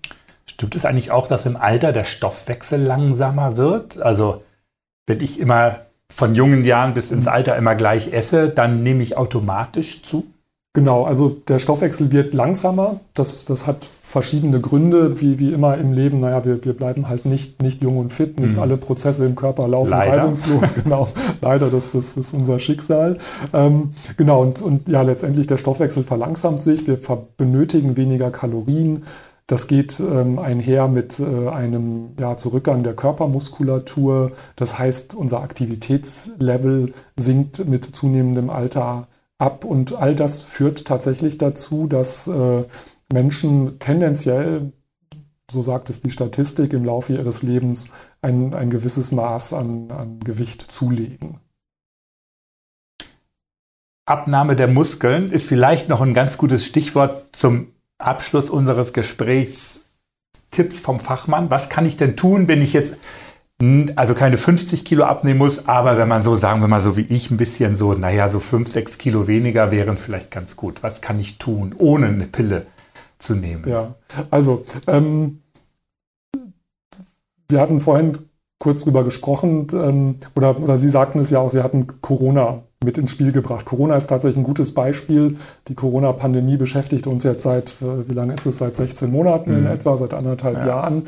Stimmt 0.47 0.75
es 0.75 0.85
eigentlich 0.85 1.11
auch, 1.11 1.29
dass 1.29 1.47
im 1.47 1.57
Alter 1.57 1.93
der 1.93 2.05
Stoffwechsel 2.05 2.81
langsamer 2.81 3.57
wird? 3.57 4.01
Also 4.01 4.43
wenn 5.07 5.21
ich 5.21 5.39
immer 5.39 5.81
von 6.11 6.35
jungen 6.35 6.65
Jahren 6.65 6.95
bis 6.95 7.11
ins 7.11 7.27
Alter 7.27 7.57
immer 7.57 7.75
gleich 7.75 8.13
esse, 8.13 8.49
dann 8.49 8.83
nehme 8.83 9.03
ich 9.03 9.17
automatisch 9.17 10.03
zu? 10.03 10.27
Genau, 10.77 11.05
also 11.05 11.31
der 11.49 11.59
Stoffwechsel 11.59 12.13
wird 12.13 12.35
langsamer. 12.35 13.01
Das, 13.15 13.47
das 13.47 13.67
hat 13.67 13.87
verschiedene 13.87 14.61
Gründe, 14.61 15.23
wie, 15.23 15.39
wie 15.39 15.55
immer 15.55 15.79
im 15.79 15.95
Leben. 15.95 16.21
Naja, 16.21 16.45
wir, 16.45 16.63
wir 16.67 16.75
bleiben 16.75 17.09
halt 17.09 17.25
nicht, 17.25 17.63
nicht 17.63 17.81
jung 17.81 17.97
und 17.97 18.13
fit, 18.13 18.39
nicht 18.39 18.57
mhm. 18.57 18.63
alle 18.63 18.77
Prozesse 18.77 19.25
im 19.25 19.37
Körper 19.37 19.69
laufen 19.69 19.89
Leider. 19.89 20.19
reibungslos. 20.19 20.75
Genau, 20.85 21.09
leider, 21.41 21.71
das, 21.71 21.85
das 21.95 22.19
ist 22.19 22.35
unser 22.35 22.59
Schicksal. 22.59 23.17
Ähm, 23.55 23.95
genau, 24.19 24.43
und, 24.43 24.61
und 24.61 24.87
ja, 24.87 25.01
letztendlich 25.01 25.47
der 25.47 25.57
Stoffwechsel 25.57 26.05
verlangsamt 26.05 26.63
sich. 26.63 26.87
Wir 26.87 26.99
benötigen 27.39 27.97
weniger 27.97 28.31
Kalorien. 28.31 29.05
Das 29.47 29.69
geht 29.69 29.99
ähm, 29.99 30.39
einher 30.39 30.89
mit 30.89 31.19
äh, 31.21 31.49
einem 31.49 32.11
ja, 32.21 32.37
Zurückgang 32.37 32.83
der 32.83 32.93
Körpermuskulatur. 32.93 34.33
Das 34.57 34.79
heißt, 34.79 35.15
unser 35.15 35.41
Aktivitätslevel 35.41 36.93
sinkt 37.17 37.67
mit 37.67 37.87
zunehmendem 37.87 38.51
Alter 38.51 39.07
ab. 39.39 39.65
Und 39.65 39.95
all 39.95 40.15
das 40.15 40.43
führt 40.43 40.87
tatsächlich 40.87 41.39
dazu, 41.39 41.87
dass 41.87 42.27
äh, 42.27 42.65
Menschen 43.13 43.79
tendenziell, 43.79 44.73
so 45.51 45.63
sagt 45.63 45.91
es 45.91 46.01
die 46.01 46.11
Statistik, 46.11 46.73
im 46.73 46.85
Laufe 46.85 47.15
ihres 47.15 47.43
Lebens 47.43 47.93
ein, 48.23 48.55
ein 48.55 48.71
gewisses 48.71 49.13
Maß 49.13 49.53
an, 49.53 49.91
an 49.91 50.21
Gewicht 50.21 50.63
zulegen. 50.63 51.41
Abnahme 54.07 54.55
der 54.55 54.69
Muskeln 54.69 55.31
ist 55.33 55.49
vielleicht 55.49 55.89
noch 55.89 56.01
ein 56.01 56.15
ganz 56.15 56.39
gutes 56.39 56.65
Stichwort 56.65 57.35
zum 57.35 57.73
Abschluss 57.99 58.51
unseres 58.51 58.93
Gesprächs 58.93 59.83
Tipps 60.53 60.79
vom 60.79 61.01
Fachmann. 61.01 61.51
Was 61.51 61.69
kann 61.69 61.87
ich 61.87 61.97
denn 61.97 62.17
tun, 62.17 62.47
wenn 62.47 62.63
ich 62.63 62.73
jetzt 62.73 62.97
also 63.97 64.15
keine 64.15 64.37
50 64.37 64.85
Kilo 64.85 65.05
abnehmen 65.05 65.39
muss, 65.39 65.67
aber 65.67 65.97
wenn 65.97 66.09
man 66.09 66.21
so, 66.21 66.37
sagen 66.37 66.61
wir 66.61 66.69
mal 66.69 66.81
so 66.81 66.97
wie 66.97 67.07
ich, 67.09 67.31
ein 67.31 67.39
bisschen 67.39 67.75
so, 67.75 67.95
naja, 67.95 68.29
so 68.29 68.39
5, 68.39 68.69
6 68.69 68.99
Kilo 68.99 69.27
weniger 69.29 69.73
wären 69.73 69.97
vielleicht 69.97 70.31
ganz 70.31 70.57
gut. 70.57 70.83
Was 70.83 71.01
kann 71.01 71.19
ich 71.19 71.39
tun, 71.39 71.75
ohne 71.79 72.09
eine 72.09 72.27
Pille 72.27 72.67
zu 73.19 73.35
nehmen? 73.35 73.67
Ja, 73.67 73.95
also 74.31 74.65
ähm, 74.87 75.41
wir 77.49 77.61
hatten 77.61 77.81
vorhin 77.81 78.19
kurz 78.59 78.85
drüber 78.85 79.05
gesprochen, 79.05 79.67
ähm, 79.73 80.17
oder, 80.35 80.59
oder 80.59 80.77
Sie 80.77 80.91
sagten 80.91 81.19
es 81.21 81.31
ja 81.31 81.39
auch, 81.39 81.51
Sie 81.51 81.63
hatten 81.63 81.87
Corona 82.03 82.63
mit 82.85 82.99
ins 82.99 83.11
Spiel 83.11 83.33
gebracht. 83.33 83.65
Corona 83.65 83.97
ist 83.97 84.07
tatsächlich 84.07 84.39
ein 84.39 84.45
gutes 84.45 84.75
Beispiel. 84.75 85.39
Die 85.69 85.75
Corona-Pandemie 85.75 86.57
beschäftigt 86.57 87.07
uns 87.07 87.25
jetzt 87.25 87.43
seit, 87.43 87.77
äh, 87.83 88.09
wie 88.09 88.15
lange 88.15 88.35
ist 88.35 88.47
es, 88.47 88.59
seit 88.59 88.77
16 88.77 89.11
Monaten 89.11 89.51
mhm. 89.51 89.59
in 89.59 89.67
etwa, 89.67 89.97
seit 89.97 90.15
anderthalb 90.15 90.59
ja. 90.59 90.67
Jahren. 90.67 91.07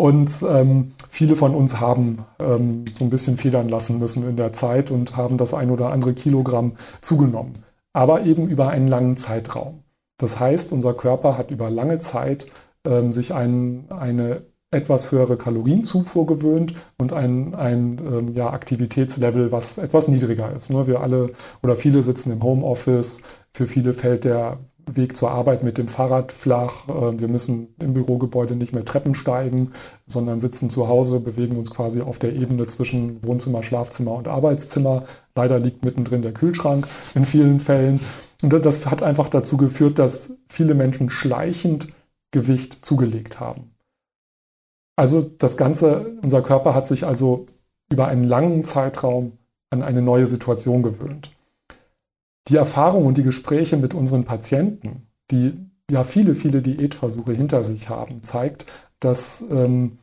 Und 0.00 0.30
ähm, 0.48 0.92
viele 1.10 1.36
von 1.36 1.54
uns 1.54 1.78
haben 1.78 2.24
ähm, 2.38 2.86
so 2.94 3.04
ein 3.04 3.10
bisschen 3.10 3.36
federn 3.36 3.68
lassen 3.68 3.98
müssen 3.98 4.26
in 4.26 4.36
der 4.38 4.54
Zeit 4.54 4.90
und 4.90 5.14
haben 5.14 5.36
das 5.36 5.52
ein 5.52 5.70
oder 5.70 5.92
andere 5.92 6.14
Kilogramm 6.14 6.72
zugenommen. 7.02 7.52
Aber 7.92 8.22
eben 8.22 8.48
über 8.48 8.70
einen 8.70 8.88
langen 8.88 9.18
Zeitraum. 9.18 9.82
Das 10.16 10.40
heißt, 10.40 10.72
unser 10.72 10.94
Körper 10.94 11.36
hat 11.36 11.50
über 11.50 11.68
lange 11.68 11.98
Zeit 11.98 12.46
ähm, 12.86 13.12
sich 13.12 13.34
ein, 13.34 13.88
eine 13.90 14.40
etwas 14.70 15.12
höhere 15.12 15.36
Kalorienzufuhr 15.36 16.24
gewöhnt 16.24 16.72
und 16.96 17.12
ein, 17.12 17.54
ein 17.54 17.98
ähm, 17.98 18.34
ja, 18.34 18.48
Aktivitätslevel, 18.48 19.52
was 19.52 19.76
etwas 19.76 20.08
niedriger 20.08 20.50
ist. 20.56 20.72
Ne? 20.72 20.86
Wir 20.86 21.02
alle 21.02 21.32
oder 21.62 21.76
viele 21.76 22.02
sitzen 22.02 22.32
im 22.32 22.42
Homeoffice. 22.42 23.20
Für 23.52 23.66
viele 23.66 23.92
fällt 23.92 24.24
der 24.24 24.60
Weg 24.96 25.16
zur 25.16 25.30
Arbeit 25.30 25.62
mit 25.62 25.78
dem 25.78 25.88
Fahrrad 25.88 26.32
flach. 26.32 26.88
Äh, 26.88 27.18
wir 27.18 27.28
müssen 27.28 27.74
im 27.80 27.94
Bürogebäude 27.94 28.56
nicht 28.56 28.72
mehr 28.72 28.84
Treppen 28.84 29.14
steigen, 29.14 29.72
sondern 30.06 30.40
sitzen 30.40 30.70
zu 30.70 30.88
Hause, 30.88 31.20
bewegen 31.20 31.56
uns 31.56 31.70
quasi 31.70 32.00
auf 32.00 32.18
der 32.18 32.34
Ebene 32.34 32.66
zwischen 32.66 33.24
Wohnzimmer, 33.24 33.62
Schlafzimmer 33.62 34.12
und 34.12 34.28
Arbeitszimmer. 34.28 35.04
Leider 35.34 35.58
liegt 35.58 35.84
mittendrin 35.84 36.22
der 36.22 36.32
Kühlschrank 36.32 36.86
in 37.14 37.24
vielen 37.24 37.60
Fällen. 37.60 38.00
Und 38.42 38.52
das 38.52 38.86
hat 38.86 39.02
einfach 39.02 39.28
dazu 39.28 39.56
geführt, 39.56 39.98
dass 39.98 40.32
viele 40.48 40.74
Menschen 40.74 41.10
schleichend 41.10 41.88
Gewicht 42.30 42.84
zugelegt 42.84 43.40
haben. 43.40 43.70
Also 44.96 45.22
das 45.22 45.56
Ganze, 45.56 46.18
unser 46.22 46.42
Körper 46.42 46.74
hat 46.74 46.86
sich 46.86 47.06
also 47.06 47.46
über 47.90 48.06
einen 48.08 48.24
langen 48.24 48.64
Zeitraum 48.64 49.32
an 49.70 49.82
eine 49.82 50.02
neue 50.02 50.26
Situation 50.26 50.82
gewöhnt. 50.82 51.30
Die 52.50 52.56
Erfahrung 52.56 53.06
und 53.06 53.16
die 53.16 53.22
Gespräche 53.22 53.76
mit 53.76 53.94
unseren 53.94 54.24
Patienten, 54.24 55.06
die 55.30 55.54
ja 55.90 56.04
viele, 56.04 56.34
viele 56.34 56.62
Diätversuche 56.62 57.32
hinter 57.32 57.62
sich 57.64 57.88
haben, 57.88 58.22
zeigt, 58.22 58.66
dass 58.98 59.44
ähm, 59.50 59.98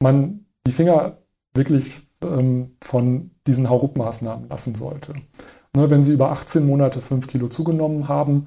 man 0.00 0.46
die 0.66 0.72
Finger 0.72 1.18
wirklich 1.52 2.06
ähm, 2.22 2.76
von 2.82 3.32
diesen 3.46 3.68
Hauruck-Maßnahmen 3.68 4.48
lassen 4.48 4.74
sollte. 4.74 5.14
Ne, 5.74 5.90
wenn 5.90 6.04
Sie 6.04 6.12
über 6.12 6.30
18 6.30 6.64
Monate 6.64 7.00
5 7.00 7.26
Kilo 7.26 7.48
zugenommen 7.48 8.08
haben, 8.08 8.46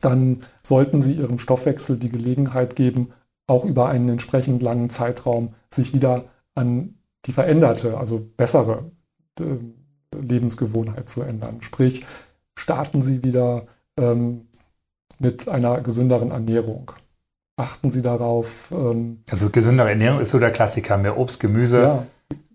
dann 0.00 0.44
sollten 0.62 1.02
Sie 1.02 1.14
Ihrem 1.14 1.38
Stoffwechsel 1.38 1.98
die 1.98 2.08
Gelegenheit 2.08 2.76
geben, 2.76 3.12
auch 3.46 3.64
über 3.64 3.88
einen 3.88 4.08
entsprechend 4.08 4.62
langen 4.62 4.90
Zeitraum 4.90 5.54
sich 5.70 5.92
wieder 5.92 6.24
an 6.54 6.94
die 7.26 7.32
veränderte, 7.32 7.98
also 7.98 8.26
bessere 8.36 8.90
äh, 9.40 9.44
Lebensgewohnheit 10.16 11.08
zu 11.08 11.22
ändern. 11.22 11.60
Sprich, 11.60 12.04
starten 12.58 13.02
Sie 13.02 13.22
wieder 13.22 13.66
ähm, 13.96 14.48
mit 15.18 15.48
einer 15.48 15.80
gesünderen 15.80 16.30
Ernährung. 16.30 16.92
Achten 17.56 17.90
Sie 17.90 18.02
darauf. 18.02 18.72
Ähm, 18.72 19.22
also 19.30 19.50
gesündere 19.50 19.90
Ernährung 19.90 20.20
ist 20.20 20.30
so 20.30 20.38
der 20.38 20.50
Klassiker. 20.50 20.96
Mehr 20.96 21.18
Obst, 21.18 21.40
Gemüse, 21.40 21.82
ja. 21.82 22.06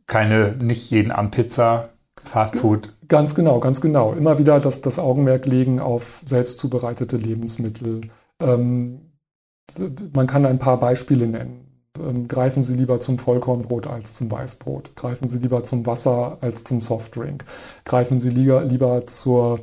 keine, 0.07 0.55
nicht 0.55 0.91
jeden 0.91 1.11
Abend 1.11 1.31
Pizza, 1.31 1.89
Fast 2.23 2.57
Food. 2.57 2.93
Ganz 3.07 3.33
genau, 3.33 3.59
ganz 3.59 3.81
genau. 3.81 4.13
Immer 4.13 4.37
wieder 4.37 4.59
das, 4.59 4.81
das 4.81 4.99
Augenmerk 4.99 5.45
legen 5.45 5.79
auf 5.79 6.21
selbst 6.25 6.59
zubereitete 6.59 7.17
Lebensmittel. 7.17 8.01
Ähm, 8.41 9.01
man 10.13 10.27
kann 10.27 10.45
ein 10.45 10.59
paar 10.59 10.79
Beispiele 10.79 11.27
nennen. 11.27 11.65
Ähm, 11.99 12.27
greifen 12.27 12.63
Sie 12.63 12.75
lieber 12.75 12.99
zum 12.99 13.17
Vollkornbrot 13.17 13.87
als 13.87 14.13
zum 14.13 14.29
Weißbrot. 14.29 14.95
Greifen 14.95 15.27
Sie 15.27 15.39
lieber 15.39 15.63
zum 15.63 15.85
Wasser 15.85 16.37
als 16.41 16.63
zum 16.63 16.81
Softdrink. 16.81 17.45
Greifen 17.85 18.19
Sie 18.19 18.29
lieber, 18.29 18.63
lieber 18.63 19.07
zur, 19.07 19.59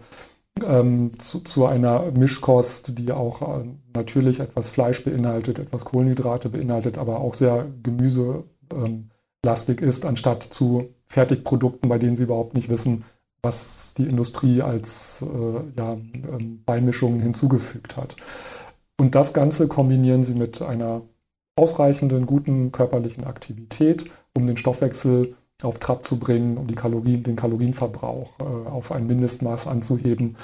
ähm, 0.65 1.13
zu, 1.19 1.41
zu, 1.41 1.67
einer 1.67 2.11
Mischkost, 2.13 2.99
die 2.99 3.13
auch 3.13 3.43
äh, 3.43 3.65
natürlich 3.95 4.41
etwas 4.41 4.71
Fleisch 4.71 5.05
beinhaltet, 5.05 5.59
etwas 5.59 5.85
Kohlenhydrate 5.85 6.49
beinhaltet, 6.49 6.99
aber 6.99 7.21
auch 7.21 7.35
sehr 7.35 7.67
gemüselastig 7.83 9.83
ähm, 9.83 9.89
ist, 9.89 10.05
anstatt 10.05 10.43
zu 10.43 10.89
Fertigprodukten, 11.09 11.89
bei 11.89 11.99
denen 11.99 12.17
Sie 12.17 12.25
überhaupt 12.25 12.55
nicht 12.55 12.69
wissen, 12.69 13.05
was 13.43 13.95
die 13.95 14.07
Industrie 14.07 14.63
als 14.63 15.23
äh, 15.23 15.77
ja, 15.77 15.93
ähm, 15.93 16.63
Beimischung 16.65 17.21
hinzugefügt 17.21 17.97
hat. 17.97 18.17
Und 18.99 19.15
das 19.15 19.33
Ganze 19.33 19.69
kombinieren 19.69 20.25
sie 20.25 20.35
mit 20.35 20.63
einer 20.63 21.03
ausreichenden, 21.55 22.27
guten 22.27 22.73
körperlichen 22.73 23.25
Aktivität, 23.25 24.11
um 24.35 24.47
den 24.47 24.57
Stoffwechsel 24.57 25.37
auf 25.63 25.79
Trab 25.79 26.05
zu 26.05 26.19
bringen, 26.19 26.59
um 26.59 26.67
die 26.67 26.75
Kalorien, 26.75 27.23
den 27.23 27.37
Kalorienverbrauch 27.37 28.39
äh, 28.41 28.69
auf 28.69 28.93
ein 28.93 29.07
Mindestmaß 29.07 29.67
anzuheben. 29.67 30.37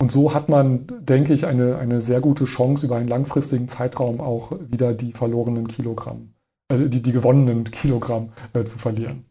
Und 0.00 0.10
so 0.10 0.34
hat 0.34 0.48
man, 0.48 0.86
denke 1.00 1.34
ich, 1.34 1.46
eine, 1.46 1.78
eine 1.78 2.00
sehr 2.00 2.20
gute 2.20 2.44
Chance, 2.44 2.86
über 2.86 2.96
einen 2.96 3.08
langfristigen 3.08 3.68
Zeitraum 3.68 4.20
auch 4.20 4.52
wieder 4.70 4.92
die 4.92 5.12
verlorenen 5.12 5.68
Kilogramm, 5.68 6.34
äh, 6.68 6.88
die, 6.88 7.02
die 7.02 7.12
gewonnenen 7.12 7.64
Kilogramm 7.64 8.30
äh, 8.52 8.64
zu 8.64 8.78
verlieren. 8.78 9.24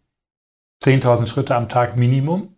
10.000 0.84 1.28
Schritte 1.28 1.56
am 1.56 1.70
Tag 1.70 1.98
Minimum? 1.98 2.50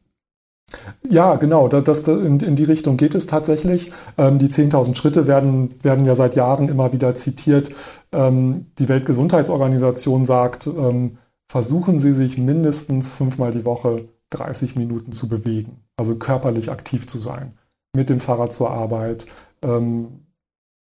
Ja, 1.08 1.36
genau, 1.36 1.68
das, 1.68 1.84
das, 1.84 2.08
in, 2.08 2.40
in, 2.40 2.56
die 2.56 2.64
Richtung 2.64 2.98
geht 2.98 3.14
es 3.14 3.28
tatsächlich. 3.28 3.92
Ähm, 4.18 4.40
die 4.40 4.48
10.000 4.48 4.96
Schritte 4.96 5.28
werden, 5.28 5.70
werden 5.84 6.06
ja 6.06 6.16
seit 6.16 6.36
Jahren 6.36 6.70
immer 6.70 6.92
wieder 6.92 7.16
zitiert. 7.16 7.72
Ähm, 8.12 8.68
die 8.80 8.90
Weltgesundheitsorganisation 8.90 10.26
sagt, 10.26 10.68
ähm, 10.68 11.18
versuchen 11.48 12.00
Sie 12.00 12.14
sich 12.14 12.38
mindestens 12.38 13.12
fünfmal 13.12 13.52
die 13.52 13.66
Woche 13.66 14.08
30 14.32 14.76
Minuten 14.76 15.12
zu 15.12 15.30
bewegen, 15.30 15.84
also 15.98 16.16
körperlich 16.16 16.72
aktiv 16.72 17.08
zu 17.08 17.20
sein. 17.20 17.54
Mit 17.96 18.10
dem 18.10 18.20
Fahrrad 18.20 18.54
zur 18.54 18.72
Arbeit. 18.72 19.26
Ähm, 19.62 20.26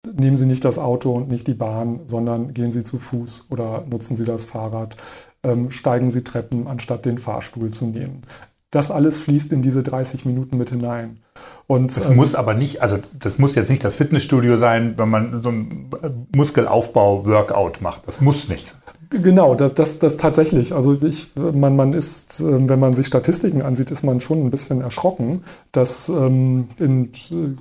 nehmen 0.06 0.36
Sie 0.36 0.46
nicht 0.46 0.64
das 0.64 0.78
Auto 0.78 1.12
und 1.12 1.28
nicht 1.28 1.46
die 1.46 1.54
Bahn, 1.54 2.00
sondern 2.06 2.52
gehen 2.52 2.72
Sie 2.72 2.84
zu 2.84 2.98
Fuß 2.98 3.48
oder 3.50 3.84
nutzen 3.88 4.16
Sie 4.16 4.24
das 4.24 4.44
Fahrrad. 4.44 4.96
Ähm, 5.42 5.70
steigen 5.70 6.10
Sie 6.10 6.22
Treppen, 6.22 6.66
anstatt 6.66 7.06
den 7.06 7.18
Fahrstuhl 7.18 7.70
zu 7.70 7.86
nehmen. 7.86 8.22
Das 8.70 8.90
alles 8.90 9.18
fließt 9.18 9.52
in 9.52 9.62
diese 9.62 9.82
30 9.82 10.26
Minuten 10.26 10.56
mit 10.56 10.70
hinein. 10.70 11.20
Und, 11.66 11.96
das 11.96 12.08
ähm, 12.08 12.16
muss 12.16 12.34
aber 12.34 12.54
nicht, 12.54 12.82
also 12.82 12.98
das 13.18 13.38
muss 13.38 13.54
jetzt 13.54 13.70
nicht 13.70 13.82
das 13.82 13.96
Fitnessstudio 13.96 14.56
sein, 14.56 14.94
wenn 14.96 15.08
man 15.08 15.42
so 15.42 15.48
einen 15.48 15.90
Muskelaufbau-Workout 16.34 17.80
macht. 17.80 18.06
Das 18.06 18.20
muss 18.20 18.48
nicht. 18.48 18.76
Genau, 19.12 19.56
das, 19.56 19.74
das, 19.74 19.98
das 19.98 20.16
tatsächlich. 20.16 20.72
Also 20.72 20.96
ich, 21.02 21.34
man, 21.34 21.74
man 21.74 21.92
ist, 21.94 22.40
ähm, 22.40 22.68
wenn 22.68 22.78
man 22.78 22.94
sich 22.94 23.08
Statistiken 23.08 23.62
ansieht, 23.62 23.90
ist 23.90 24.04
man 24.04 24.20
schon 24.20 24.44
ein 24.44 24.50
bisschen 24.50 24.80
erschrocken, 24.82 25.42
dass 25.72 26.08
ähm, 26.08 26.68
in 26.78 27.10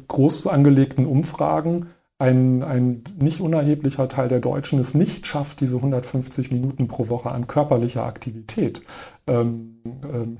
groß 0.07 0.45
angelegten 0.45 1.07
Umfragen 1.07 1.87
ein, 2.19 2.61
ein 2.61 3.03
nicht 3.19 3.41
unerheblicher 3.41 4.07
Teil 4.09 4.27
der 4.27 4.41
Deutschen 4.41 4.77
es 4.77 4.93
nicht 4.93 5.25
schafft, 5.25 5.59
diese 5.61 5.77
150 5.77 6.51
Minuten 6.51 6.87
pro 6.87 7.09
Woche 7.09 7.31
an 7.31 7.47
körperlicher 7.47 8.05
Aktivität 8.05 8.83
ähm, 9.25 9.79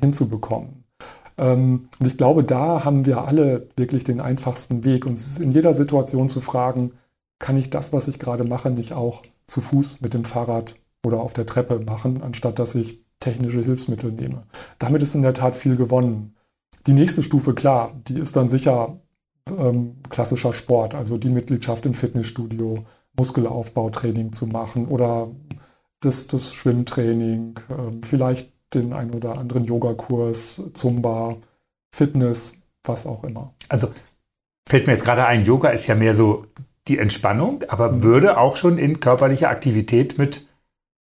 hinzubekommen. 0.01 0.83
Und 1.37 1.87
ich 2.01 2.17
glaube, 2.17 2.43
da 2.43 2.83
haben 2.83 3.05
wir 3.05 3.23
alle 3.23 3.69
wirklich 3.77 4.03
den 4.03 4.19
einfachsten 4.19 4.83
Weg, 4.83 5.05
uns 5.05 5.39
in 5.39 5.51
jeder 5.51 5.73
Situation 5.73 6.27
zu 6.27 6.41
fragen, 6.41 6.91
kann 7.39 7.55
ich 7.55 7.69
das, 7.69 7.93
was 7.93 8.09
ich 8.09 8.19
gerade 8.19 8.43
mache, 8.43 8.69
nicht 8.71 8.91
auch 8.91 9.21
zu 9.47 9.61
Fuß 9.61 10.01
mit 10.01 10.13
dem 10.13 10.25
Fahrrad 10.25 10.75
oder 11.05 11.19
auf 11.19 11.33
der 11.33 11.45
Treppe 11.45 11.79
machen, 11.79 12.21
anstatt 12.21 12.59
dass 12.59 12.75
ich 12.75 13.03
technische 13.19 13.61
Hilfsmittel 13.61 14.11
nehme. 14.11 14.43
Damit 14.79 15.01
ist 15.01 15.15
in 15.15 15.21
der 15.21 15.33
Tat 15.33 15.55
viel 15.55 15.75
gewonnen. 15.75 16.35
Die 16.87 16.93
nächste 16.93 17.23
Stufe, 17.23 17.53
klar, 17.53 17.91
die 18.07 18.19
ist 18.19 18.35
dann 18.35 18.47
sicher 18.47 18.99
ähm, 19.57 19.97
klassischer 20.09 20.53
Sport, 20.53 20.95
also 20.95 21.17
die 21.17 21.29
Mitgliedschaft 21.29 21.85
im 21.85 21.93
Fitnessstudio, 21.93 22.85
Muskelaufbautraining 23.17 24.31
zu 24.31 24.47
machen 24.47 24.87
oder 24.87 25.29
das, 25.99 26.27
das 26.27 26.53
Schwimmtraining, 26.53 27.59
ähm, 27.69 28.01
vielleicht 28.03 28.51
den 28.73 28.93
einen 28.93 29.13
oder 29.13 29.37
anderen 29.37 29.65
Yogakurs, 29.65 30.71
Zumba, 30.73 31.37
Fitness, 31.93 32.61
was 32.83 33.05
auch 33.05 33.23
immer. 33.23 33.53
Also 33.67 33.89
fällt 34.67 34.87
mir 34.87 34.93
jetzt 34.93 35.03
gerade 35.03 35.25
ein, 35.25 35.43
Yoga 35.43 35.69
ist 35.69 35.87
ja 35.87 35.95
mehr 35.95 36.15
so 36.15 36.45
die 36.87 36.99
Entspannung, 36.99 37.63
aber 37.67 37.91
mhm. 37.91 38.03
würde 38.03 38.37
auch 38.37 38.55
schon 38.55 38.77
in 38.77 38.99
körperliche 38.99 39.49
Aktivität 39.49 40.17
mit 40.17 40.45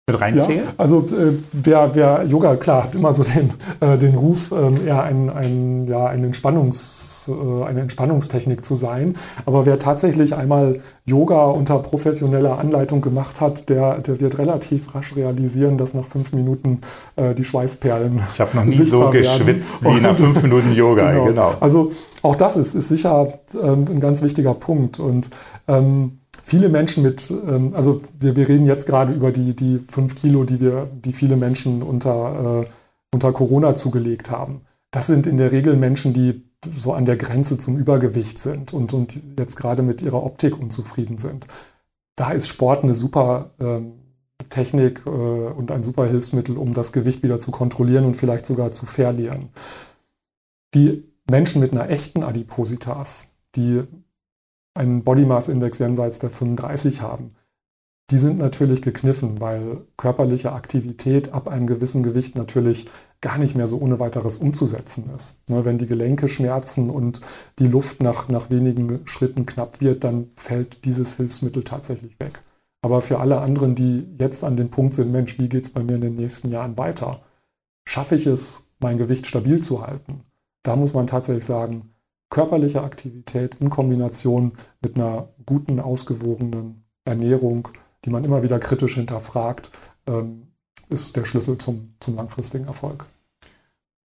mit 0.10 0.22
reinzählen? 0.22 0.66
Ja, 0.66 0.74
also 0.78 0.99
äh, 0.99 1.34
wer, 1.51 1.95
wer 1.95 2.24
Yoga, 2.26 2.55
klar, 2.55 2.84
hat 2.86 2.95
immer 2.95 3.14
so 3.14 3.24
den, 3.24 3.53
äh, 3.80 3.97
den 3.97 4.16
Ruf, 4.16 4.51
ähm, 4.51 4.86
eher 4.86 5.03
ein, 5.03 5.30
ein, 5.30 5.88
ja, 5.88 6.07
ein 6.07 6.24
Entspannungs, 6.24 7.30
äh, 7.30 7.64
eine 7.66 7.82
Entspannungstechnik 7.82 8.66
zu 8.66 8.76
sein. 8.76 9.16
Aber 9.45 9.66
wer 9.66 9.80
tatsächlich 9.80 10.36
einmal 10.36 10.80
Yoga 11.05 11.45
unter 11.45 11.80
professioneller 11.80 12.60
Anleitung 12.60 13.01
gemacht 13.01 13.41
hat, 13.41 13.70
der, 13.70 13.99
der 13.99 14.20
wird 14.20 14.38
relativ 14.38 14.93
rasch 14.95 15.16
realisieren, 15.16 15.78
dass 15.78 15.93
nach 15.93 16.05
fünf 16.05 16.34
Minuten 16.34 16.82
äh, 17.16 17.34
die 17.34 17.43
Schweißperlen. 17.43 18.22
Ich 18.32 18.39
habe 18.39 18.55
noch 18.55 18.66
nie 18.66 18.76
so 18.76 19.10
geschwitzt 19.10 19.84
werden. 19.84 19.97
wie 19.97 20.01
nach 20.01 20.16
fünf 20.16 20.41
Minuten 20.41 20.74
Yoga, 20.74 21.12
genau. 21.12 21.26
genau. 21.26 21.53
Also 21.60 21.91
auch 22.22 22.36
das 22.36 22.57
ist, 22.57 22.76
ist 22.76 22.89
sicher 22.89 23.39
ähm, 23.53 23.86
ein 23.89 23.99
ganz 23.99 24.22
wichtiger 24.22 24.53
Punkt. 24.53 24.99
Und 24.99 25.30
ähm, 25.68 26.18
viele 26.50 26.70
Menschen 26.70 27.04
mit, 27.04 27.30
ähm, 27.30 27.74
also 27.76 28.02
wir, 28.20 28.36
wir 28.36 28.50
reden 28.50 28.66
jetzt 28.66 28.88
gerade 28.88 29.14
über 29.14 29.32
die, 29.32 29.56
die 29.56 29.80
fünf 29.88 30.16
Kilo, 30.16 30.43
die 30.45 30.60
wir, 30.60 30.89
die 31.06 31.14
viele 31.14 31.36
Menschen 31.36 31.84
unter, 31.84 32.64
äh, 32.64 32.70
unter 33.14 33.32
Corona 33.32 33.76
zugelegt 33.76 34.32
haben. 34.32 34.62
Das 34.89 35.06
sind 35.06 35.28
in 35.28 35.38
der 35.38 35.52
Regel 35.52 35.76
Menschen, 35.76 36.12
die 36.12 36.43
so 36.68 36.93
an 36.93 37.06
der 37.06 37.18
Grenze 37.18 37.60
zum 37.60 37.78
Übergewicht 37.78 38.39
sind 38.39 38.74
und, 38.74 38.93
und 38.93 39.20
jetzt 39.38 39.58
gerade 39.58 39.84
mit 39.84 40.02
ihrer 40.02 40.24
Optik 40.24 40.60
unzufrieden 40.60 41.20
sind. 41.20 41.45
Da 42.16 42.32
ist 42.32 42.47
Sport 42.47 42.84
eine 42.84 42.95
super 42.95 43.52
ähm, 43.60 43.93
Technik 44.50 45.04
äh, 45.06 45.10
und 45.10 45.72
ein 45.72 45.84
super 45.84 46.08
Hilfsmittel, 46.08 46.58
um 46.58 46.74
das 46.74 46.91
Gewicht 46.91 47.22
wieder 47.22 47.39
zu 47.39 47.52
kontrollieren 47.52 48.06
und 48.06 48.18
vielleicht 48.18 48.47
sogar 48.47 48.72
zu 48.72 48.88
verlieren. 48.88 49.50
Die 50.74 51.04
Menschen 51.30 51.62
mit 51.62 51.74
einer 51.74 51.89
echten 51.89 52.24
Adipositas, 52.24 53.36
die 53.56 53.84
einen 54.80 55.04
Body 55.04 55.26
Mass 55.26 55.50
Index 55.50 55.78
jenseits 55.80 56.20
der 56.20 56.30
35 56.30 57.02
haben, 57.02 57.36
die 58.12 58.18
sind 58.18 58.40
natürlich 58.40 58.82
gekniffen, 58.82 59.40
weil 59.40 59.82
körperliche 59.98 60.54
Aktivität 60.54 61.34
ab 61.34 61.48
einem 61.48 61.68
gewissen 61.68 62.02
Gewicht 62.02 62.36
natürlich 62.36 62.90
gar 63.22 63.38
nicht 63.38 63.56
mehr 63.56 63.68
so 63.68 63.78
ohne 63.78 64.00
weiteres 64.00 64.38
umzusetzen 64.38 65.04
ist. 65.14 65.48
Ne, 65.50 65.66
wenn 65.66 65.78
die 65.78 65.86
Gelenke 65.86 66.28
schmerzen 66.28 66.90
und 66.90 67.22
die 67.60 67.68
Luft 67.68 68.02
nach, 68.02 68.30
nach 68.30 68.50
wenigen 68.50 69.06
Schritten 69.06 69.46
knapp 69.46 69.82
wird, 69.82 70.04
dann 70.04 70.30
fällt 70.38 70.86
dieses 70.86 71.18
Hilfsmittel 71.18 71.64
tatsächlich 71.64 72.20
weg. 72.20 72.42
Aber 72.82 73.02
für 73.02 73.20
alle 73.20 73.42
anderen, 73.42 73.76
die 73.76 74.08
jetzt 74.18 74.44
an 74.46 74.56
dem 74.56 74.70
Punkt 74.70 74.94
sind, 74.94 75.12
Mensch, 75.12 75.38
wie 75.38 75.50
geht 75.50 75.66
es 75.66 75.74
bei 75.74 75.84
mir 75.84 75.96
in 75.96 76.02
den 76.02 76.16
nächsten 76.16 76.48
Jahren 76.48 76.78
weiter? 76.78 77.20
Schaffe 77.86 78.16
ich 78.16 78.26
es, 78.26 78.70
mein 78.80 78.98
Gewicht 78.98 79.28
stabil 79.28 79.62
zu 79.62 79.86
halten? 79.86 80.22
Da 80.64 80.78
muss 80.78 80.94
man 80.94 81.06
tatsächlich 81.06 81.46
sagen, 81.46 81.94
körperliche 82.30 82.84
Aktivität 82.84 83.56
in 83.60 83.70
Kombination 83.70 84.54
mit 84.82 84.96
einer 84.96 85.30
guten, 85.46 85.80
ausgewogenen 85.80 86.84
Ernährung, 87.06 87.68
die 88.06 88.10
man 88.10 88.24
immer 88.24 88.44
wieder 88.44 88.60
kritisch 88.60 88.96
hinterfragt, 88.96 89.72
ähm, 90.08 90.48
ist 90.90 91.16
der 91.16 91.26
Schlüssel 91.26 91.58
zum, 91.58 91.96
zum 92.00 92.16
langfristigen 92.16 92.68
Erfolg. 92.68 93.06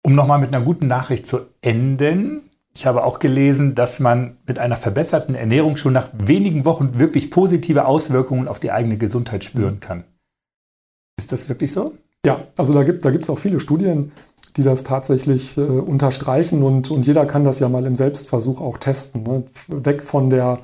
Um 0.03 0.14
nochmal 0.14 0.39
mit 0.39 0.55
einer 0.55 0.64
guten 0.64 0.87
Nachricht 0.87 1.27
zu 1.27 1.41
enden. 1.61 2.43
Ich 2.75 2.87
habe 2.87 3.03
auch 3.05 3.19
gelesen, 3.19 3.75
dass 3.75 3.99
man 3.99 4.37
mit 4.47 4.59
einer 4.59 4.77
verbesserten 4.77 5.35
Ernährung 5.35 5.77
schon 5.77 5.93
nach 5.93 6.11
wenigen 6.14 6.64
Wochen 6.64 6.99
wirklich 6.99 7.31
positive 7.31 7.87
Auswirkungen 7.87 8.47
auf 8.47 8.61
die 8.61 8.71
eigene 8.71 8.97
Gesundheit 8.97 9.43
spüren 9.45 9.81
kann. 9.81 10.05
Ist 11.16 11.33
das 11.33 11.49
wirklich 11.49 11.73
so? 11.73 11.95
Ja, 12.25 12.39
also 12.57 12.75
da 12.75 12.85
gibt 12.85 13.05
es 13.05 13.27
da 13.27 13.33
auch 13.33 13.39
viele 13.39 13.59
Studien, 13.59 14.12
die 14.59 14.64
das 14.64 14.84
tatsächlich 14.84 15.56
äh, 15.56 15.61
unterstreichen 15.61 16.62
und, 16.62 16.90
und 16.90 17.06
jeder 17.06 17.24
kann 17.24 17.44
das 17.44 17.61
ja 17.61 17.68
mal 17.68 17.86
im 17.86 17.96
Selbstversuch 17.96 18.61
auch 18.61 18.76
testen. 18.76 19.22
Ne? 19.22 19.44
Weg 19.68 20.02
von 20.02 20.28
der 20.28 20.59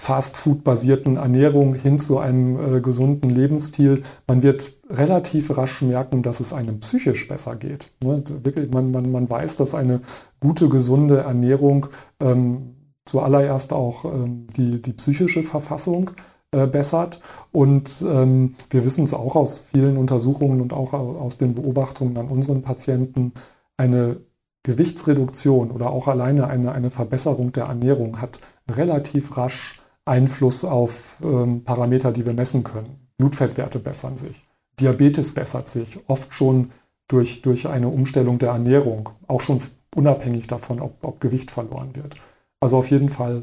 Fastfood-basierten 0.00 1.16
Ernährung 1.16 1.74
hin 1.74 1.98
zu 1.98 2.18
einem 2.18 2.76
äh, 2.76 2.80
gesunden 2.80 3.30
Lebensstil. 3.30 4.02
Man 4.26 4.42
wird 4.42 4.72
relativ 4.90 5.56
rasch 5.56 5.82
merken, 5.82 6.22
dass 6.22 6.40
es 6.40 6.52
einem 6.52 6.80
psychisch 6.80 7.26
besser 7.28 7.56
geht. 7.56 7.90
Ne? 8.02 8.22
Wirklich, 8.42 8.70
man, 8.70 8.90
man, 8.90 9.10
man 9.10 9.30
weiß, 9.30 9.56
dass 9.56 9.74
eine 9.74 10.00
gute, 10.40 10.68
gesunde 10.68 11.18
Ernährung 11.18 11.86
ähm, 12.20 12.74
zuallererst 13.06 13.72
auch 13.72 14.04
ähm, 14.04 14.46
die, 14.56 14.82
die 14.82 14.92
psychische 14.92 15.42
Verfassung 15.42 16.10
äh, 16.52 16.66
bessert. 16.66 17.20
Und 17.52 18.02
ähm, 18.06 18.54
wir 18.70 18.84
wissen 18.84 19.04
es 19.04 19.14
auch 19.14 19.36
aus 19.36 19.68
vielen 19.72 19.96
Untersuchungen 19.96 20.60
und 20.60 20.72
auch 20.72 20.92
aus 20.92 21.36
den 21.36 21.54
Beobachtungen 21.54 22.16
an 22.16 22.28
unseren 22.28 22.62
Patienten, 22.62 23.32
eine 23.76 24.16
Gewichtsreduktion 24.62 25.70
oder 25.70 25.90
auch 25.90 26.08
alleine 26.08 26.46
eine, 26.46 26.72
eine 26.72 26.90
Verbesserung 26.90 27.52
der 27.52 27.64
Ernährung 27.64 28.20
hat 28.20 28.40
relativ 28.70 29.36
rasch 29.36 29.80
Einfluss 30.04 30.64
auf 30.64 31.22
ähm, 31.22 31.64
Parameter, 31.64 32.12
die 32.12 32.26
wir 32.26 32.32
messen 32.32 32.64
können. 32.64 33.08
Blutfettwerte 33.18 33.78
bessern 33.78 34.16
sich, 34.16 34.44
Diabetes 34.80 35.34
bessert 35.34 35.68
sich, 35.68 35.98
oft 36.08 36.32
schon 36.32 36.70
durch, 37.08 37.42
durch 37.42 37.68
eine 37.68 37.88
Umstellung 37.88 38.38
der 38.38 38.50
Ernährung, 38.50 39.10
auch 39.26 39.40
schon 39.40 39.60
unabhängig 39.94 40.46
davon, 40.46 40.80
ob, 40.80 41.02
ob 41.02 41.20
Gewicht 41.20 41.50
verloren 41.50 41.94
wird. 41.94 42.14
Also 42.60 42.78
auf 42.78 42.90
jeden 42.90 43.08
Fall, 43.08 43.42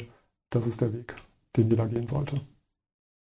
das 0.50 0.68
ist 0.68 0.82
der 0.82 0.94
Weg, 0.94 1.16
den 1.56 1.70
jeder 1.70 1.88
gehen 1.88 2.08
sollte. 2.08 2.42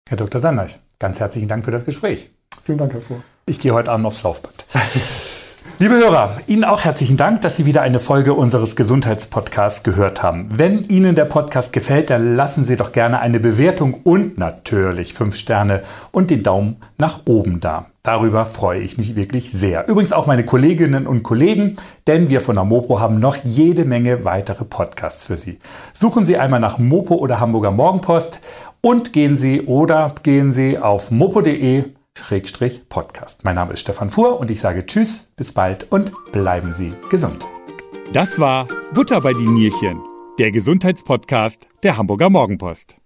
Herr 0.07 0.19
Dr. 0.19 0.39
Sanders, 0.39 0.81
ganz 0.99 1.19
herzlichen 1.19 1.49
Dank 1.49 1.65
für 1.65 1.71
das 1.71 1.87
Gespräch. 1.87 2.29
Vielen 2.63 2.77
Dank, 2.77 2.93
Herr 2.93 3.01
Fuhr. 3.01 3.23
Ich 3.47 3.59
gehe 3.59 3.73
heute 3.73 3.91
Abend 3.91 4.05
aufs 4.05 4.23
Laufband. 4.23 4.67
Liebe 5.79 5.95
Hörer, 5.95 6.37
Ihnen 6.47 6.65
auch 6.65 6.85
herzlichen 6.85 7.17
Dank, 7.17 7.41
dass 7.41 7.57
Sie 7.57 7.65
wieder 7.65 7.81
eine 7.81 7.99
Folge 7.99 8.35
unseres 8.35 8.77
Gesundheitspodcasts 8.77 9.83
gehört 9.83 10.23
haben. 10.23 10.51
Wenn 10.59 10.85
Ihnen 10.85 11.15
der 11.15 11.25
Podcast 11.25 11.73
gefällt, 11.73 12.11
dann 12.11 12.37
lassen 12.37 12.65
Sie 12.67 12.77
doch 12.77 12.93
gerne 12.93 13.21
eine 13.21 13.41
Bewertung 13.41 13.95
und 14.05 14.37
natürlich 14.37 15.15
fünf 15.15 15.37
Sterne 15.37 15.83
und 16.13 16.31
den 16.31 16.43
Daumen 16.43 16.77
nach 16.99 17.23
oben 17.25 17.61
da. 17.61 17.87
Darüber 18.05 18.45
freue 18.45 18.81
ich 18.81 18.99
mich 18.99 19.17
wirklich 19.17 19.51
sehr. 19.51 19.89
Übrigens 19.89 20.13
auch 20.13 20.27
meine 20.27 20.45
Kolleginnen 20.45 21.07
und 21.07 21.23
Kollegen, 21.23 21.77
denn 22.07 22.29
wir 22.29 22.43
von 22.43 22.55
der 22.55 22.65
Mopo 22.65 23.01
haben 23.01 23.19
noch 23.19 23.37
jede 23.37 23.87
Menge 23.87 24.27
weitere 24.27 24.67
Podcasts 24.67 25.27
für 25.27 25.39
Sie. 25.39 25.59
Suchen 25.95 26.27
Sie 26.27 26.37
einmal 26.37 26.61
nach 26.61 26.77
Mopo 26.79 27.15
oder 27.15 27.41
Hamburger 27.41 27.71
Morgenpost 27.71 28.41
und 28.83 29.15
gehen 29.15 29.39
Sie 29.39 29.63
oder 29.63 30.15
gehen 30.23 30.53
Sie 30.53 30.79
auf 30.79 31.11
mopo.de 31.11 31.85
Schrägstrich 32.17 32.91
Podcast. 32.91 33.43
Mein 33.43 33.55
Name 33.55 33.73
ist 33.73 33.81
Stefan 33.81 34.11
Fuhr 34.11 34.39
und 34.39 34.51
ich 34.51 34.61
sage 34.61 34.85
Tschüss, 34.85 35.33
bis 35.37 35.53
bald 35.53 35.91
und 35.91 36.13
bleiben 36.31 36.75
Sie 36.75 36.93
gesund. 37.09 37.47
Das 38.13 38.39
war 38.39 38.69
Butter 38.93 39.23
bei 39.23 39.33
die 39.33 39.49
Nierchen, 39.49 39.99
der 40.39 40.51
Gesundheitspodcast 40.51 41.69
der 41.83 41.97
Hamburger 41.97 42.29
Morgenpost. 42.29 42.97